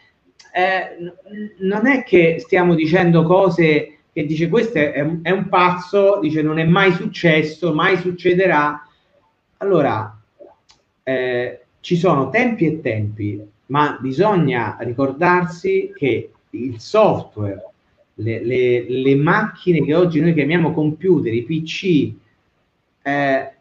Eh, 0.53 1.13
non 1.59 1.87
è 1.87 2.03
che 2.03 2.37
stiamo 2.39 2.75
dicendo 2.75 3.23
cose 3.23 3.99
che 4.13 4.27
dice 4.27 4.49
questo 4.49 4.79
è, 4.79 4.93
è, 5.23 5.31
un 5.31 5.49
pazzo, 5.49 6.19
dice 6.21 6.43
non 6.43 6.59
è 6.59 6.65
mai 6.65 6.93
successo, 6.93 7.73
mai 7.73 7.97
succederà. 7.99 8.87
Allora, 9.59 10.19
eh, 11.03 11.61
ci 11.81 11.97
sono 11.97 12.31
tempi 12.31 12.67
e 12.67 12.81
tempi, 12.81 13.41
ma 13.67 13.97
bisogna 14.01 14.77
ricordarsi 14.81 15.93
che 15.95 16.31
il 16.51 16.81
software 16.81 17.71
le, 18.15 18.45
le, 18.45 18.87
le, 18.89 19.15
macchine 19.15 19.83
che 19.85 19.95
oggi 19.95 20.21
noi 20.21 20.35
chiamiamo 20.35 20.73
computer, 20.73 21.33
i 21.33 21.45
PC, 21.45 22.13
eh, 23.03 23.53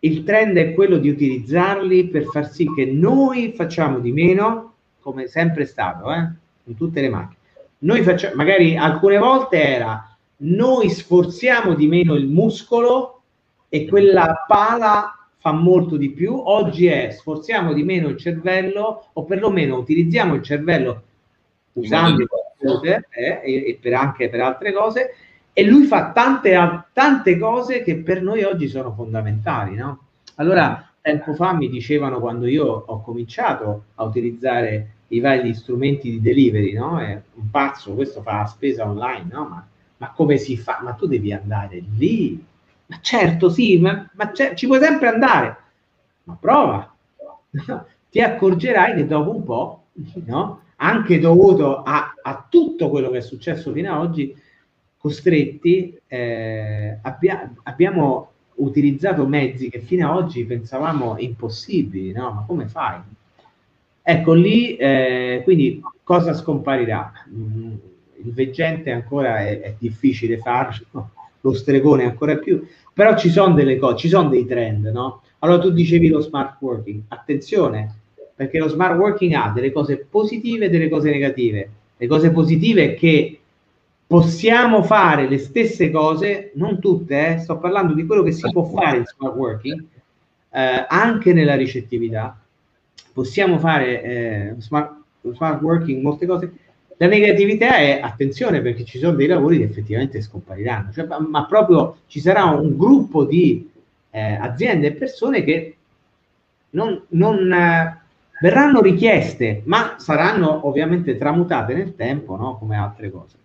il 0.00 0.24
trend 0.24 0.56
è 0.56 0.72
quello 0.72 0.98
di 0.98 1.08
utilizzarli 1.08 2.08
per 2.08 2.24
far 2.24 2.50
sì 2.50 2.66
che 2.74 2.86
noi 2.86 3.52
facciamo 3.54 3.98
di 3.98 4.12
meno, 4.12 4.69
come 5.00 5.26
sempre 5.26 5.66
stato, 5.66 6.12
eh, 6.12 6.28
in 6.64 6.76
tutte 6.76 7.00
le 7.00 7.08
macchine. 7.08 7.38
Noi 7.78 8.02
facciamo, 8.02 8.34
magari 8.34 8.76
alcune 8.76 9.18
volte 9.18 9.62
era 9.62 10.04
noi 10.42 10.88
sforziamo 10.88 11.74
di 11.74 11.86
meno 11.86 12.14
il 12.14 12.26
muscolo 12.26 13.22
e 13.68 13.86
quella 13.86 14.44
pala 14.46 15.14
fa 15.38 15.52
molto 15.52 15.96
di 15.96 16.10
più. 16.10 16.34
Oggi 16.34 16.86
è 16.86 17.10
sforziamo 17.10 17.72
di 17.72 17.82
meno 17.82 18.08
il 18.08 18.16
cervello 18.16 19.08
o 19.12 19.24
perlomeno 19.24 19.76
utilizziamo 19.76 20.34
il 20.34 20.42
cervello 20.42 21.02
usando 21.72 22.26
eh, 22.82 23.02
e, 23.10 23.40
e 23.42 23.78
per 23.80 23.94
anche 23.94 24.28
per 24.28 24.40
altre 24.40 24.72
cose 24.72 25.14
e 25.52 25.64
lui 25.64 25.84
fa 25.84 26.12
tante, 26.12 26.56
tante 26.92 27.38
cose 27.38 27.82
che 27.82 27.96
per 27.96 28.22
noi 28.22 28.44
oggi 28.44 28.68
sono 28.68 28.92
fondamentali, 28.92 29.76
no? 29.76 30.06
Allora, 30.36 30.89
tempo 31.00 31.34
fa 31.34 31.52
mi 31.54 31.68
dicevano 31.68 32.20
quando 32.20 32.46
io 32.46 32.64
ho 32.64 33.00
cominciato 33.02 33.84
a 33.94 34.04
utilizzare 34.04 34.94
i 35.08 35.20
vari 35.20 35.54
strumenti 35.54 36.10
di 36.10 36.20
delivery, 36.20 36.72
no? 36.72 36.98
È 36.98 37.20
un 37.34 37.50
pazzo, 37.50 37.94
questo 37.94 38.22
fa 38.22 38.38
la 38.38 38.46
spesa 38.46 38.88
online, 38.88 39.26
no? 39.30 39.48
Ma, 39.48 39.66
ma 39.96 40.12
come 40.12 40.36
si 40.36 40.56
fa? 40.56 40.80
Ma 40.82 40.92
tu 40.92 41.06
devi 41.06 41.32
andare 41.32 41.82
lì. 41.96 42.42
Ma 42.86 42.98
certo, 43.00 43.50
sì, 43.50 43.78
ma, 43.78 44.08
ma 44.14 44.32
ci 44.32 44.66
puoi 44.66 44.80
sempre 44.80 45.08
andare. 45.08 45.56
Ma 46.24 46.36
prova. 46.38 46.94
Ti 48.10 48.20
accorgerai 48.20 48.94
che 48.96 49.06
dopo 49.06 49.34
un 49.34 49.44
po', 49.44 49.84
no? 50.26 50.62
anche 50.82 51.18
dovuto 51.18 51.82
a, 51.82 52.14
a, 52.20 52.46
tutto 52.48 52.88
quello 52.88 53.10
che 53.10 53.18
è 53.18 53.22
successo 53.22 53.72
fino 53.72 53.94
ad 53.94 54.00
oggi, 54.00 54.34
costretti, 54.96 55.98
eh, 56.06 56.98
abbia, 57.02 57.52
abbiamo 57.64 58.30
utilizzato 58.60 59.26
mezzi 59.26 59.68
che 59.68 59.80
fino 59.80 60.10
ad 60.10 60.16
oggi 60.16 60.44
pensavamo 60.44 61.16
impossibili, 61.18 62.12
no? 62.12 62.32
Ma 62.32 62.44
come 62.46 62.66
fai? 62.66 63.00
Ecco 64.02 64.32
lì, 64.32 64.76
eh, 64.76 65.40
quindi 65.44 65.80
cosa 66.02 66.34
scomparirà? 66.34 67.12
Mm, 67.32 67.74
il 68.24 68.32
veggente 68.32 68.90
ancora 68.90 69.38
è, 69.38 69.60
è 69.60 69.74
difficile 69.78 70.38
farlo, 70.38 71.10
lo 71.40 71.52
stregone 71.54 72.04
ancora 72.04 72.36
più, 72.36 72.66
però 72.92 73.16
ci 73.16 73.30
sono 73.30 73.54
delle 73.54 73.78
cose, 73.78 73.96
ci 73.96 74.08
sono 74.08 74.28
dei 74.28 74.46
trend, 74.46 74.86
no? 74.86 75.22
Allora 75.40 75.60
tu 75.60 75.70
dicevi 75.70 76.08
lo 76.08 76.20
smart 76.20 76.56
working, 76.60 77.02
attenzione, 77.08 77.94
perché 78.34 78.58
lo 78.58 78.68
smart 78.68 78.98
working 78.98 79.32
ha 79.32 79.52
delle 79.54 79.72
cose 79.72 80.06
positive 80.08 80.66
e 80.66 80.70
delle 80.70 80.88
cose 80.88 81.10
negative. 81.10 81.70
Le 81.96 82.06
cose 82.06 82.30
positive 82.30 82.84
è 82.84 82.94
che 82.94 83.39
possiamo 84.10 84.82
fare 84.82 85.28
le 85.28 85.38
stesse 85.38 85.88
cose, 85.92 86.50
non 86.54 86.80
tutte, 86.80 87.34
eh, 87.34 87.38
sto 87.38 87.58
parlando 87.58 87.94
di 87.94 88.04
quello 88.04 88.24
che 88.24 88.32
si 88.32 88.42
può 88.50 88.64
fare 88.64 88.96
in 88.96 89.04
smart 89.06 89.36
working, 89.36 89.84
eh, 90.50 90.84
anche 90.88 91.32
nella 91.32 91.54
ricettività. 91.54 92.36
Possiamo 93.12 93.60
fare 93.60 94.02
eh, 94.02 94.54
smart, 94.58 94.96
smart 95.32 95.62
working 95.62 96.02
molte 96.02 96.26
cose. 96.26 96.52
La 96.96 97.06
negatività 97.06 97.76
è 97.76 98.00
attenzione 98.02 98.60
perché 98.60 98.82
ci 98.82 98.98
sono 98.98 99.14
dei 99.14 99.28
lavori 99.28 99.58
che 99.58 99.64
effettivamente 99.64 100.20
scompariranno, 100.20 100.90
cioè, 100.90 101.06
ma, 101.06 101.20
ma, 101.20 101.46
proprio 101.46 101.98
ci 102.08 102.18
sarà 102.18 102.46
un 102.46 102.76
gruppo 102.76 103.24
di 103.24 103.70
eh, 104.10 104.34
aziende 104.34 104.88
e 104.88 104.92
persone 104.94 105.44
che 105.44 105.76
non, 106.70 107.00
non 107.10 107.52
eh, 107.52 108.00
verranno 108.40 108.80
richieste, 108.80 109.62
ma 109.66 109.94
saranno 109.98 110.66
ovviamente 110.66 111.16
tramutate 111.16 111.74
nel 111.74 111.94
tempo, 111.94 112.34
no? 112.36 112.58
come 112.58 112.76
altre 112.76 113.08
cose. 113.08 113.36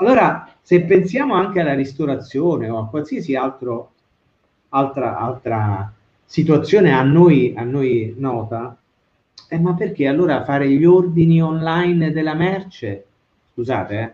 Allora, 0.00 0.48
se 0.62 0.82
pensiamo 0.82 1.34
anche 1.34 1.60
alla 1.60 1.74
ristorazione 1.74 2.68
o 2.68 2.78
a 2.78 2.88
qualsiasi 2.88 3.34
altro, 3.34 3.92
altra, 4.68 5.18
altra 5.18 5.92
situazione 6.24 6.92
a 6.92 7.02
noi, 7.02 7.52
a 7.56 7.64
noi 7.64 8.14
nota, 8.16 8.76
eh, 9.48 9.58
ma 9.58 9.74
perché 9.74 10.06
allora 10.06 10.44
fare 10.44 10.68
gli 10.70 10.84
ordini 10.84 11.42
online 11.42 12.12
della 12.12 12.34
merce? 12.34 13.06
Scusate, 13.52 13.98
eh? 13.98 14.12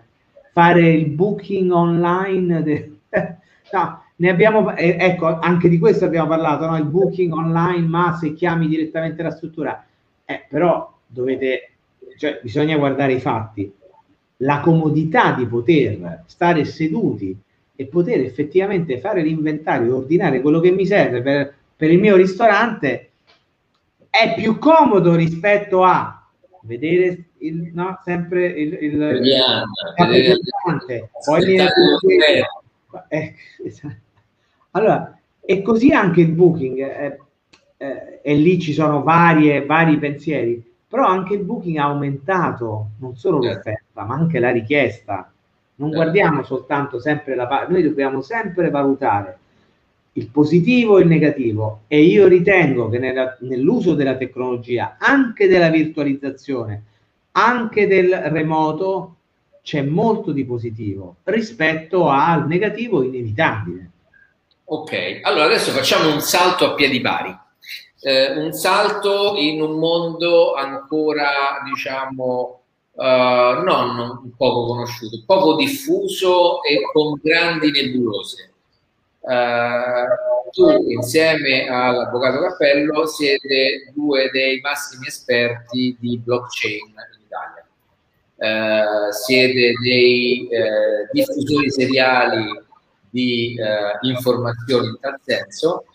fare 0.53 0.89
il 0.91 1.11
booking 1.11 1.71
online? 1.71 2.63
De... 2.63 2.97
no, 3.73 4.03
ne 4.17 4.31
abbiamo, 4.31 4.75
eh, 4.75 4.97
ecco, 4.99 5.39
anche 5.39 5.69
di 5.69 5.79
questo 5.79 6.07
abbiamo 6.07 6.29
parlato, 6.29 6.65
no? 6.65 6.79
il 6.79 6.87
booking 6.87 7.33
online, 7.35 7.87
ma 7.87 8.17
se 8.17 8.33
chiami 8.33 8.69
direttamente 8.69 9.23
la 9.23 9.33
struttura 9.33 9.85
eh, 10.25 10.47
però 10.49 10.91
dovete, 11.07 11.73
cioè, 12.17 12.41
bisogna 12.43 12.79
guardare 12.79 13.13
i 13.13 13.21
fatti. 13.21 13.71
La 14.45 14.61
comodità 14.61 15.33
di 15.33 15.47
poter 15.47 16.25
stare 16.27 16.65
seduti 16.65 17.37
e 17.77 17.87
poter 17.87 18.21
effettivamente 18.21 18.99
fare 18.99 19.23
l'inventario, 19.23 19.97
ordinare 19.97 20.41
quello 20.41 20.61
che 20.61 20.71
mi 20.71 20.87
serve 20.87 21.23
per, 21.23 21.55
per 21.77 21.91
il 21.91 21.99
mio 21.99 22.17
ristorante 22.17 23.11
è 24.09 24.35
più 24.37 24.59
comodo 24.59 25.15
rispetto 25.15 25.83
a 25.83 26.25
vedere 26.63 27.25
il, 27.39 27.71
no, 27.73 28.01
sempre 28.05 28.47
il, 28.47 28.73
il, 28.81 29.03
il 29.03 29.35
poi 31.25 31.45
viene 31.45 31.69
eh, 33.09 33.35
esatto. 33.65 33.97
allora 34.71 35.19
e 35.41 35.63
così 35.63 35.93
anche 35.93 36.21
il 36.21 36.31
booking 36.31 36.79
eh, 36.79 37.19
eh, 37.77 38.21
e 38.23 38.35
lì 38.35 38.59
ci 38.61 38.73
sono 38.73 39.03
varie, 39.03 39.67
vari 39.67 39.99
pensieri, 39.99 40.63
però 40.89 41.07
anche 41.07 41.35
il 41.35 41.43
booking 41.43 41.77
ha 41.77 41.85
aumentato 41.85 42.91
non 43.01 43.17
solo 43.17 43.43
certo. 43.43 43.57
l'offerta, 43.57 43.84
ma 44.03 44.15
anche 44.15 44.39
la 44.39 44.51
richiesta. 44.51 45.31
Non 45.77 45.91
certo. 45.91 46.05
guardiamo 46.05 46.43
soltanto 46.45 47.01
sempre 47.01 47.35
la 47.35 47.47
parte, 47.47 47.73
noi 47.73 47.83
dobbiamo 47.83 48.21
sempre 48.21 48.71
valutare 48.71 49.39
il 50.13 50.29
positivo 50.29 50.99
e 50.99 51.03
il 51.03 51.09
negativo 51.09 51.81
e 51.89 52.03
io 52.03 52.29
ritengo 52.29 52.89
che 52.89 52.99
nella, 52.99 53.37
nell'uso 53.41 53.95
della 53.95 54.17
tecnologia, 54.17 54.97
anche 54.99 55.49
della 55.49 55.71
virtualizzazione, 55.71 56.83
anche 57.33 57.89
del 57.89 58.15
remoto, 58.15 59.17
c'è 59.63 59.83
molto 59.83 60.31
di 60.31 60.45
positivo 60.45 61.17
rispetto 61.25 62.09
al 62.09 62.47
negativo 62.47 63.03
inevitabile. 63.03 63.91
Ok, 64.67 65.21
allora 65.23 65.47
adesso 65.47 65.73
facciamo 65.73 66.13
un 66.13 66.21
salto 66.21 66.65
a 66.67 66.75
piedi 66.75 67.01
pari 67.01 67.37
eh, 68.05 68.37
un 68.37 68.53
salto 68.53 69.35
in 69.37 69.63
un 69.63 69.79
mondo 69.79 70.53
ancora, 70.53 71.63
diciamo, 71.65 72.64
uh, 72.95 73.63
non 73.63 74.33
poco 74.37 74.67
conosciuto, 74.67 75.23
poco 75.27 75.57
diffuso 75.57 76.63
e 76.63 76.81
con 76.93 77.19
grandi 77.23 77.71
nebulose. 77.71 78.53
eh, 79.27 80.07
tu 80.53 80.69
insieme 80.91 81.67
all'avvocato 81.67 82.41
Cappello 82.41 83.07
siete 83.07 83.91
due 83.95 84.31
dei 84.31 84.61
massimi 84.61 85.07
esperti 85.07 85.97
di 85.99 86.19
blockchain 86.19 86.79
in 86.79 87.21
Italia. 87.27 87.67
Eh, 88.37 89.13
siete 89.13 89.73
dei 89.83 90.49
eh, 90.49 91.09
diffusori 91.13 91.71
seriali 91.71 92.63
di 93.11 93.57
eh, 93.59 93.99
informazioni 94.03 94.89
in 94.89 94.99
tal 95.01 95.19
senso, 95.23 95.87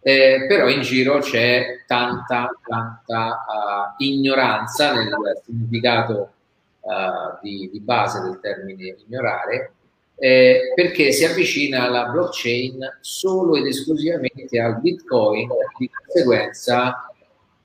eh, 0.00 0.46
però 0.48 0.68
in 0.68 0.82
giro 0.82 1.18
c'è 1.18 1.82
tanta, 1.86 2.48
tanta 2.66 3.44
uh, 3.98 4.02
ignoranza 4.02 4.92
nel 4.92 5.10
significato 5.44 6.32
uh, 6.80 7.38
di, 7.42 7.68
di, 7.72 7.80
base 7.80 8.20
del 8.20 8.38
termine 8.40 8.96
ignorare, 9.06 9.72
eh, 10.16 10.72
perché 10.74 11.12
si 11.12 11.24
avvicina 11.24 11.84
alla 11.84 12.06
blockchain 12.06 12.98
solo 13.00 13.56
ed 13.56 13.66
esclusivamente 13.66 14.58
al 14.60 14.80
bitcoin, 14.80 15.48
di 15.78 15.88
conseguenza 15.90 17.12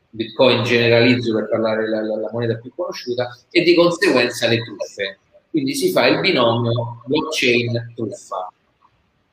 bitcoin 0.09 0.63
generalizzo 0.63 1.33
per 1.33 1.49
parlare 1.49 1.89
la, 1.89 2.01
la, 2.01 2.15
la 2.17 2.29
moneta 2.31 2.55
più 2.57 2.71
conosciuta, 2.75 3.35
e 3.49 3.63
di 3.63 3.73
conseguenza 3.73 4.47
le 4.47 4.61
truffe. 4.63 5.17
Quindi 5.49 5.73
si 5.73 5.91
fa 5.91 6.07
il 6.07 6.19
binomio 6.19 7.03
blockchain-truffa. 7.05 8.51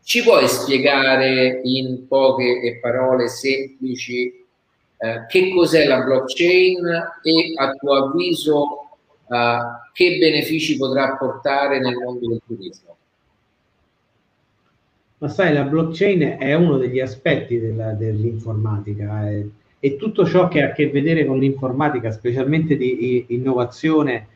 Ci 0.02 0.22
puoi 0.22 0.48
spiegare 0.48 1.60
in 1.62 2.06
poche 2.08 2.78
parole 2.80 3.28
semplici 3.28 4.44
eh, 4.98 5.26
che 5.28 5.50
cos'è 5.54 5.86
la 5.86 6.02
blockchain 6.02 6.86
e 7.22 7.52
a 7.56 7.72
tuo 7.72 7.94
avviso 7.94 8.89
eh, 9.30 9.58
che 9.92 10.18
benefici 10.18 10.76
potrà 10.76 11.16
portare 11.16 11.78
nel 11.80 11.94
mondo 11.94 12.26
del 12.26 12.40
turismo? 12.44 12.96
Ma 15.18 15.28
sai, 15.28 15.52
la 15.52 15.62
blockchain 15.62 16.36
è 16.38 16.54
uno 16.54 16.78
degli 16.78 16.98
aspetti 16.98 17.60
della, 17.60 17.92
dell'informatica 17.92 19.30
e, 19.30 19.50
e, 19.78 19.96
tutto 19.96 20.26
ciò 20.26 20.48
che 20.48 20.62
ha 20.62 20.68
a 20.68 20.72
che 20.72 20.88
vedere 20.88 21.26
con 21.26 21.38
l'informatica, 21.38 22.10
specialmente 22.10 22.76
di 22.76 23.26
innovazione, 23.28 24.26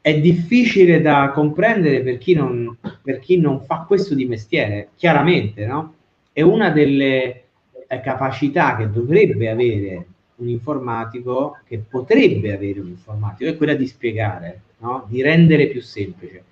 è 0.00 0.20
difficile 0.20 1.00
da 1.00 1.30
comprendere 1.32 2.02
per 2.02 2.18
chi 2.18 2.34
non, 2.34 2.76
per 3.00 3.20
chi 3.20 3.38
non 3.38 3.60
fa 3.60 3.84
questo 3.86 4.14
di 4.14 4.26
mestiere, 4.26 4.88
chiaramente, 4.96 5.64
no? 5.64 5.94
È 6.32 6.42
una 6.42 6.70
delle 6.70 7.44
eh, 7.86 8.00
capacità 8.00 8.76
che 8.76 8.90
dovrebbe 8.90 9.48
avere 9.48 10.06
un 10.42 10.48
informatico, 10.48 11.58
che 11.66 11.78
potrebbe 11.78 12.52
avere 12.52 12.80
un 12.80 12.88
informatico, 12.88 13.50
è 13.50 13.56
quella 13.56 13.74
di 13.74 13.86
spiegare, 13.86 14.60
no? 14.78 15.06
di 15.08 15.22
rendere 15.22 15.68
più 15.68 15.80
semplice 15.80 16.44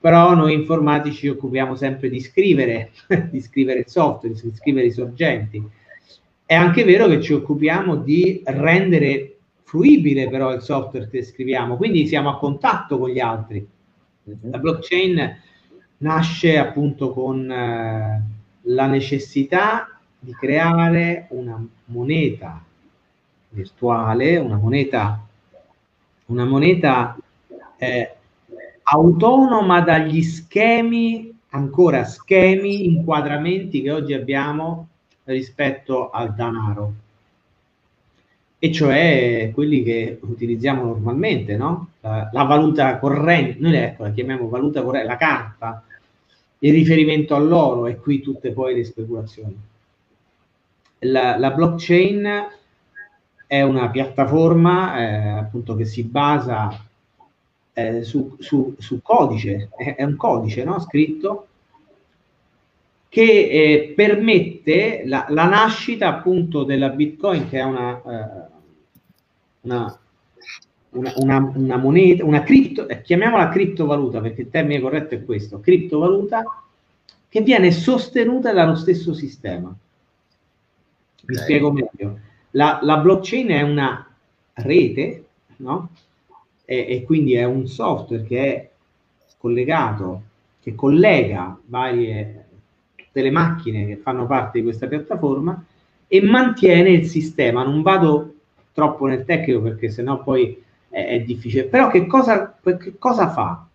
però 0.00 0.34
noi 0.34 0.54
informatici 0.54 1.18
ci 1.18 1.28
occupiamo 1.28 1.74
sempre 1.76 2.08
di 2.08 2.20
scrivere, 2.20 2.92
di 3.30 3.40
scrivere 3.42 3.80
il 3.80 3.88
software, 3.88 4.34
di 4.34 4.54
scrivere 4.54 4.86
i 4.86 4.92
sorgenti. 4.92 5.62
È 6.46 6.54
anche 6.54 6.84
vero 6.84 7.06
che 7.06 7.20
ci 7.20 7.34
occupiamo 7.34 7.96
di 7.96 8.40
rendere 8.46 9.36
fruibile 9.62 10.28
però 10.30 10.54
il 10.54 10.62
software 10.62 11.08
che 11.08 11.22
scriviamo, 11.22 11.76
quindi 11.76 12.06
siamo 12.06 12.30
a 12.30 12.38
contatto 12.38 12.98
con 12.98 13.10
gli 13.10 13.20
altri. 13.20 13.64
La 14.24 14.58
blockchain 14.58 15.36
nasce 15.98 16.56
appunto 16.56 17.12
con 17.12 17.50
eh, 17.50 18.22
la 18.62 18.86
necessità 18.86 20.00
di 20.18 20.32
creare 20.32 21.26
una 21.30 21.62
moneta 21.86 22.64
virtuale, 23.50 24.36
una 24.38 24.56
moneta, 24.56 25.24
una 26.26 26.44
moneta 26.44 27.16
eh, 27.76 28.14
autonoma 28.82 29.80
dagli 29.80 30.22
schemi, 30.22 31.36
ancora 31.50 32.04
schemi, 32.04 32.86
inquadramenti 32.86 33.82
che 33.82 33.90
oggi 33.90 34.14
abbiamo 34.14 34.88
rispetto 35.24 36.10
al 36.10 36.34
denaro, 36.34 36.92
e 38.58 38.72
cioè 38.72 39.50
quelli 39.54 39.82
che 39.82 40.18
utilizziamo 40.20 40.84
normalmente, 40.84 41.56
no? 41.56 41.92
La, 42.00 42.28
la 42.32 42.42
valuta 42.44 42.98
corrente, 42.98 43.56
noi 43.58 43.74
ecco, 43.74 44.02
la 44.02 44.10
chiamiamo 44.10 44.48
valuta 44.48 44.82
corrente, 44.82 45.06
la 45.06 45.16
carta, 45.16 45.84
il 46.58 46.72
riferimento 46.72 47.34
all'oro 47.34 47.86
e 47.86 47.96
qui 47.96 48.20
tutte 48.20 48.52
poi 48.52 48.74
le 48.74 48.84
speculazioni. 48.84 49.58
La, 50.98 51.38
la 51.38 51.50
blockchain 51.52 52.28
è 53.50 53.62
una 53.62 53.90
piattaforma 53.90 54.96
eh, 54.96 55.28
appunto 55.30 55.74
che 55.74 55.84
si 55.84 56.04
basa 56.04 56.86
eh, 57.72 58.04
su, 58.04 58.36
su, 58.38 58.76
su, 58.78 59.02
codice, 59.02 59.70
è, 59.76 59.96
è 59.96 60.04
un 60.04 60.14
codice 60.14 60.62
no? 60.62 60.78
scritto 60.78 61.48
che 63.08 63.22
eh, 63.22 63.92
permette 63.96 65.02
la, 65.04 65.26
la, 65.30 65.48
nascita 65.48 66.06
appunto 66.06 66.62
della 66.62 66.90
Bitcoin, 66.90 67.48
che 67.48 67.58
è 67.58 67.64
una, 67.64 67.96
eh, 67.96 68.50
una, 69.62 69.98
una, 70.90 71.12
una, 71.16 71.52
una 71.52 71.76
moneta, 71.76 72.24
una 72.24 72.44
cripto, 72.44 72.86
eh, 72.86 73.02
chiamiamola 73.02 73.48
criptovaluta 73.48 74.20
perché 74.20 74.42
il 74.42 74.50
termine 74.50 74.80
corretto 74.80 75.16
è 75.16 75.24
questo, 75.24 75.58
criptovaluta 75.58 76.44
che 77.28 77.40
viene 77.40 77.72
sostenuta 77.72 78.52
dallo 78.52 78.76
stesso 78.76 79.12
sistema. 79.12 79.76
Vi 81.24 81.34
okay. 81.34 81.44
spiego 81.44 81.72
meglio. 81.72 82.28
La, 82.52 82.78
la 82.82 82.98
blockchain 82.98 83.48
è 83.48 83.62
una 83.62 84.06
rete, 84.54 85.24
no? 85.56 85.90
e, 86.70 86.86
e 86.88 87.02
quindi 87.02 87.34
è 87.34 87.44
un 87.44 87.66
software 87.66 88.22
che 88.22 88.54
è 88.54 88.70
collegato, 89.38 90.22
che 90.62 90.76
collega 90.76 91.58
varie 91.66 92.44
tutte 92.94 93.22
le 93.22 93.30
macchine 93.30 93.86
che 93.86 93.96
fanno 93.96 94.26
parte 94.26 94.58
di 94.58 94.64
questa 94.64 94.86
piattaforma 94.86 95.64
e 96.06 96.22
mantiene 96.22 96.90
il 96.90 97.06
sistema. 97.06 97.64
Non 97.64 97.82
vado 97.82 98.34
troppo 98.72 99.06
nel 99.06 99.24
tecnico 99.24 99.60
perché 99.60 99.90
sennò 99.90 100.22
poi 100.22 100.62
è, 100.88 101.06
è 101.06 101.20
difficile. 101.22 101.64
Però 101.64 101.88
che 101.88 102.06
cosa, 102.06 102.56
che 102.62 102.94
cosa, 102.98 103.30
fa? 103.30 103.66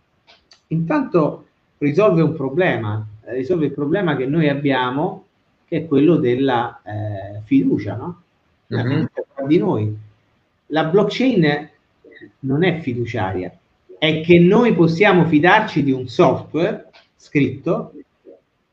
Intanto 0.67 1.45
risolve 1.79 2.21
un 2.21 2.33
problema, 2.33 3.05
risolve 3.25 3.65
il 3.65 3.73
problema 3.73 4.15
che 4.15 4.25
noi 4.25 4.47
abbiamo, 4.47 5.25
che 5.65 5.77
è 5.77 5.85
quello 5.85 6.15
della 6.15 6.81
eh, 6.83 7.41
fiducia, 7.43 7.95
no? 7.95 8.21
Uh-huh. 8.67 9.47
di 9.47 9.57
noi. 9.57 9.95
La 10.67 10.85
blockchain 10.85 11.69
non 12.39 12.63
è 12.63 12.79
fiduciaria, 12.79 13.55
è 13.97 14.21
che 14.21 14.39
noi 14.39 14.73
possiamo 14.73 15.25
fidarci 15.25 15.83
di 15.83 15.91
un 15.91 16.07
software 16.07 16.89
scritto 17.15 17.93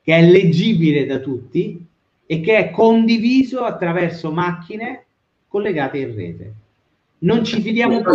che 0.02 0.16
è 0.16 0.22
leggibile 0.22 1.06
da 1.06 1.18
tutti 1.18 1.84
e 2.26 2.40
che 2.40 2.56
è 2.56 2.70
condiviso 2.70 3.60
attraverso 3.60 4.32
macchine 4.32 5.04
collegate 5.48 5.98
in 5.98 6.14
rete. 6.14 6.52
Non 7.18 7.44
ci 7.44 7.60
fidiamo 7.60 8.00
più. 8.00 8.10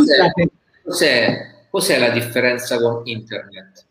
Cos'è, 0.83 1.65
cos'è, 1.69 1.99
la 1.99 2.09
differenza 2.09 2.77
con 2.77 3.01
internet? 3.05 3.85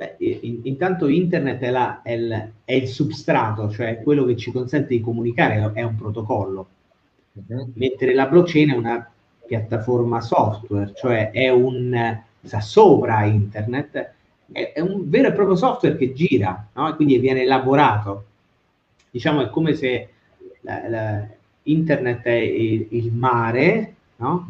Beh, 0.00 0.14
in, 0.16 0.60
intanto 0.62 1.08
internet 1.08 1.60
è, 1.60 1.68
la, 1.68 2.00
è, 2.00 2.12
il, 2.12 2.52
è, 2.64 2.72
il, 2.72 2.88
substrato, 2.88 3.68
cioè 3.68 4.00
quello 4.02 4.24
che 4.24 4.34
ci 4.34 4.50
consente 4.50 4.94
di 4.94 5.02
comunicare, 5.02 5.72
è 5.74 5.82
un 5.82 5.94
protocollo, 5.94 6.68
uh-huh. 7.34 7.72
mentre 7.74 8.14
la 8.14 8.26
blockchain 8.26 8.70
è 8.70 8.76
una 8.76 9.10
piattaforma 9.46 10.22
software, 10.22 10.94
cioè 10.94 11.32
è 11.32 11.50
un 11.50 12.18
sta 12.40 12.60
sopra 12.62 13.24
internet, 13.24 14.12
è, 14.50 14.72
è, 14.72 14.80
un 14.80 15.02
vero 15.10 15.28
e 15.28 15.32
proprio 15.32 15.54
software 15.54 15.98
che 15.98 16.14
gira, 16.14 16.66
no? 16.72 16.96
quindi 16.96 17.18
viene 17.18 17.42
elaborato. 17.42 18.24
Diciamo 19.10 19.42
è 19.42 19.50
come 19.50 19.74
se 19.74 20.08
la, 20.62 20.88
la, 20.88 21.26
internet 21.64 22.22
è 22.22 22.30
il, 22.30 22.86
il 22.88 23.12
mare, 23.12 23.94
no? 24.16 24.48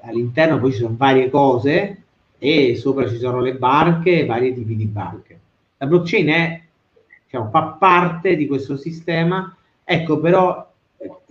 all'interno 0.00 0.58
poi 0.58 0.72
ci 0.72 0.78
sono 0.78 0.94
varie 0.96 1.28
cose 1.28 2.04
e 2.38 2.76
sopra 2.76 3.08
ci 3.08 3.18
sono 3.18 3.40
le 3.40 3.54
barche 3.54 4.20
e 4.20 4.26
vari 4.26 4.54
tipi 4.54 4.76
di 4.76 4.86
barche. 4.86 5.38
La 5.78 5.86
blockchain 5.86 6.28
è, 6.28 6.62
diciamo, 7.24 7.50
fa 7.50 7.76
parte 7.78 8.36
di 8.36 8.46
questo 8.46 8.76
sistema, 8.76 9.54
ecco 9.84 10.20
però 10.20 10.66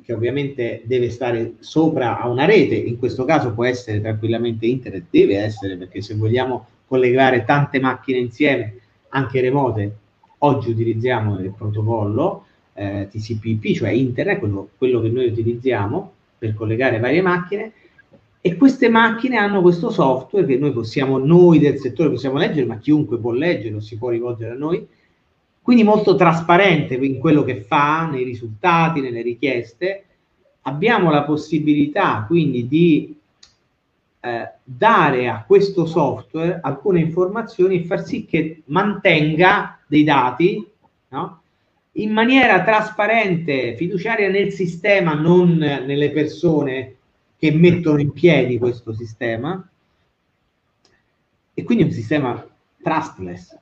che 0.08 0.14
ovviamente 0.14 0.84
deve 0.86 1.10
stare 1.10 1.56
sopra 1.60 2.18
a 2.18 2.30
una 2.30 2.46
rete, 2.46 2.76
in 2.76 2.98
questo 2.98 3.26
caso 3.26 3.54
può 3.54 3.66
essere 3.66 4.00
tranquillamente 4.00 4.66
internet, 4.66 5.06
deve 5.10 5.38
essere 5.38 5.76
perché 5.76 6.02
se 6.02 6.16
vogliamo 6.16 6.66
collegare 6.88 7.44
tante 7.44 7.80
macchine 7.82 8.20
insieme, 8.20 8.76
anche 9.10 9.42
remote, 9.42 9.96
oggi 10.40 10.70
utilizziamo 10.70 11.40
il 11.40 11.52
protocollo 11.52 12.46
eh, 12.74 13.10
TCP/IP, 13.12 13.76
cioè 13.76 13.90
internet, 13.90 14.40
quello, 14.40 14.70
quello 14.78 15.02
che 15.02 15.10
noi 15.10 15.28
utilizziamo 15.28 16.14
per 16.38 16.54
collegare 16.54 17.00
varie 17.00 17.22
macchine, 17.22 17.74
e 18.48 18.56
queste 18.56 18.88
macchine 18.88 19.36
hanno 19.36 19.60
questo 19.60 19.90
software 19.90 20.46
che 20.46 20.56
noi 20.56 20.72
possiamo, 20.72 21.18
noi 21.18 21.60
del 21.60 21.80
settore 21.80 22.12
possiamo 22.12 22.38
leggere, 22.38 22.66
ma 22.66 22.78
chiunque 22.78 23.20
può 23.20 23.32
leggere, 23.32 23.82
si 23.82 23.98
può 23.98 24.08
rivolgere 24.08 24.54
a 24.54 24.58
noi, 24.58 24.88
quindi 25.62 25.84
molto 25.84 26.16
trasparente 26.16 26.96
in 26.96 27.20
quello 27.20 27.44
che 27.44 27.60
fa, 27.60 28.08
nei 28.10 28.24
risultati, 28.24 29.02
nelle 29.02 29.22
richieste. 29.22 30.06
Abbiamo 30.62 31.12
la 31.12 31.24
possibilità 31.24 32.24
quindi 32.26 32.70
di 32.70 33.18
eh, 34.22 34.50
dare 34.64 35.28
a 35.28 35.44
questo 35.46 35.86
software 35.86 36.60
alcune 36.62 37.02
informazioni 37.02 37.82
e 37.82 37.86
far 37.86 38.06
sì 38.06 38.24
che 38.24 38.62
mantenga 38.68 39.78
dei 39.88 40.06
dati 40.06 40.66
no? 41.10 41.42
in 41.92 42.14
maniera 42.14 42.64
trasparente, 42.64 43.76
fiduciaria 43.76 44.30
nel 44.30 44.54
sistema, 44.54 45.16
non 45.16 45.58
nelle 45.58 46.12
persone 46.12 46.97
che 47.38 47.52
mettono 47.52 48.00
in 48.00 48.12
piedi 48.12 48.58
questo 48.58 48.94
sistema. 48.94 49.68
E 51.54 51.64
quindi 51.64 51.84
un 51.84 51.92
sistema 51.92 52.46
trustless, 52.82 53.58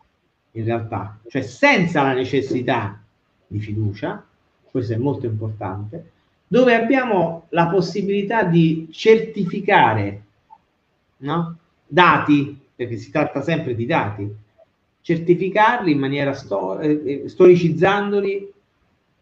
in 0.52 0.66
realtà, 0.66 1.20
cioè 1.28 1.42
senza 1.42 2.02
la 2.02 2.14
necessità 2.14 3.02
di 3.48 3.60
fiducia, 3.60 4.26
questo 4.70 4.94
è 4.94 4.98
molto 4.98 5.26
importante, 5.26 6.12
dove 6.48 6.76
abbiamo 6.76 7.48
la 7.50 7.68
possibilità 7.68 8.44
di 8.44 8.88
certificare 8.92 10.24
no? 11.18 11.58
dati, 11.88 12.60
perché 12.76 12.98
si 12.98 13.12
tratta 13.12 13.42
sempre 13.42 13.76
di 13.76 13.86
dati, 13.86 14.36
certificarli 15.02 15.92
in 15.92 16.00
maniera 16.00 16.34
sto- 16.34 16.80
eh, 16.80 17.24
eh, 17.24 17.30
storicizzandoli, 17.30 18.54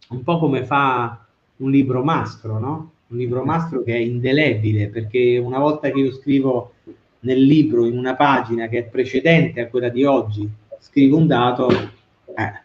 un 0.09 0.23
po' 0.23 0.39
come 0.39 0.65
fa 0.65 1.25
un 1.57 1.69
libro 1.69 2.03
mastro, 2.03 2.59
no? 2.59 2.91
Un 3.13 3.19
libro 3.19 3.43
mastro 3.43 3.83
che 3.83 3.93
è 3.93 3.99
indelebile, 3.99 4.89
perché 4.89 5.37
una 5.37 5.59
volta 5.59 5.91
che 5.91 5.99
io 5.99 6.11
scrivo 6.11 6.73
nel 7.19 7.43
libro 7.43 7.85
in 7.85 7.95
una 7.95 8.15
pagina 8.15 8.67
che 8.67 8.79
è 8.79 8.83
precedente 8.85 9.61
a 9.61 9.67
quella 9.67 9.89
di 9.89 10.03
oggi, 10.03 10.49
scrivo 10.79 11.17
un 11.17 11.27
dato, 11.27 11.69
eh, 11.69 12.61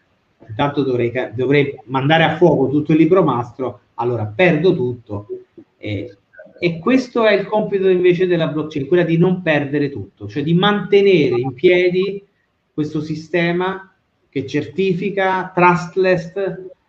intanto 0.47 0.81
dovrei, 0.81 1.11
dovrei 1.35 1.79
mandare 1.85 2.23
a 2.23 2.35
fuoco 2.35 2.67
tutto 2.67 2.93
il 2.93 2.97
libro 2.97 3.23
mastro, 3.23 3.81
allora 3.93 4.25
perdo 4.25 4.73
tutto. 4.73 5.27
Eh, 5.77 6.17
e 6.57 6.79
questo 6.79 7.27
è 7.27 7.33
il 7.33 7.45
compito 7.45 7.87
invece 7.87 8.25
della 8.25 8.47
blockchain, 8.47 8.87
quella 8.87 9.03
di 9.03 9.19
non 9.19 9.43
perdere 9.43 9.91
tutto, 9.91 10.27
cioè 10.27 10.41
di 10.41 10.55
mantenere 10.55 11.39
in 11.39 11.53
piedi 11.53 12.25
questo 12.73 13.01
sistema 13.01 13.93
che 14.27 14.47
certifica 14.47 15.51
trustless, 15.53 16.33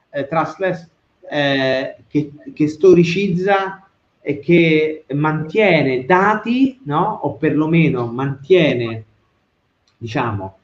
eh, 0.09 0.27
trustless 0.27 0.89
eh, 1.31 1.97
che, 2.09 2.33
che, 2.53 2.67
storicizza 2.67 3.89
e 4.21 4.41
che 4.41 5.05
mantiene 5.15 6.05
dati, 6.05 6.81
no? 6.85 7.21
o 7.23 7.35
perlomeno 7.35 8.07
mantiene, 8.07 9.05
diciamo, 9.97 10.59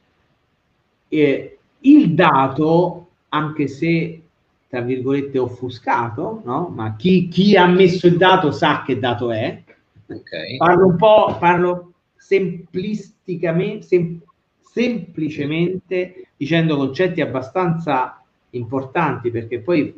eh, 1.07 1.57
il 1.79 2.13
dato, 2.13 3.07
anche 3.29 3.67
se 3.67 4.21
tra 4.67 4.81
virgolette 4.81 5.39
offuscato, 5.39 6.41
no? 6.43 6.67
ma 6.75 6.97
chi, 6.97 7.29
chi, 7.29 7.55
ha 7.55 7.65
messo 7.65 8.07
il 8.07 8.17
dato 8.17 8.51
sa 8.51 8.83
che 8.85 8.99
dato 8.99 9.31
è. 9.31 9.63
Okay. 10.05 10.57
Parlo 10.57 10.87
un 10.87 10.97
po', 10.97 11.37
parlo 11.39 11.93
simplisticamente, 12.17 13.85
sem- 13.85 14.19
semplicemente 14.59 16.27
dicendo 16.35 16.75
concetti 16.75 17.21
abbastanza 17.21 18.21
importanti 18.51 19.31
perché 19.31 19.59
poi 19.59 19.93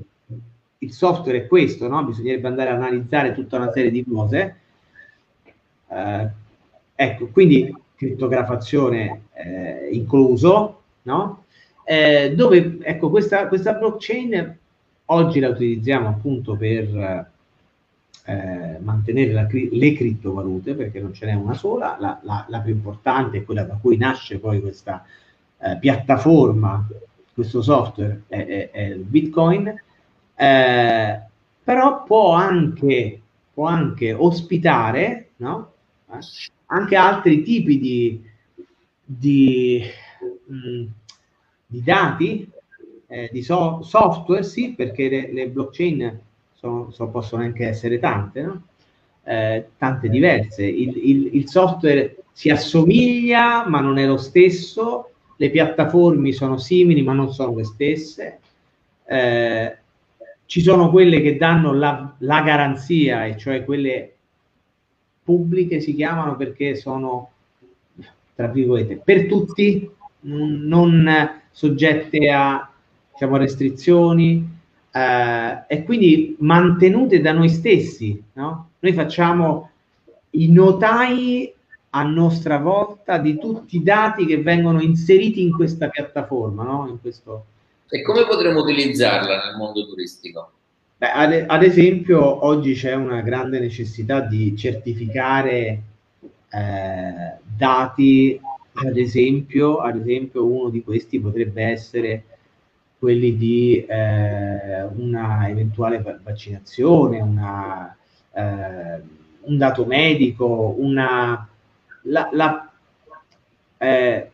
il 0.79 0.93
software 0.93 1.43
è 1.43 1.47
questo, 1.47 1.87
no? 1.87 2.03
bisognerebbe 2.03 2.47
andare 2.47 2.69
a 2.69 2.75
analizzare 2.75 3.33
tutta 3.33 3.57
una 3.57 3.71
serie 3.71 3.91
di 3.91 4.03
cose. 4.03 4.55
Eh, 5.87 6.29
ecco, 6.95 7.27
quindi 7.27 7.73
criptografazione 7.95 9.23
eh, 9.33 9.89
incluso, 9.91 10.81
no? 11.03 11.43
eh, 11.83 12.33
dove 12.35 12.77
ecco 12.81 13.09
questa, 13.09 13.47
questa 13.47 13.73
blockchain 13.73 14.57
oggi 15.05 15.39
la 15.39 15.49
utilizziamo 15.49 16.07
appunto 16.07 16.55
per 16.55 17.27
eh, 18.25 18.77
mantenere 18.79 19.31
la, 19.33 19.47
le 19.49 19.93
criptovalute 19.93 20.75
perché 20.75 21.01
non 21.01 21.13
ce 21.13 21.25
n'è 21.25 21.33
una 21.33 21.55
sola, 21.55 21.97
la, 21.99 22.19
la, 22.23 22.45
la, 22.47 22.59
più 22.59 22.73
importante 22.73 23.37
è 23.37 23.43
quella 23.43 23.63
da 23.63 23.77
cui 23.81 23.97
nasce 23.97 24.39
poi 24.39 24.61
questa 24.61 25.03
eh, 25.57 25.77
piattaforma, 25.77 26.87
questo 27.33 27.61
software 27.61 28.23
è, 28.27 28.45
è, 28.45 28.69
è 28.71 28.81
il 28.81 29.03
Bitcoin, 29.03 29.73
eh, 30.39 31.21
però 31.63 32.03
può 32.03 32.31
anche, 32.33 33.21
può 33.53 33.65
anche 33.65 34.13
ospitare 34.13 35.29
no? 35.37 35.73
Eh, 36.11 36.19
anche 36.67 36.95
altri 36.95 37.41
tipi 37.41 37.79
di, 37.79 38.23
di 39.03 39.83
mh, 40.45 40.55
mm, 40.55 40.87
di 41.71 41.83
dati, 41.83 42.49
eh, 43.07 43.29
di 43.31 43.43
so- 43.43 43.83
software, 43.83 44.43
sì, 44.43 44.73
perché 44.73 45.07
le, 45.07 45.31
le 45.31 45.49
blockchain 45.49 46.19
sono, 46.53 46.89
sono, 46.89 47.11
possono 47.11 47.43
anche 47.43 47.67
essere 47.67 47.99
tante, 47.99 48.41
no? 48.41 48.63
eh, 49.23 49.67
tante 49.77 50.09
diverse. 50.09 50.65
Il, 50.65 50.97
il, 50.97 51.35
il, 51.35 51.47
software 51.47 52.23
si 52.31 52.49
assomiglia, 52.49 53.67
ma 53.67 53.81
non 53.81 53.99
è 53.99 54.07
lo 54.07 54.17
stesso, 54.17 55.11
le 55.35 55.51
piattaforme 55.51 56.31
sono 56.31 56.57
simili, 56.57 57.03
ma 57.03 57.13
non 57.13 57.31
sono 57.31 57.55
le 57.55 57.65
stesse. 57.65 58.39
Eh, 59.05 59.77
ci 60.49 60.61
sono 60.61 60.89
quelle 60.89 61.21
che 61.21 61.37
danno 61.37 61.73
la, 61.73 62.15
la 62.17 62.41
garanzia, 62.41 63.23
e 63.23 63.37
cioè 63.37 63.63
quelle 63.63 64.15
pubbliche 65.21 65.79
si 65.79 65.93
chiamano 65.93 66.35
perché 66.37 66.73
sono, 66.73 67.29
tra 68.33 68.47
virgolette, 68.47 68.95
per 68.95 69.27
tutti, 69.27 69.87
non 70.21 71.39
soggette 71.51 72.31
a 72.31 72.67
diciamo, 73.11 73.37
restrizioni 73.37 74.43
eh, 74.91 75.63
e 75.67 75.83
quindi 75.83 76.35
mantenute 76.39 77.21
da 77.21 77.31
noi 77.31 77.49
stessi. 77.49 78.19
No? 78.33 78.69
Noi 78.79 78.93
facciamo 78.93 79.69
i 80.31 80.51
notai 80.51 81.53
a 81.91 82.01
nostra 82.01 82.57
volta 82.57 83.19
di 83.19 83.37
tutti 83.37 83.75
i 83.75 83.83
dati 83.83 84.25
che 84.25 84.41
vengono 84.41 84.81
inseriti 84.81 85.43
in 85.43 85.51
questa 85.51 85.89
piattaforma. 85.89 86.63
No? 86.63 86.87
In 86.89 86.99
questo... 86.99 87.45
E 87.89 88.01
come 88.01 88.25
potremo 88.25 88.61
utilizzarla 88.61 89.45
nel 89.45 89.55
mondo 89.57 89.85
turistico? 89.87 90.51
Beh, 90.97 91.11
ad, 91.11 91.45
ad, 91.47 91.63
esempio, 91.63 92.45
oggi 92.45 92.73
c'è 92.73 92.93
una 92.93 93.21
grande 93.21 93.59
necessità 93.59 94.19
di 94.19 94.55
certificare 94.55 95.81
eh, 96.49 97.37
dati 97.57 98.39
ad 98.73 98.97
esempio, 98.97 99.77
ad 99.77 99.97
esempio, 99.97 100.45
uno 100.45 100.69
di 100.69 100.83
questi 100.83 101.19
potrebbe 101.19 101.63
essere 101.63 102.23
quelli 102.97 103.35
di 103.35 103.85
eh, 103.85 104.83
una 104.83 105.49
eventuale 105.49 106.19
vaccinazione, 106.23 107.19
una, 107.19 107.95
eh, 108.33 109.01
un 109.41 109.57
dato 109.57 109.85
medico, 109.85 110.75
una, 110.77 111.47
la, 112.03 112.29
la, 112.31 112.71
eh, 113.77 114.28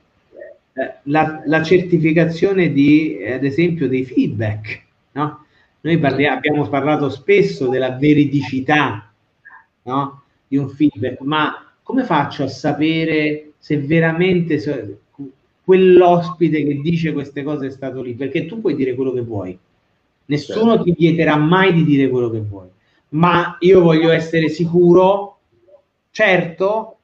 la, 1.03 1.41
la, 1.45 1.63
certificazione 1.63 2.71
di, 2.73 3.17
ad 3.25 3.43
esempio, 3.43 3.87
dei 3.87 4.03
feedback. 4.03 4.83
No? 5.13 5.45
Noi 5.81 5.97
parliamo, 5.97 6.35
abbiamo 6.35 6.67
parlato 6.67 7.09
spesso 7.09 7.67
della 7.67 7.91
veridicità 7.91 9.11
no? 9.83 10.23
di 10.47 10.57
un 10.57 10.67
feedback, 10.69 11.21
ma 11.21 11.73
come 11.81 12.03
faccio 12.03 12.43
a 12.43 12.47
sapere 12.47 13.53
se 13.57 13.77
veramente 13.77 14.59
se, 14.59 14.97
quell'ospite 15.63 16.63
che 16.63 16.81
dice 16.81 17.13
queste 17.13 17.43
cose 17.43 17.67
è 17.67 17.71
stato 17.71 18.01
lì, 18.01 18.13
perché 18.13 18.45
tu 18.45 18.59
puoi 18.59 18.75
dire 18.75 18.95
quello 18.95 19.13
che 19.13 19.21
vuoi, 19.21 19.57
nessuno 20.25 20.71
certo. 20.71 20.83
ti 20.83 20.95
vieterà 20.97 21.37
mai 21.37 21.73
di 21.73 21.85
dire 21.85 22.09
quello 22.09 22.29
che 22.29 22.39
vuoi, 22.39 22.67
ma 23.09 23.55
io 23.59 23.81
voglio 23.81 24.11
essere 24.11 24.49
sicuro, 24.49 25.37
certo, 26.11 26.97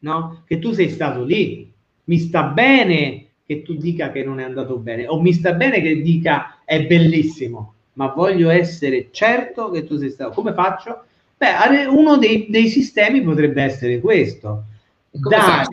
no? 0.00 0.42
che 0.46 0.58
tu 0.58 0.72
sei 0.72 0.88
stato 0.88 1.22
lì, 1.24 1.72
mi 2.04 2.18
sta 2.18 2.44
bene 2.44 3.26
che 3.46 3.62
tu 3.62 3.74
dica 3.74 4.10
che 4.10 4.24
non 4.24 4.40
è 4.40 4.44
andato 4.44 4.76
bene, 4.76 5.06
o 5.06 5.20
mi 5.20 5.32
sta 5.32 5.52
bene 5.52 5.80
che 5.80 6.00
dica 6.00 6.60
è 6.64 6.84
bellissimo, 6.84 7.74
ma 7.94 8.08
voglio 8.08 8.48
essere 8.50 9.08
certo 9.10 9.70
che 9.70 9.84
tu 9.84 9.96
sei 9.96 10.10
stato. 10.10 10.30
Come 10.30 10.52
faccio? 10.52 11.04
Beh, 11.36 11.86
uno 11.86 12.16
dei, 12.16 12.46
dei 12.48 12.68
sistemi 12.68 13.22
potrebbe 13.22 13.62
essere 13.62 14.00
questo. 14.00 14.64
Dare, 15.10 15.68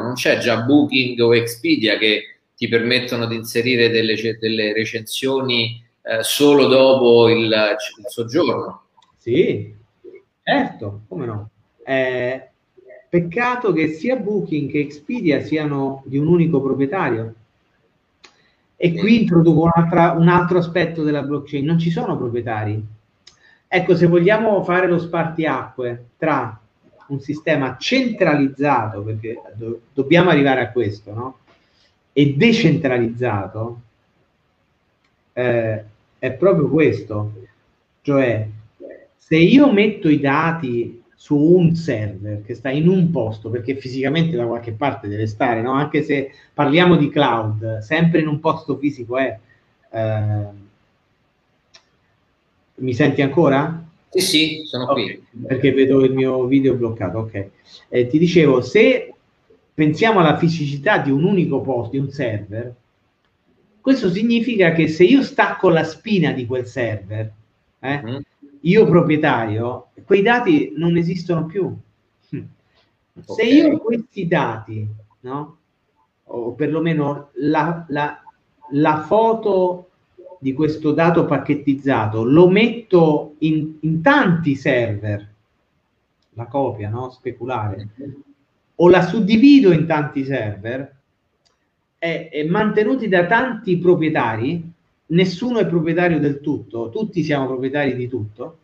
non 0.00 0.14
c'è 0.14 0.38
già 0.38 0.62
Booking 0.62 1.18
o 1.20 1.34
Expedia 1.34 1.96
che 1.96 2.36
ti 2.56 2.68
permettono 2.68 3.26
di 3.26 3.36
inserire 3.36 3.88
delle, 3.88 4.16
delle 4.38 4.72
recensioni 4.72 5.82
eh, 6.02 6.22
solo 6.22 6.66
dopo 6.66 7.28
il, 7.28 7.46
il, 7.46 8.06
soggiorno. 8.06 8.82
Sì, 9.16 9.74
certo, 10.42 11.02
come 11.08 11.26
no. 11.26 11.50
Eh, 11.84 12.50
peccato 13.12 13.74
che 13.74 13.88
sia 13.88 14.16
Booking 14.16 14.70
che 14.70 14.78
Expedia 14.78 15.42
siano 15.42 16.02
di 16.06 16.16
un 16.16 16.28
unico 16.28 16.62
proprietario. 16.62 17.34
E 18.74 18.94
qui 18.94 19.20
introduco 19.20 19.70
un 19.74 20.28
altro 20.28 20.56
aspetto 20.56 21.02
della 21.02 21.20
blockchain, 21.20 21.62
non 21.62 21.78
ci 21.78 21.90
sono 21.90 22.16
proprietari. 22.16 22.82
Ecco, 23.68 23.96
se 23.96 24.06
vogliamo 24.06 24.64
fare 24.64 24.88
lo 24.88 24.98
spartiacque 24.98 26.06
tra 26.16 26.58
un 27.08 27.20
sistema 27.20 27.76
centralizzato, 27.78 29.02
perché 29.02 29.42
do, 29.56 29.80
dobbiamo 29.92 30.30
arrivare 30.30 30.62
a 30.62 30.72
questo, 30.72 31.12
no? 31.12 31.38
E 32.14 32.34
decentralizzato 32.34 33.80
eh, 35.34 35.84
è 36.18 36.32
proprio 36.32 36.70
questo, 36.70 37.32
cioè 38.00 38.48
se 39.14 39.36
io 39.36 39.70
metto 39.70 40.08
i 40.08 40.18
dati 40.18 41.01
su 41.22 41.36
un 41.36 41.76
server 41.76 42.42
che 42.42 42.56
sta 42.56 42.68
in 42.68 42.88
un 42.88 43.12
posto, 43.12 43.48
perché 43.48 43.76
fisicamente 43.76 44.36
da 44.36 44.44
qualche 44.44 44.72
parte 44.72 45.06
deve 45.06 45.28
stare, 45.28 45.62
no? 45.62 45.70
anche 45.70 46.02
se 46.02 46.32
parliamo 46.52 46.96
di 46.96 47.10
cloud, 47.10 47.78
sempre 47.78 48.18
in 48.18 48.26
un 48.26 48.40
posto 48.40 48.76
fisico 48.76 49.16
è, 49.16 49.38
Eh, 49.92 50.44
mi 52.76 52.92
senti 52.92 53.22
ancora? 53.22 53.84
Sì, 54.08 54.20
sì, 54.20 54.62
sono 54.64 54.90
okay, 54.90 55.22
qui. 55.30 55.42
Perché 55.46 55.72
vedo 55.72 56.04
il 56.04 56.12
mio 56.12 56.46
video 56.46 56.74
bloccato, 56.74 57.18
ok. 57.18 57.48
Eh, 57.88 58.08
ti 58.08 58.18
dicevo, 58.18 58.60
se 58.60 59.14
pensiamo 59.72 60.18
alla 60.18 60.36
fisicità 60.38 60.98
di 60.98 61.12
un 61.12 61.22
unico 61.22 61.60
posto, 61.60 61.92
di 61.92 61.98
un 61.98 62.10
server, 62.10 62.74
questo 63.80 64.10
significa 64.10 64.72
che 64.72 64.88
se 64.88 65.04
io 65.04 65.22
stacco 65.22 65.68
la 65.68 65.84
spina 65.84 66.32
di 66.32 66.46
quel 66.46 66.66
server, 66.66 67.32
eh, 67.78 68.02
mm. 68.02 68.16
Io 68.62 68.84
proprietario, 68.86 69.88
quei 70.04 70.22
dati 70.22 70.72
non 70.76 70.96
esistono 70.96 71.46
più. 71.46 71.74
Okay. 73.14 73.34
Se 73.36 73.42
io 73.42 73.78
questi 73.78 74.26
dati, 74.26 74.86
no? 75.20 75.56
o 76.24 76.52
perlomeno 76.52 77.30
la, 77.34 77.84
la, 77.88 78.22
la 78.70 79.02
foto 79.02 79.90
di 80.38 80.54
questo 80.54 80.92
dato 80.92 81.26
pacchettizzato 81.26 82.24
lo 82.24 82.48
metto 82.48 83.34
in, 83.38 83.76
in 83.80 84.00
tanti 84.00 84.54
server, 84.54 85.28
la 86.30 86.46
copia 86.46 86.88
no? 86.88 87.10
speculare, 87.10 87.88
o 88.76 88.88
la 88.88 89.02
suddivido 89.02 89.72
in 89.72 89.86
tanti 89.86 90.24
server, 90.24 90.96
e, 91.98 92.28
e 92.32 92.48
mantenuti 92.48 93.08
da 93.08 93.26
tanti 93.26 93.76
proprietari, 93.78 94.71
nessuno 95.12 95.58
è 95.58 95.66
proprietario 95.66 96.18
del 96.18 96.40
tutto, 96.40 96.90
tutti 96.90 97.22
siamo 97.22 97.46
proprietari 97.46 97.94
di 97.94 98.08
tutto, 98.08 98.58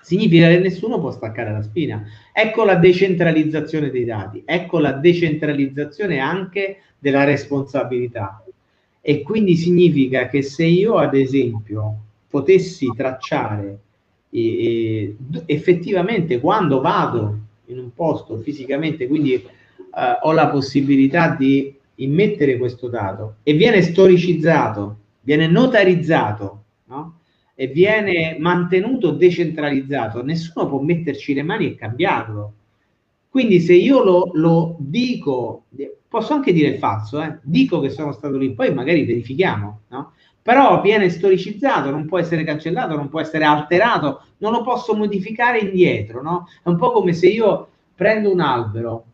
significa 0.00 0.48
che 0.48 0.58
nessuno 0.58 0.98
può 1.00 1.10
staccare 1.10 1.52
la 1.52 1.62
spina. 1.62 2.04
Ecco 2.32 2.64
la 2.64 2.76
decentralizzazione 2.76 3.90
dei 3.90 4.04
dati, 4.04 4.42
ecco 4.44 4.78
la 4.78 4.92
decentralizzazione 4.92 6.18
anche 6.18 6.80
della 6.98 7.24
responsabilità. 7.24 8.42
E 9.00 9.22
quindi 9.22 9.54
significa 9.56 10.28
che 10.28 10.42
se 10.42 10.64
io, 10.64 10.96
ad 10.96 11.14
esempio, 11.14 11.96
potessi 12.28 12.90
tracciare 12.94 13.78
eh, 14.30 15.16
effettivamente 15.46 16.40
quando 16.40 16.80
vado 16.80 17.38
in 17.66 17.78
un 17.78 17.94
posto 17.94 18.36
fisicamente, 18.38 19.06
quindi 19.06 19.34
eh, 19.34 19.44
ho 20.22 20.32
la 20.32 20.48
possibilità 20.48 21.34
di 21.34 21.74
immettere 21.96 22.58
questo 22.58 22.88
dato 22.88 23.36
e 23.42 23.54
viene 23.54 23.82
storicizzato, 23.82 24.96
viene 25.28 25.46
notarizzato, 25.46 26.64
no? 26.84 27.18
e 27.54 27.66
viene 27.66 28.38
mantenuto 28.38 29.10
decentralizzato, 29.10 30.24
nessuno 30.24 30.66
può 30.66 30.80
metterci 30.80 31.34
le 31.34 31.42
mani 31.42 31.66
e 31.66 31.74
cambiarlo. 31.74 32.52
Quindi 33.28 33.60
se 33.60 33.74
io 33.74 34.02
lo, 34.02 34.30
lo 34.32 34.76
dico, 34.78 35.64
posso 36.08 36.32
anche 36.32 36.54
dire 36.54 36.68
il 36.68 36.78
falso, 36.78 37.20
eh? 37.20 37.40
dico 37.42 37.78
che 37.80 37.90
sono 37.90 38.12
stato 38.12 38.38
lì, 38.38 38.54
poi 38.54 38.72
magari 38.72 39.04
verifichiamo, 39.04 39.80
no? 39.88 40.12
però 40.40 40.80
viene 40.80 41.10
storicizzato, 41.10 41.90
non 41.90 42.06
può 42.06 42.18
essere 42.18 42.42
cancellato, 42.42 42.96
non 42.96 43.10
può 43.10 43.20
essere 43.20 43.44
alterato, 43.44 44.22
non 44.38 44.52
lo 44.52 44.62
posso 44.62 44.96
modificare 44.96 45.58
indietro, 45.58 46.22
no? 46.22 46.46
È 46.62 46.70
un 46.70 46.78
po' 46.78 46.90
come 46.90 47.12
se 47.12 47.26
io 47.26 47.68
prendo 47.94 48.32
un 48.32 48.40
albero, 48.40 49.04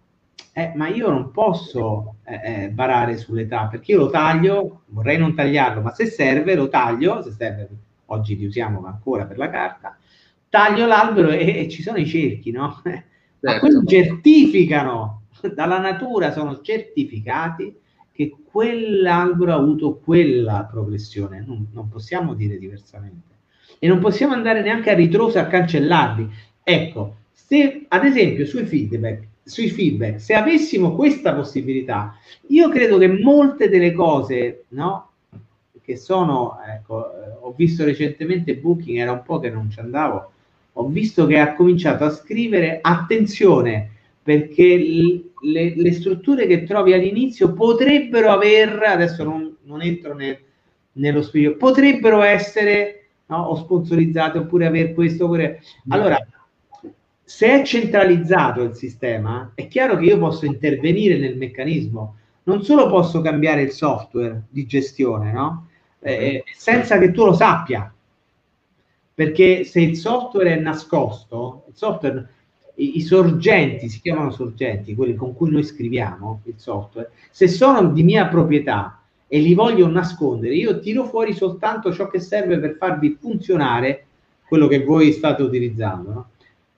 eh, 0.53 0.73
ma 0.75 0.89
io 0.89 1.11
non 1.11 1.33
posso 1.33 2.17
eh, 2.25 2.65
eh, 2.65 2.71
barare 2.71 3.17
sull'età 3.17 3.67
perché 3.67 3.93
io 3.93 3.99
lo 3.99 4.11
taglio, 4.11 4.83
vorrei 4.87 5.19
non 5.19 5.35
tagliarlo, 5.35 5.83
ma 5.83 5.93
se 5.93 6.07
serve 6.07 6.55
lo 6.55 6.69
taglio, 6.69 7.23
se 7.23 7.33
serve 7.33 7.69
oggi 8.07 8.37
li 8.37 8.47
usiamo 8.47 8.85
ancora 8.87 9.25
per 9.25 9.37
la 9.37 9.51
carta, 9.51 9.97
taglio 10.49 10.87
l'albero 10.87 11.31
e, 11.31 11.59
e 11.59 11.69
ci 11.69 11.83
sono 11.83 11.99
i 11.99 12.07
cerchi, 12.07 12.51
no? 12.51 12.81
Certo. 13.45 13.61
Ma 13.61 13.61
quelli 13.61 13.87
certificano, 13.87 15.25
dalla 15.55 15.79
natura 15.79 16.33
sono 16.33 16.63
certificati 16.63 17.77
che 18.11 18.35
quell'albero 18.43 19.53
ha 19.53 19.57
avuto 19.57 19.99
quella 20.03 20.67
progressione, 20.71 21.45
non, 21.47 21.67
non 21.73 21.91
possiamo 21.91 22.33
dire 22.33 22.57
diversamente. 22.57 23.33
E 23.79 23.87
non 23.87 23.99
possiamo 23.99 24.33
andare 24.33 24.63
neanche 24.63 24.89
a 24.89 24.95
ritroso 24.95 25.39
a 25.39 25.45
cancellarli. 25.45 26.31
Ecco, 26.63 27.17
se 27.33 27.85
ad 27.87 28.05
esempio 28.07 28.47
sui 28.47 28.65
feedback, 28.65 29.27
sui 29.45 29.69
feedback, 29.69 30.21
se 30.21 30.35
avessimo 30.35 30.95
questa 30.95 31.35
possibilità, 31.35 32.17
io 32.49 32.69
credo 32.71 32.97
che 32.99 33.09
molte 33.09 33.69
delle 33.69 33.93
cose, 33.93 34.65
no, 34.69 35.11
che 35.83 35.97
sono, 35.97 36.59
ecco, 36.67 37.13
eh, 37.13 37.37
ho 37.41 37.53
visto 37.55 37.85
recentemente 37.85 38.57
Booking, 38.57 38.99
era 38.99 39.13
un 39.13 39.23
po' 39.23 39.39
che 39.39 39.51
non 39.51 39.71
ci 39.71 39.81
andavo, 39.81 40.31
ho 40.73 40.89
visto 40.89 41.27
che 41.27 41.39
ha 41.39 41.55
cominciato 41.55 42.05
a 42.05 42.11
scrivere 42.11 42.79
attenzione 42.81 43.91
perché 44.23 44.77
le, 45.43 45.75
le 45.77 45.93
strutture 45.93 46.47
che 46.47 46.65
trovi 46.65 46.95
all'inizio 46.95 47.53
potrebbero 47.53 48.31
aver, 48.31 48.83
adesso 48.83 49.23
non, 49.23 49.55
non 49.65 49.83
entro 49.83 50.15
nel, 50.15 50.39
nello 50.93 51.21
spirito, 51.21 51.57
potrebbero 51.57 52.23
essere 52.23 53.09
no, 53.27 53.43
o 53.43 53.57
sponsorizzate 53.57 54.39
oppure 54.39 54.67
aver 54.67 54.95
questo, 54.95 55.27
oppure... 55.27 55.61
Allora, 55.89 56.19
se 57.25 57.61
è 57.61 57.65
centralizzato 57.65 58.63
il 58.63 58.75
sistema, 58.75 59.53
è 59.55 59.67
chiaro 59.67 59.97
che 59.97 60.05
io 60.05 60.19
posso 60.19 60.45
intervenire 60.45 61.17
nel 61.17 61.39
meccanismo, 61.39 62.17
non 62.45 62.63
solo 62.63 62.89
posso 62.89 63.23
cambiare 63.23 63.63
il 63.63 63.71
software 63.71 64.43
di 64.51 64.67
gestione, 64.67 65.33
no? 65.33 65.69
Eh, 66.01 66.13
eh, 66.13 66.45
senza 66.55 66.99
che 66.99 67.11
tu 67.13 67.25
lo 67.25 67.33
sappia. 67.33 67.91
Perché 69.15 69.65
se 69.65 69.81
il 69.81 69.97
software 69.97 70.55
è 70.55 70.61
nascosto, 70.61 71.65
il 71.69 71.75
software, 71.77 72.29
i, 72.75 72.99
i, 72.99 73.01
sorgenti, 73.01 73.89
si 73.89 74.01
chiamano 74.01 74.31
sorgenti, 74.31 74.95
quelli 74.95 75.15
con 75.15 75.35
cui 75.35 75.51
noi 75.51 75.63
scriviamo 75.63 76.43
il 76.45 76.55
software, 76.57 77.11
se 77.31 77.49
sono 77.49 77.89
di 77.89 78.03
mia 78.03 78.27
proprietà 78.27 79.01
e 79.27 79.39
li 79.39 79.55
voglio 79.55 79.89
nascondere, 79.89 80.55
io 80.55 80.79
tiro 80.81 81.07
fuori 81.07 81.33
soltanto 81.33 81.93
ciò 81.93 82.09
che 82.09 82.21
serve 82.21 82.59
per 82.59 82.77
farvi 82.77 83.17
funzionare 83.19 84.07
quello 84.47 84.67
che 84.67 84.85
voi 84.85 85.13
state 85.13 85.43
utilizzando. 85.43 86.13
No? 86.13 86.29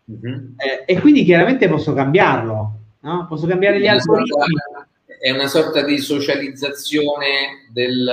Uh-huh. 0.07 0.55
Eh, 0.57 0.85
e 0.87 1.01
quindi 1.01 1.25
chiaramente 1.25 1.69
posso 1.69 1.93
cambiarlo, 1.93 2.79
no? 3.01 3.27
posso 3.29 3.47
cambiare 3.47 3.81
gli 3.81 3.89
algoritmi. 3.89 4.55
È 5.19 5.31
una 5.31 5.49
sorta 5.49 5.83
di 5.83 5.99
socializzazione 5.99 7.69
del, 7.73 8.09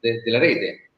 de, 0.00 0.22
della 0.22 0.38
rete. 0.38 0.90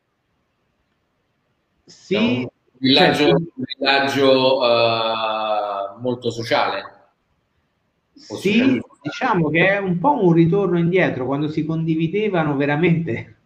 Sì. 1.85 2.17
Un 2.17 2.49
villaggio, 2.79 3.25
certo. 3.25 3.37
un 3.37 3.65
villaggio 3.77 4.59
uh, 4.59 6.01
molto 6.01 6.31
sociale. 6.31 6.93
Sì, 8.15 8.81
diciamo 9.03 9.51
che 9.51 9.69
è 9.69 9.79
un 9.79 9.99
po' 9.99 10.25
un 10.25 10.33
ritorno 10.33 10.79
indietro, 10.79 11.27
quando 11.27 11.49
si 11.49 11.65
condividevano 11.65 12.57
veramente 12.57 13.37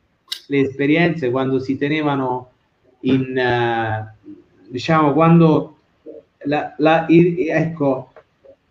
le 0.47 0.61
esperienze, 0.61 1.31
quando 1.31 1.59
si 1.59 1.77
tenevano 1.77 2.53
in, 3.01 3.35
uh, 3.37 4.29
diciamo, 4.69 5.13
quando 5.13 5.78
la, 6.45 6.74
la, 6.78 7.07
ecco, 7.09 8.12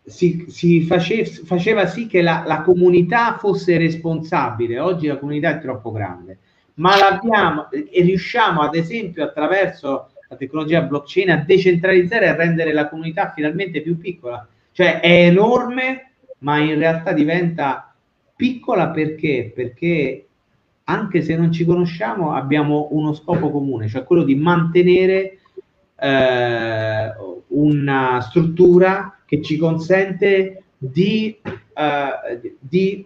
si, 0.03 0.45
si 0.49 0.81
face, 0.81 1.25
faceva 1.25 1.85
sì 1.87 2.07
che 2.07 2.21
la, 2.21 2.43
la, 2.45 2.61
comunità 2.61 3.37
fosse 3.37 3.77
responsabile. 3.77 4.79
Oggi 4.79 5.07
la 5.07 5.17
comunità 5.17 5.49
è 5.49 5.61
troppo 5.61 5.91
grande 5.91 6.39
ma 6.77 6.95
l'abbiamo 6.97 7.69
e 7.71 8.01
riusciamo 8.01 8.61
ad 8.61 8.75
esempio 8.75 9.23
attraverso 9.23 10.09
la 10.29 10.35
tecnologia 10.35 10.81
blockchain 10.81 11.29
a 11.29 11.43
decentralizzare 11.45 12.25
e 12.25 12.29
a 12.29 12.35
rendere 12.35 12.73
la 12.73 12.89
comunità 12.89 13.31
finalmente 13.31 13.81
più 13.81 13.97
piccola. 13.97 14.45
Cioè 14.71 14.99
è 14.99 15.25
enorme, 15.25 16.11
ma 16.39 16.59
in 16.59 16.77
realtà 16.77 17.13
diventa 17.13 17.93
piccola 18.35 18.89
perché? 18.89 19.51
Perché 19.53 20.27
anche 20.83 21.21
se 21.21 21.35
non 21.35 21.51
ci 21.51 21.65
conosciamo 21.65 22.33
abbiamo 22.33 22.89
uno 22.91 23.13
scopo 23.13 23.49
comune, 23.49 23.87
cioè 23.87 24.03
quello 24.03 24.23
di 24.23 24.35
mantenere 24.35 25.39
eh, 25.99 27.13
una 27.47 28.19
struttura 28.21 29.19
che 29.25 29.41
ci 29.41 29.57
consente 29.57 30.63
di, 30.77 31.37
eh, 31.43 32.55
di 32.59 33.05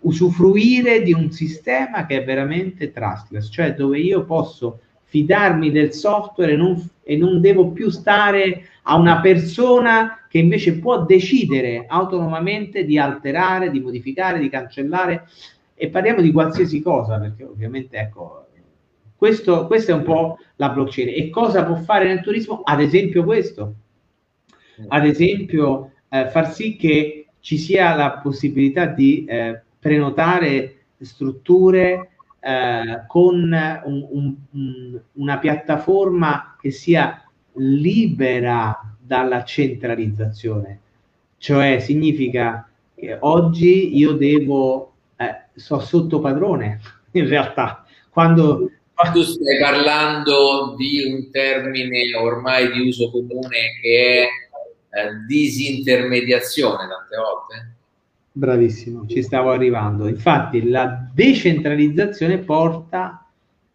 usufruire 0.00 1.02
di 1.02 1.12
un 1.12 1.30
sistema 1.30 2.06
che 2.06 2.22
è 2.22 2.24
veramente 2.24 2.92
trustless, 2.92 3.50
cioè 3.50 3.74
dove 3.74 3.98
io 3.98 4.24
posso 4.24 4.80
fidarmi 5.04 5.70
del 5.70 5.92
software 5.92 6.52
e 6.52 6.56
non, 6.56 6.90
e 7.02 7.16
non 7.16 7.40
devo 7.40 7.70
più 7.70 7.90
stare 7.90 8.68
a 8.82 8.96
una 8.96 9.20
persona 9.20 10.26
che 10.28 10.38
invece 10.38 10.78
può 10.78 11.04
decidere 11.04 11.86
autonomamente 11.88 12.84
di 12.84 12.98
alterare, 12.98 13.70
di 13.70 13.80
modificare, 13.80 14.38
di 14.38 14.48
cancellare. 14.48 15.26
E 15.74 15.88
parliamo 15.88 16.20
di 16.20 16.32
qualsiasi 16.32 16.80
cosa 16.80 17.18
perché 17.18 17.44
ovviamente 17.44 17.96
ecco 17.98 18.45
questo, 19.16 19.66
questa 19.66 19.92
è 19.92 19.94
un 19.94 20.02
po' 20.02 20.38
la 20.56 20.70
blockchain. 20.70 21.08
E 21.08 21.30
cosa 21.30 21.64
può 21.64 21.76
fare 21.76 22.06
nel 22.06 22.20
turismo? 22.20 22.62
Ad 22.62 22.80
esempio 22.80 23.24
questo. 23.24 23.74
Ad 24.88 25.06
esempio 25.06 25.92
eh, 26.08 26.28
far 26.28 26.52
sì 26.52 26.76
che 26.76 27.28
ci 27.40 27.58
sia 27.58 27.94
la 27.94 28.18
possibilità 28.22 28.86
di 28.86 29.24
eh, 29.24 29.60
prenotare 29.78 30.84
strutture 30.98 32.10
eh, 32.40 33.04
con 33.06 33.34
un, 33.34 34.06
un, 34.10 34.34
un, 34.50 35.00
una 35.12 35.38
piattaforma 35.38 36.56
che 36.60 36.70
sia 36.70 37.22
libera 37.54 38.94
dalla 38.98 39.44
centralizzazione, 39.44 40.80
cioè 41.38 41.78
significa 41.78 42.68
che 42.94 43.16
oggi 43.20 43.96
io 43.96 44.12
devo, 44.12 44.92
eh, 45.16 45.44
so 45.54 45.78
sotto 45.80 46.18
padrone, 46.18 46.80
in 47.12 47.28
realtà. 47.28 47.84
Quando, 48.10 48.70
tu 49.12 49.22
stai 49.22 49.58
parlando 49.60 50.74
di 50.76 51.02
un 51.04 51.30
termine 51.30 52.14
ormai 52.14 52.72
di 52.72 52.80
uso 52.80 53.10
comune 53.10 53.78
che 53.80 54.22
è 54.22 54.22
eh, 54.22 55.10
disintermediazione 55.26 56.88
tante 56.88 57.16
volte. 57.16 57.74
Bravissimo, 58.32 59.06
ci 59.06 59.22
stavo 59.22 59.50
arrivando. 59.50 60.08
Infatti 60.08 60.68
la 60.68 61.08
decentralizzazione 61.12 62.38
porta 62.38 63.26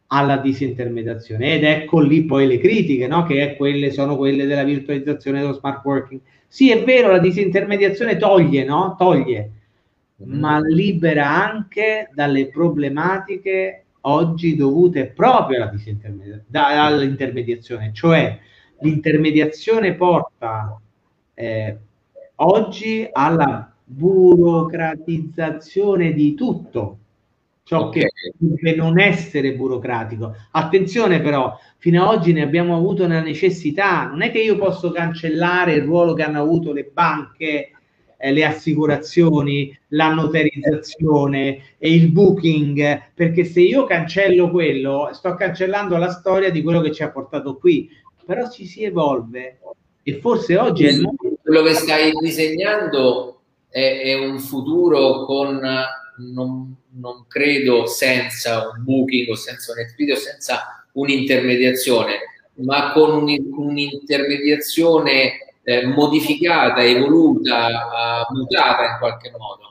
alla 0.08 0.38
disintermediazione 0.38 1.56
ed 1.56 1.64
ecco 1.64 2.00
lì 2.00 2.26
poi 2.26 2.48
le 2.48 2.60
critiche, 2.60 3.08
no? 3.08 3.24
che 3.26 3.56
quelle, 3.58 3.92
sono 3.92 4.18
quelle 4.18 4.46
della 4.46 4.64
virtualizzazione 4.64 5.40
dello 5.40 5.54
smart 5.54 5.84
working. 5.86 6.20
Sì, 6.48 6.70
è 6.70 6.84
vero, 6.84 7.12
la 7.12 7.20
disintermediazione 7.20 8.18
toglie, 8.18 8.66
no? 8.66 8.96
Toglie, 8.98 9.52
mm. 10.22 10.40
ma 10.40 10.60
libera 10.60 11.30
anche 11.30 12.10
dalle 12.14 12.50
problematiche 12.50 13.86
oggi 14.02 14.56
dovute 14.56 15.08
proprio 15.08 15.64
alla 15.64 15.72
da, 16.48 16.86
all'intermediazione, 16.86 17.92
cioè 17.94 18.38
l'intermediazione 18.80 19.94
porta 19.94 20.80
eh, 21.34 21.78
oggi 22.36 23.08
alla 23.12 23.74
burocratizzazione 23.84 26.14
di 26.14 26.34
tutto 26.34 26.98
ciò 27.64 27.88
okay. 27.88 28.02
che 28.02 28.12
deve 28.38 28.76
non 28.76 29.00
essere 29.00 29.54
burocratico. 29.54 30.36
Attenzione 30.52 31.22
però, 31.22 31.58
fino 31.78 32.04
ad 32.04 32.18
oggi 32.18 32.34
ne 32.34 32.42
abbiamo 32.42 32.76
avuto 32.76 33.06
una 33.06 33.22
necessità, 33.22 34.08
non 34.08 34.22
è 34.22 34.32
che 34.32 34.42
io 34.42 34.58
posso 34.58 34.92
cancellare 34.92 35.74
il 35.74 35.84
ruolo 35.84 36.14
che 36.14 36.24
hanno 36.24 36.42
avuto 36.42 36.74
le 36.74 36.90
banche, 36.92 37.72
eh, 38.22 38.32
le 38.32 38.46
assicurazioni, 38.46 39.78
la 39.90 40.14
notarizzazione 40.14 41.76
e 41.78 41.94
il 41.94 42.12
booking, 42.12 43.12
perché 43.14 43.44
se 43.44 43.62
io 43.62 43.86
cancello 43.86 44.52
quello, 44.52 45.10
sto 45.14 45.36
cancellando 45.36 45.98
la 45.98 46.12
storia 46.12 46.52
di 46.52 46.62
quello 46.62 46.82
che 46.82 46.92
ci 46.92 47.04
ha 47.04 47.10
portato 47.10 47.58
qui, 47.58 47.90
però 48.26 48.50
ci 48.50 48.66
si 48.66 48.84
evolve 48.84 49.60
e 50.04 50.20
forse 50.20 50.58
oggi 50.58 50.86
è 50.86 50.92
il 50.92 51.02
momento. 51.02 51.40
Quello 51.42 51.64
che 51.64 51.74
stai 51.74 52.12
disegnando 52.22 53.42
è, 53.68 54.02
è 54.04 54.14
un 54.14 54.40
futuro 54.40 55.26
con 55.26 55.60
non, 56.34 56.76
non, 57.00 57.26
credo 57.28 57.88
senza 57.88 58.70
un 58.70 58.84
booking 58.84 59.30
o 59.30 59.36
senza 59.36 59.72
un 59.72 59.80
Expedia 59.80 60.14
o 60.14 60.18
senza 60.18 60.86
un'intermediazione, 60.94 62.20
ma 62.56 62.92
con 62.92 63.24
un, 63.24 63.38
un'intermediazione 63.52 65.51
eh, 65.64 65.86
modificata, 65.86 66.84
evoluta, 66.84 67.68
uh, 67.68 68.36
mutata 68.36 68.92
in 68.92 68.98
qualche 69.00 69.32
modo. 69.38 69.70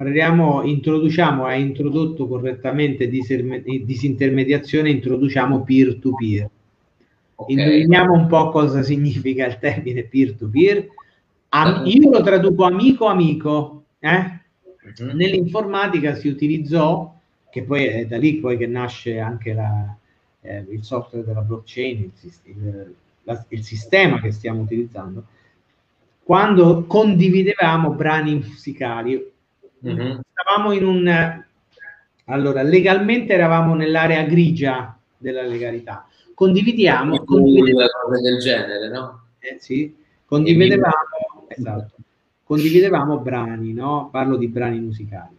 Parliamo, 0.00 0.62
introduciamo, 0.62 1.44
hai 1.44 1.60
introdotto 1.60 2.26
correttamente 2.26 3.08
disintermediazione, 3.08 4.88
introduciamo 4.88 5.62
peer-to-peer. 5.62 6.48
Okay. 7.34 7.54
Indoviniamo 7.54 8.14
un 8.14 8.26
po' 8.26 8.48
cosa 8.50 8.82
significa 8.82 9.46
il 9.46 9.58
termine 9.58 10.04
peer-to-peer. 10.04 10.86
Am- 11.50 11.82
io 11.84 12.10
lo 12.10 12.22
traduco 12.22 12.64
amico-amico, 12.64 13.84
eh? 13.98 14.40
uh-huh. 14.98 15.14
Nell'informatica 15.14 16.14
si 16.14 16.28
utilizzò, 16.28 17.14
che 17.50 17.62
poi 17.64 17.84
è 17.84 18.06
da 18.06 18.16
lì 18.16 18.36
poi 18.36 18.56
che 18.56 18.66
nasce 18.66 19.18
anche 19.18 19.52
la, 19.52 19.94
eh, 20.40 20.64
il 20.70 20.82
software 20.82 21.26
della 21.26 21.42
blockchain, 21.42 21.98
il, 21.98 22.32
il, 22.44 22.94
la, 23.22 23.44
il 23.48 23.62
sistema 23.62 24.20
che 24.20 24.32
stiamo 24.32 24.62
utilizzando, 24.62 25.24
quando 26.22 26.84
condividevamo 26.84 27.90
brani 27.90 28.34
musicali. 28.34 29.30
Uh-huh. 29.80 30.20
Stavamo 30.32 30.72
in 30.72 30.84
un... 30.84 31.42
Allora, 32.26 32.62
legalmente 32.62 33.32
eravamo 33.32 33.74
nell'area 33.74 34.22
grigia 34.22 34.96
della 35.16 35.42
legalità. 35.42 36.06
Condividiamo... 36.34 37.24
condividevamo 37.24 38.20
del 38.20 38.38
genere, 38.38 38.88
no? 38.88 39.22
Eh, 39.40 39.56
sì, 39.58 39.94
condividevamo... 40.26 41.46
Esatto 41.48 41.94
condividevamo 42.50 43.18
brani, 43.18 43.72
no? 43.72 44.08
Parlo 44.10 44.36
di 44.36 44.48
brani 44.48 44.80
musicali. 44.80 45.36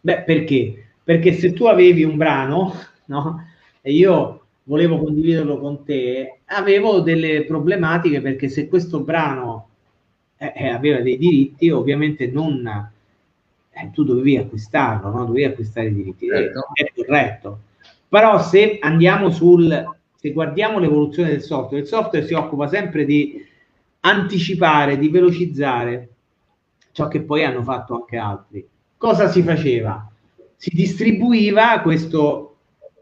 Beh, 0.00 0.22
perché? 0.22 0.86
Perché 1.04 1.32
se 1.34 1.52
tu 1.52 1.66
avevi 1.66 2.02
un 2.02 2.16
brano, 2.16 2.74
no? 3.04 3.46
E 3.80 3.92
io 3.92 4.43
volevo 4.64 4.98
condividerlo 4.98 5.58
con 5.58 5.84
te, 5.84 6.40
avevo 6.46 7.00
delle 7.00 7.44
problematiche 7.44 8.20
perché 8.20 8.48
se 8.48 8.68
questo 8.68 9.00
brano 9.00 9.68
eh, 10.36 10.52
eh 10.54 10.68
aveva 10.68 11.00
dei 11.00 11.16
diritti, 11.16 11.70
ovviamente 11.70 12.26
non 12.26 12.90
eh, 13.70 13.90
tu 13.92 14.04
dovevi 14.04 14.36
acquistarlo, 14.36 15.10
no? 15.10 15.24
dovevi 15.24 15.44
acquistare 15.44 15.88
i 15.88 15.94
diritti. 15.94 16.26
Certo. 16.26 16.68
È 16.72 16.92
corretto. 16.94 17.58
Però 18.08 18.40
se 18.40 18.78
andiamo 18.80 19.30
sul, 19.30 19.96
se 20.14 20.32
guardiamo 20.32 20.78
l'evoluzione 20.78 21.30
del 21.30 21.42
software, 21.42 21.82
il 21.82 21.88
software 21.88 22.26
si 22.26 22.34
occupa 22.34 22.68
sempre 22.68 23.04
di 23.04 23.44
anticipare, 24.00 24.98
di 24.98 25.08
velocizzare 25.08 26.08
ciò 26.92 27.08
che 27.08 27.22
poi 27.22 27.44
hanno 27.44 27.62
fatto 27.62 27.94
anche 27.94 28.16
altri. 28.16 28.66
Cosa 28.96 29.28
si 29.28 29.42
faceva? 29.42 30.08
Si 30.54 30.70
distribuiva 30.72 31.80
questo, 31.80 32.53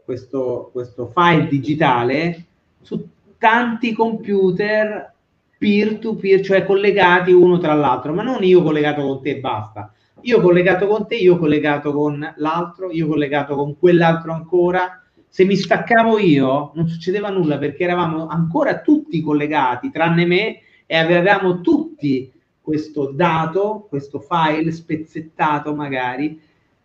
questo, 0.03 0.69
questo 0.71 1.11
file 1.13 1.47
digitale 1.47 2.45
su 2.81 3.07
tanti 3.37 3.93
computer 3.93 5.11
peer-to-peer, 5.57 6.41
cioè 6.41 6.65
collegati 6.65 7.31
uno 7.31 7.57
tra 7.57 7.73
l'altro, 7.73 8.13
ma 8.13 8.21
non 8.21 8.43
io 8.43 8.61
collegato 8.61 9.01
con 9.01 9.21
te 9.21 9.31
e 9.31 9.39
basta. 9.39 9.93
Io 10.21 10.41
collegato 10.41 10.87
con 10.87 11.07
te, 11.07 11.15
io 11.15 11.37
collegato 11.37 11.93
con 11.93 12.33
l'altro, 12.37 12.91
io 12.91 13.07
collegato 13.07 13.55
con 13.55 13.77
quell'altro 13.77 14.33
ancora. 14.33 15.01
Se 15.27 15.45
mi 15.45 15.55
staccavo 15.55 16.19
io 16.19 16.71
non 16.75 16.87
succedeva 16.87 17.29
nulla 17.29 17.57
perché 17.57 17.83
eravamo 17.83 18.27
ancora 18.27 18.81
tutti 18.81 19.21
collegati, 19.21 19.89
tranne 19.89 20.25
me, 20.25 20.59
e 20.85 20.97
avevamo 20.97 21.61
tutti 21.61 22.31
questo 22.61 23.11
dato, 23.13 23.85
questo 23.89 24.19
file 24.19 24.71
spezzettato 24.71 25.73
magari, 25.75 26.39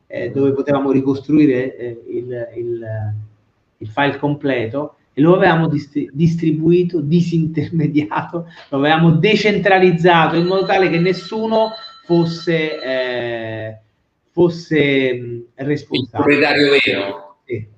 eh, 0.09 0.31
dove 0.31 0.53
potevamo 0.53 0.91
ricostruire 0.91 1.77
eh, 1.77 2.03
il, 2.09 2.49
il, 2.57 2.87
il, 3.77 3.89
file 3.89 4.17
completo 4.17 4.97
e 5.13 5.21
lo 5.21 5.37
avevamo 5.37 5.69
dist- 5.69 6.11
distribuito, 6.13 7.01
disintermediato, 7.01 8.47
lo 8.71 8.79
avevamo 8.79 9.13
decentralizzato 9.13 10.37
in 10.37 10.47
modo 10.47 10.65
tale 10.65 10.89
che 10.89 10.99
nessuno 10.99 11.73
fosse, 12.05 12.83
eh, 12.83 13.79
fosse 14.33 15.13
mh, 15.15 15.45
responsabile. 15.57 16.03
Il 16.03 16.09
proprietario 16.11 16.71
vero. 16.71 17.37
Sì. 17.45 17.69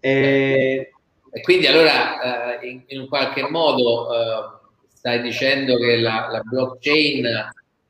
Eh, 0.00 0.90
e 1.32 1.40
quindi 1.42 1.66
allora 1.66 2.58
eh, 2.60 2.68
in, 2.68 2.82
in, 2.88 3.08
qualche 3.08 3.48
modo 3.48 4.12
eh, 4.12 4.58
stai 4.88 5.22
dicendo 5.22 5.76
che 5.78 5.96
la, 5.98 6.28
la 6.30 6.40
blockchain 6.40 7.24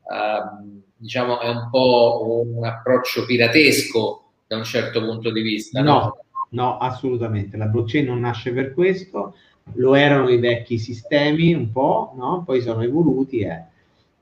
uh, 0.02 0.82
diciamo 1.00 1.40
è 1.40 1.48
un 1.48 1.68
po' 1.70 2.44
un 2.44 2.64
approccio 2.64 3.24
piratesco 3.24 4.22
da 4.46 4.56
un 4.56 4.64
certo 4.64 5.02
punto 5.02 5.32
di 5.32 5.40
vista. 5.40 5.80
No, 5.80 5.92
no, 5.92 6.24
no 6.50 6.76
assolutamente. 6.78 7.56
La 7.56 7.66
blockchain 7.66 8.04
non 8.04 8.20
nasce 8.20 8.52
per 8.52 8.74
questo, 8.74 9.34
lo 9.74 9.94
erano 9.94 10.28
i 10.28 10.38
vecchi 10.38 10.78
sistemi 10.78 11.54
un 11.54 11.72
po', 11.72 12.12
no? 12.16 12.42
poi 12.44 12.60
sono 12.60 12.82
evoluti. 12.82 13.40
Eh. 13.40 13.62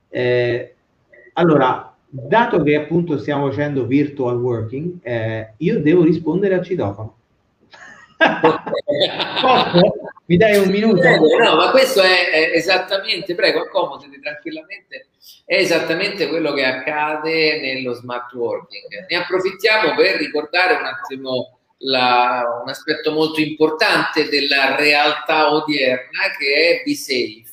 Eh, 0.09 0.74
allora, 1.35 1.93
dato 2.09 2.62
che 2.62 2.76
appunto 2.76 3.18
stiamo 3.18 3.49
facendo 3.49 3.85
virtual 3.87 4.41
working, 4.41 4.99
eh, 5.03 5.55
io 5.57 5.81
devo 5.81 6.05
rispondere 6.05 6.55
al 6.55 6.64
citofono. 6.64 7.16
Mi 10.29 10.37
dai 10.37 10.59
un 10.59 10.68
minuto? 10.68 11.01
no, 11.43 11.57
ma 11.57 11.70
questo 11.70 12.03
è, 12.03 12.29
è 12.29 12.51
esattamente, 12.55 13.35
prego, 13.35 13.62
accomodati 13.62 14.20
tranquillamente, 14.20 15.09
è 15.47 15.57
esattamente 15.57 16.29
quello 16.29 16.53
che 16.53 16.64
accade 16.64 17.59
nello 17.61 17.95
smart 17.95 18.31
working. 18.35 19.07
Ne 19.09 19.16
approfittiamo 19.16 19.95
per 19.95 20.16
ricordare 20.16 20.74
un 20.74 20.85
attimo 20.85 21.61
la, 21.79 22.45
un 22.62 22.68
aspetto 22.68 23.12
molto 23.12 23.41
importante 23.41 24.29
della 24.29 24.76
realtà 24.76 25.51
odierna 25.51 26.31
che 26.39 26.55
è 26.55 26.83
Be 26.85 26.95
Safe. 26.95 27.47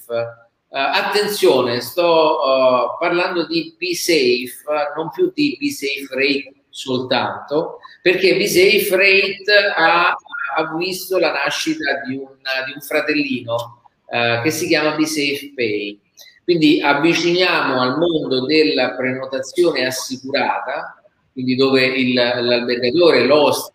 Uh, 0.68 0.78
attenzione, 0.78 1.80
sto 1.80 2.40
uh, 2.42 2.98
parlando 3.00 3.46
di 3.46 3.74
Be 3.78 3.96
Safe, 3.96 4.52
non 4.98 5.12
più 5.12 5.32
di 5.34 5.56
Be 5.58 5.70
Safe 5.70 6.08
Rate 6.10 6.54
soltanto, 6.70 7.80
perché 8.02 8.36
Be 8.36 8.48
Safe 8.48 8.90
Rate 8.98 9.74
ha 9.78 10.14
ha 10.56 10.76
visto 10.76 11.18
la 11.18 11.32
nascita 11.32 12.02
di 12.06 12.16
un, 12.16 12.28
di 12.66 12.74
un 12.74 12.82
fratellino 12.82 13.82
eh, 14.10 14.42
che 14.44 14.52
si 14.52 14.68
chiama 14.68 14.96
BeSafe 14.96 15.52
Pay. 15.56 16.00
Quindi 16.44 16.80
avviciniamo 16.82 17.82
al 17.82 17.98
mondo 17.98 18.46
della 18.46 18.94
prenotazione 18.96 19.86
assicurata, 19.86 21.02
quindi 21.34 21.56
dove 21.56 21.84
il, 21.86 22.14
l'albergatore, 22.14 23.26
l'host, 23.26 23.74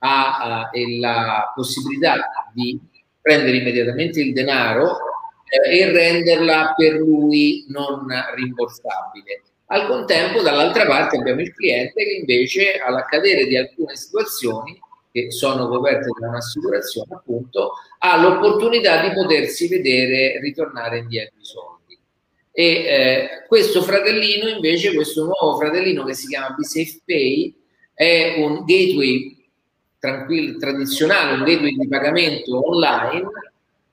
ha 0.00 0.68
uh, 0.72 1.00
la 1.00 1.52
possibilità 1.54 2.16
di 2.52 2.78
prendere 3.20 3.58
immediatamente 3.58 4.20
il 4.20 4.32
denaro 4.32 4.96
eh, 5.44 5.78
e 5.78 5.92
renderla 5.92 6.74
per 6.76 6.94
lui 6.94 7.64
non 7.68 8.06
rimborsabile. 8.34 9.42
Al 9.66 9.86
contempo, 9.86 10.40
dall'altra 10.42 10.86
parte, 10.86 11.18
abbiamo 11.18 11.40
il 11.40 11.52
cliente 11.54 12.02
che 12.02 12.16
invece, 12.20 12.78
all'accadere 12.78 13.46
di 13.46 13.56
alcune 13.56 13.94
situazioni 13.96 14.78
che 15.24 15.30
sono 15.30 15.68
coperte 15.68 16.10
da 16.18 16.28
un'assicurazione, 16.28 17.14
appunto, 17.14 17.72
ha 17.98 18.20
l'opportunità 18.20 19.02
di 19.06 19.12
potersi 19.12 19.68
vedere 19.68 20.38
ritornare 20.40 20.98
indietro 20.98 21.38
i 21.40 21.44
soldi. 21.44 21.98
E 22.52 22.64
eh, 22.64 23.28
questo 23.46 23.82
fratellino, 23.82 24.48
invece, 24.48 24.94
questo 24.94 25.24
nuovo 25.24 25.56
fratellino 25.58 26.04
che 26.04 26.14
si 26.14 26.26
chiama 26.26 26.54
BSafePay, 26.56 27.54
è 27.94 28.34
un 28.38 28.64
gateway 28.64 29.36
tradizionale, 29.98 31.34
un 31.34 31.44
gateway 31.44 31.74
di 31.76 31.88
pagamento 31.88 32.68
online, 32.68 33.28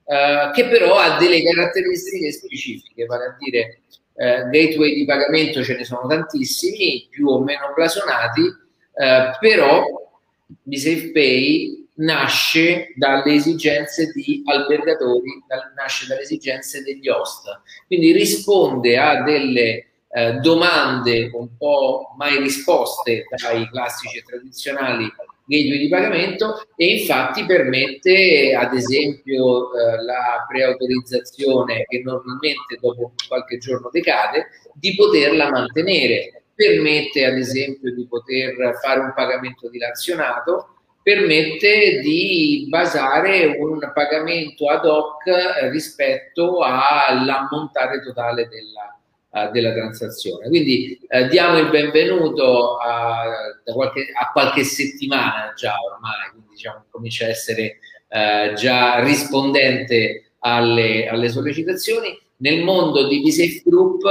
eh, 0.05 0.51
che 0.53 0.65
però 0.67 0.95
ha 0.97 1.17
delle 1.17 1.41
caratteristiche 1.43 2.31
specifiche, 2.31 3.05
vale 3.05 3.25
a 3.25 3.35
dire 3.39 3.79
eh, 4.15 4.47
gateway 4.49 4.93
di 4.93 5.05
pagamento 5.05 5.63
ce 5.63 5.75
ne 5.75 5.83
sono 5.83 6.07
tantissimi, 6.07 7.07
più 7.09 7.27
o 7.27 7.41
meno 7.41 7.73
blasonati, 7.75 8.41
eh, 8.41 9.37
però 9.39 10.04
BSafePay 10.45 11.87
nasce 11.95 12.93
dalle 12.95 13.33
esigenze 13.33 14.11
di 14.13 14.41
albergatori, 14.45 15.43
nasce 15.75 16.07
dalle 16.07 16.21
esigenze 16.21 16.83
degli 16.83 17.07
host, 17.07 17.45
quindi 17.87 18.11
risponde 18.11 18.97
a 18.97 19.23
delle 19.23 19.87
eh, 20.09 20.33
domande 20.41 21.29
un 21.33 21.55
po' 21.57 22.13
mai 22.17 22.37
risposte 22.39 23.25
dai 23.41 23.67
classici 23.69 24.17
e 24.17 24.23
tradizionali 24.23 25.11
gateway 25.45 25.77
di 25.77 25.89
pagamento 25.89 26.65
e 26.75 26.99
infatti 26.99 27.45
permette 27.45 28.55
ad 28.55 28.73
esempio 28.73 29.73
eh, 29.73 30.03
la 30.03 30.45
preautorizzazione 30.47 31.85
che 31.87 32.01
normalmente 32.03 32.77
dopo 32.79 33.13
qualche 33.27 33.57
giorno 33.57 33.89
decade 33.91 34.47
di 34.73 34.95
poterla 34.95 35.49
mantenere 35.49 36.44
permette 36.55 37.25
ad 37.25 37.37
esempio 37.37 37.93
di 37.93 38.07
poter 38.07 38.79
fare 38.81 39.01
un 39.01 39.13
pagamento 39.13 39.69
dilazionato 39.69 40.75
permette 41.05 41.99
di 41.99 42.65
basare 42.67 43.57
un 43.59 43.77
pagamento 43.93 44.67
ad 44.69 44.85
hoc 44.85 45.23
rispetto 45.69 46.61
all'ammontare 46.63 48.01
totale 48.01 48.47
della, 48.47 49.47
uh, 49.47 49.51
della 49.51 49.71
transazione. 49.71 50.47
Quindi 50.47 50.97
uh, 51.07 51.27
diamo 51.27 51.59
il 51.59 51.69
benvenuto 51.69 52.77
a, 52.77 53.23
qualche, 53.65 54.07
a, 54.19 54.31
qualche, 54.31 54.63
settimana 54.63 55.53
già 55.55 55.75
ormai, 55.79 56.31
quindi 56.31 56.49
diciamo, 56.49 56.85
comincia 56.89 57.25
a 57.25 57.29
essere 57.29 57.77
uh, 58.07 58.53
già 58.55 58.99
rispondente 59.03 60.31
alle, 60.39 61.07
alle, 61.07 61.29
sollecitazioni. 61.29 62.19
Nel 62.37 62.63
mondo 62.63 63.07
di 63.07 63.21
BSafe 63.21 63.61
Group 63.63 64.01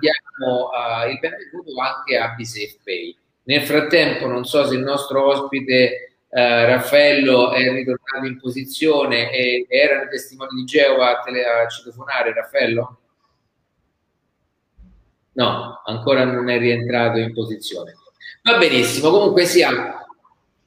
diamo 0.00 0.70
il 1.10 1.18
benvenuto 1.18 1.80
anche 1.80 2.18
a 2.18 2.34
BSafe 2.36 2.78
Pay. 2.84 3.16
Nel 3.44 3.62
frattempo, 3.62 4.26
non 4.26 4.44
so 4.44 4.66
se 4.66 4.74
il 4.74 4.82
nostro 4.82 5.26
ospite 5.26 6.18
eh, 6.28 6.66
Raffaello 6.66 7.50
è 7.52 7.70
ritornato 7.72 8.26
in 8.26 8.38
posizione 8.38 9.32
e, 9.32 9.66
e 9.68 9.78
erano 9.78 10.08
testimoni 10.08 10.50
di 10.54 10.64
Geova 10.64 11.18
a, 11.18 11.22
tele, 11.22 11.44
a 11.44 11.66
citofonare, 11.68 12.32
Raffaello? 12.34 12.98
No, 15.32 15.82
ancora 15.84 16.24
non 16.24 16.48
è 16.50 16.58
rientrato 16.58 17.18
in 17.18 17.32
posizione. 17.32 17.94
Va 18.42 18.58
benissimo, 18.58 19.10
comunque 19.10 19.44
sia, 19.44 20.06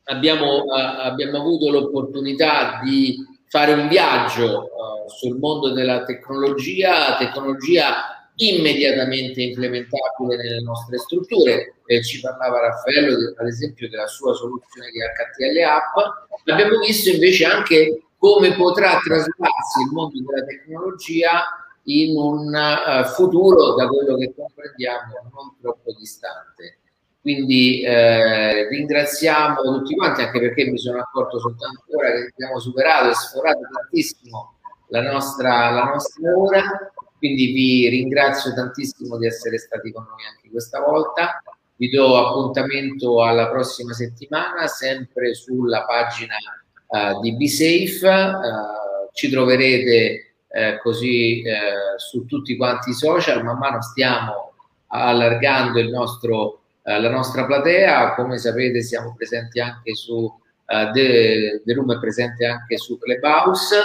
abbiamo, 0.06 0.64
uh, 0.64 0.72
abbiamo 0.72 1.38
avuto 1.38 1.70
l'opportunità 1.70 2.80
di 2.84 3.18
fare 3.48 3.74
un 3.74 3.88
viaggio 3.88 4.64
uh, 4.64 5.10
sul 5.10 5.38
mondo 5.38 5.72
della 5.72 6.04
tecnologia, 6.04 7.18
tecnologia 7.18 8.30
immediatamente 8.38 9.42
implementabile 9.42 10.36
nelle 10.36 10.62
nostre 10.62 10.98
strutture. 10.98 11.76
Eh, 11.86 12.04
ci 12.04 12.20
parlava 12.20 12.60
Raffaello, 12.60 13.34
ad 13.38 13.48
esempio, 13.48 13.90
della 13.90 14.08
sua 14.08 14.34
soluzione 14.34 14.90
di 14.90 15.00
HTL 15.00 15.64
App. 15.64 16.50
Abbiamo 16.50 16.80
visto 16.80 17.10
invece 17.10 17.46
anche 17.46 18.04
come 18.18 18.56
potrà 18.56 19.00
traslarsi 19.04 19.82
il 19.86 19.92
mondo 19.92 20.20
della 20.26 20.46
tecnologia 20.46 21.44
in 21.84 22.18
un 22.18 22.48
uh, 22.48 23.06
futuro, 23.06 23.76
da 23.76 23.88
quello 23.88 24.18
che 24.18 24.34
comprendiamo, 24.36 25.14
non 25.32 25.56
troppo 25.62 25.94
distante. 25.94 26.80
Quindi 27.26 27.82
eh, 27.82 28.68
ringraziamo 28.70 29.64
tutti 29.64 29.96
quanti, 29.96 30.22
anche 30.22 30.40
perché 30.40 30.70
mi 30.70 30.78
sono 30.78 31.00
accorto 31.00 31.40
soltanto 31.40 31.82
ora 31.98 32.12
che 32.12 32.32
abbiamo 32.32 32.60
superato 32.60 33.10
e 33.10 33.16
sforato 33.16 33.62
tantissimo 33.74 34.54
la 34.90 35.02
nostra, 35.02 35.72
la 35.72 35.86
nostra 35.86 36.38
ora. 36.38 36.62
Quindi 37.18 37.52
vi 37.52 37.90
ringrazio 37.90 38.54
tantissimo 38.54 39.18
di 39.18 39.26
essere 39.26 39.58
stati 39.58 39.92
con 39.92 40.04
noi 40.04 40.24
anche 40.24 40.52
questa 40.52 40.80
volta. 40.82 41.42
Vi 41.78 41.90
do 41.90 42.16
appuntamento 42.16 43.24
alla 43.24 43.50
prossima 43.50 43.94
settimana, 43.94 44.68
sempre 44.68 45.34
sulla 45.34 45.84
pagina 45.84 46.36
uh, 46.86 47.20
di 47.22 47.36
BeSafe. 47.36 48.08
Uh, 48.08 49.10
ci 49.14 49.30
troverete 49.32 50.36
eh, 50.50 50.80
così 50.80 51.42
eh, 51.42 51.98
su 51.98 52.26
tutti 52.26 52.56
quanti 52.56 52.92
i 52.92 52.94
social, 52.94 53.44
man 53.44 53.58
mano 53.58 53.82
stiamo 53.82 54.54
allargando 54.88 55.80
il 55.80 55.90
nostro, 55.90 56.62
eh, 56.86 57.00
la 57.02 57.10
nostra 57.10 57.46
platea, 57.46 58.14
come 58.14 58.38
sapete 58.38 58.82
siamo 58.82 59.14
presenti 59.16 59.60
anche 59.60 59.96
su 59.96 60.32
The, 60.66 61.62
The 61.64 61.74
Room 61.74 61.94
è 61.94 62.00
presente 62.00 62.46
anche 62.46 62.78
su 62.78 62.98
Clubhouse, 62.98 63.76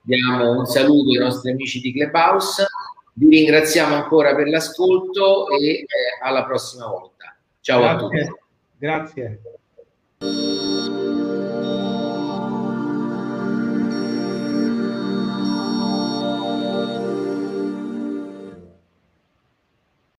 diamo 0.00 0.58
un 0.58 0.66
saluto 0.66 1.10
ai 1.10 1.18
nostri 1.18 1.50
amici 1.50 1.80
di 1.80 1.92
Clubhouse, 1.92 2.66
vi 3.14 3.28
ringraziamo 3.28 3.94
ancora 3.94 4.34
per 4.34 4.48
l'ascolto 4.48 5.48
e 5.50 5.80
eh, 5.80 5.86
alla 6.22 6.44
prossima 6.44 6.86
volta. 6.86 7.36
Ciao 7.60 7.80
Grazie. 7.80 7.94
a 7.94 7.98
tutti. 7.98 9.40
Grazie. 10.18 10.49